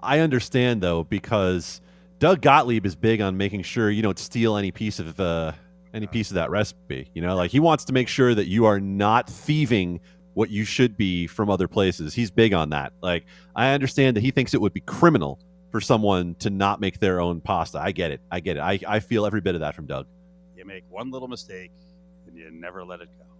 I 0.00 0.20
understand 0.20 0.82
though 0.82 1.04
because 1.04 1.80
Doug 2.18 2.40
Gottlieb 2.40 2.86
is 2.86 2.94
big 2.94 3.20
on 3.20 3.36
making 3.36 3.62
sure 3.62 3.90
you 3.90 4.02
don't 4.02 4.18
steal 4.18 4.56
any 4.56 4.70
piece 4.70 4.98
of 4.98 5.18
uh, 5.18 5.52
any 5.94 6.06
piece 6.06 6.30
of 6.30 6.34
that 6.34 6.50
recipe. 6.50 7.10
You 7.14 7.22
know, 7.22 7.34
like 7.34 7.50
he 7.50 7.60
wants 7.60 7.84
to 7.86 7.92
make 7.92 8.08
sure 8.08 8.34
that 8.34 8.46
you 8.46 8.64
are 8.66 8.80
not 8.80 9.28
thieving 9.28 10.00
what 10.34 10.50
you 10.50 10.64
should 10.64 10.96
be 10.96 11.26
from 11.26 11.50
other 11.50 11.68
places. 11.68 12.14
He's 12.14 12.30
big 12.30 12.52
on 12.52 12.70
that. 12.70 12.92
Like 13.02 13.24
I 13.56 13.72
understand 13.72 14.16
that 14.16 14.22
he 14.22 14.30
thinks 14.30 14.54
it 14.54 14.60
would 14.60 14.72
be 14.72 14.80
criminal 14.80 15.40
for 15.70 15.80
someone 15.80 16.34
to 16.36 16.50
not 16.50 16.80
make 16.80 17.00
their 17.00 17.20
own 17.20 17.40
pasta. 17.40 17.80
I 17.80 17.92
get 17.92 18.10
it. 18.10 18.20
I 18.30 18.40
get 18.40 18.56
it. 18.56 18.60
I, 18.60 18.78
I 18.86 19.00
feel 19.00 19.26
every 19.26 19.40
bit 19.40 19.54
of 19.54 19.62
that 19.62 19.74
from 19.74 19.86
Doug. 19.86 20.06
You 20.56 20.64
make 20.64 20.84
one 20.90 21.10
little 21.10 21.28
mistake 21.28 21.72
and 22.26 22.36
you 22.36 22.50
never 22.50 22.84
let 22.84 23.00
it 23.00 23.08
go. 23.18 23.31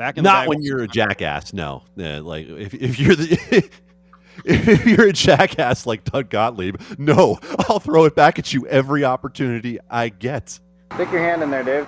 Back 0.00 0.16
in 0.16 0.24
Not 0.24 0.44
bag- 0.44 0.48
when 0.48 0.62
you're 0.62 0.80
a 0.80 0.88
jackass. 0.88 1.52
No, 1.52 1.82
Yeah, 1.94 2.20
like 2.20 2.48
if, 2.48 2.72
if 2.72 2.98
you're 2.98 3.14
the 3.14 3.70
if 4.46 4.86
you're 4.86 5.08
a 5.08 5.12
jackass 5.12 5.84
like 5.84 6.04
Doug 6.04 6.30
Gottlieb, 6.30 6.80
no, 6.96 7.38
I'll 7.68 7.80
throw 7.80 8.06
it 8.06 8.16
back 8.16 8.38
at 8.38 8.50
you 8.50 8.66
every 8.68 9.04
opportunity 9.04 9.78
I 9.90 10.08
get. 10.08 10.58
Stick 10.94 11.12
your 11.12 11.20
hand 11.20 11.42
in 11.42 11.50
there, 11.50 11.62
Dave. 11.62 11.86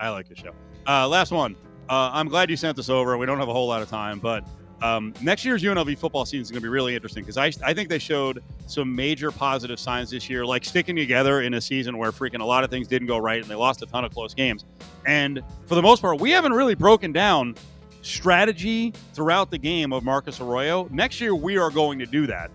I 0.00 0.08
like 0.08 0.28
your 0.28 0.34
show. 0.34 0.50
Uh, 0.88 1.06
last 1.06 1.30
one. 1.30 1.54
Uh, 1.88 2.10
I'm 2.12 2.26
glad 2.26 2.50
you 2.50 2.56
sent 2.56 2.76
this 2.76 2.88
over. 2.90 3.16
We 3.16 3.24
don't 3.24 3.38
have 3.38 3.48
a 3.48 3.52
whole 3.52 3.68
lot 3.68 3.82
of 3.82 3.88
time, 3.88 4.18
but 4.18 4.44
um, 4.80 5.12
next 5.20 5.44
year's 5.44 5.62
UNLV 5.62 5.98
football 5.98 6.24
season 6.24 6.42
is 6.42 6.50
going 6.50 6.60
to 6.60 6.64
be 6.64 6.68
really 6.68 6.94
interesting 6.94 7.24
because 7.24 7.36
I, 7.36 7.52
I 7.64 7.74
think 7.74 7.88
they 7.88 7.98
showed 7.98 8.42
some 8.66 8.94
major 8.94 9.32
positive 9.32 9.80
signs 9.80 10.10
this 10.10 10.30
year, 10.30 10.46
like 10.46 10.64
sticking 10.64 10.94
together 10.94 11.42
in 11.42 11.54
a 11.54 11.60
season 11.60 11.98
where 11.98 12.12
freaking 12.12 12.40
a 12.40 12.44
lot 12.44 12.62
of 12.62 12.70
things 12.70 12.86
didn't 12.86 13.08
go 13.08 13.18
right 13.18 13.40
and 13.40 13.50
they 13.50 13.56
lost 13.56 13.82
a 13.82 13.86
ton 13.86 14.04
of 14.04 14.12
close 14.12 14.34
games. 14.34 14.64
And 15.06 15.42
for 15.66 15.74
the 15.74 15.82
most 15.82 16.00
part, 16.00 16.20
we 16.20 16.30
haven't 16.30 16.52
really 16.52 16.74
broken 16.74 17.12
down 17.12 17.56
strategy 18.02 18.92
throughout 19.14 19.50
the 19.50 19.58
game 19.58 19.92
of 19.92 20.04
Marcus 20.04 20.40
Arroyo. 20.40 20.88
Next 20.92 21.20
year, 21.20 21.34
we 21.34 21.58
are 21.58 21.70
going 21.70 21.98
to 21.98 22.06
do 22.06 22.26
that. 22.28 22.50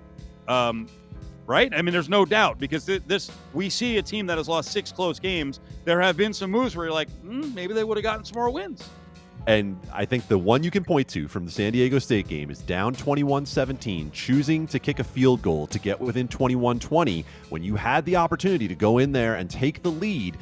Um, 0.47 0.87
right? 1.45 1.73
I 1.73 1.81
mean, 1.81 1.91
there's 1.91 2.09
no 2.09 2.25
doubt 2.25 2.57
because 2.57 2.85
th- 2.85 3.03
this 3.05 3.31
we 3.53 3.69
see 3.69 3.97
a 3.97 4.01
team 4.01 4.25
that 4.27 4.37
has 4.37 4.47
lost 4.47 4.71
six 4.71 4.91
close 4.91 5.19
games. 5.19 5.59
There 5.83 5.99
have 5.99 6.15
been 6.15 6.33
some 6.33 6.51
moves 6.51 6.75
where 6.75 6.85
you're 6.85 6.93
like, 6.93 7.09
mm, 7.23 7.53
maybe 7.53 7.73
they 7.73 7.83
would 7.83 7.97
have 7.97 8.03
gotten 8.03 8.23
some 8.23 8.35
more 8.35 8.49
wins. 8.49 8.89
And 9.45 9.77
I 9.91 10.05
think 10.05 10.27
the 10.27 10.37
one 10.37 10.63
you 10.63 10.71
can 10.71 10.83
point 10.83 11.07
to 11.09 11.27
from 11.27 11.45
the 11.45 11.51
San 11.51 11.73
Diego 11.73 11.99
State 11.99 12.27
game 12.27 12.49
is 12.49 12.59
down 12.59 12.93
21 12.93 13.45
17, 13.45 14.11
choosing 14.11 14.65
to 14.67 14.79
kick 14.79 14.99
a 14.99 15.03
field 15.03 15.41
goal 15.41 15.67
to 15.67 15.79
get 15.79 15.99
within 15.99 16.27
21 16.27 16.79
20 16.79 17.25
when 17.49 17.61
you 17.61 17.75
had 17.75 18.05
the 18.05 18.15
opportunity 18.15 18.67
to 18.67 18.75
go 18.75 18.99
in 18.99 19.11
there 19.11 19.35
and 19.35 19.49
take 19.49 19.83
the 19.83 19.91
lead. 19.91 20.37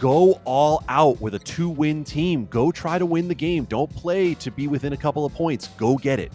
Go 0.00 0.40
all 0.44 0.82
out 0.88 1.20
with 1.20 1.34
a 1.34 1.38
two 1.38 1.68
win 1.68 2.04
team. 2.04 2.46
Go 2.46 2.72
try 2.72 2.98
to 2.98 3.06
win 3.06 3.28
the 3.28 3.34
game. 3.34 3.64
Don't 3.64 3.94
play 3.94 4.34
to 4.34 4.50
be 4.50 4.66
within 4.66 4.94
a 4.94 4.96
couple 4.96 5.26
of 5.26 5.34
points. 5.34 5.68
Go 5.76 5.96
get 5.96 6.18
it. 6.18 6.32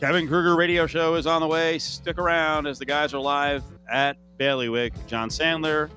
Kevin 0.00 0.26
Kruger 0.26 0.56
radio 0.56 0.86
show 0.86 1.14
is 1.14 1.26
on 1.26 1.40
the 1.40 1.46
way. 1.46 1.78
Stick 1.78 2.18
around 2.18 2.66
as 2.66 2.78
the 2.78 2.84
guys 2.84 3.14
are 3.14 3.20
live 3.20 3.62
at 3.90 4.16
Bailiwick. 4.38 4.92
Jon 5.06 5.28
Sandler, 5.28 5.90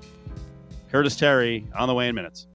Curtis 0.91 1.15
Terry 1.15 1.65
on 1.75 1.87
the 1.87 1.93
way 1.93 2.09
in 2.09 2.15
minutes. 2.15 2.47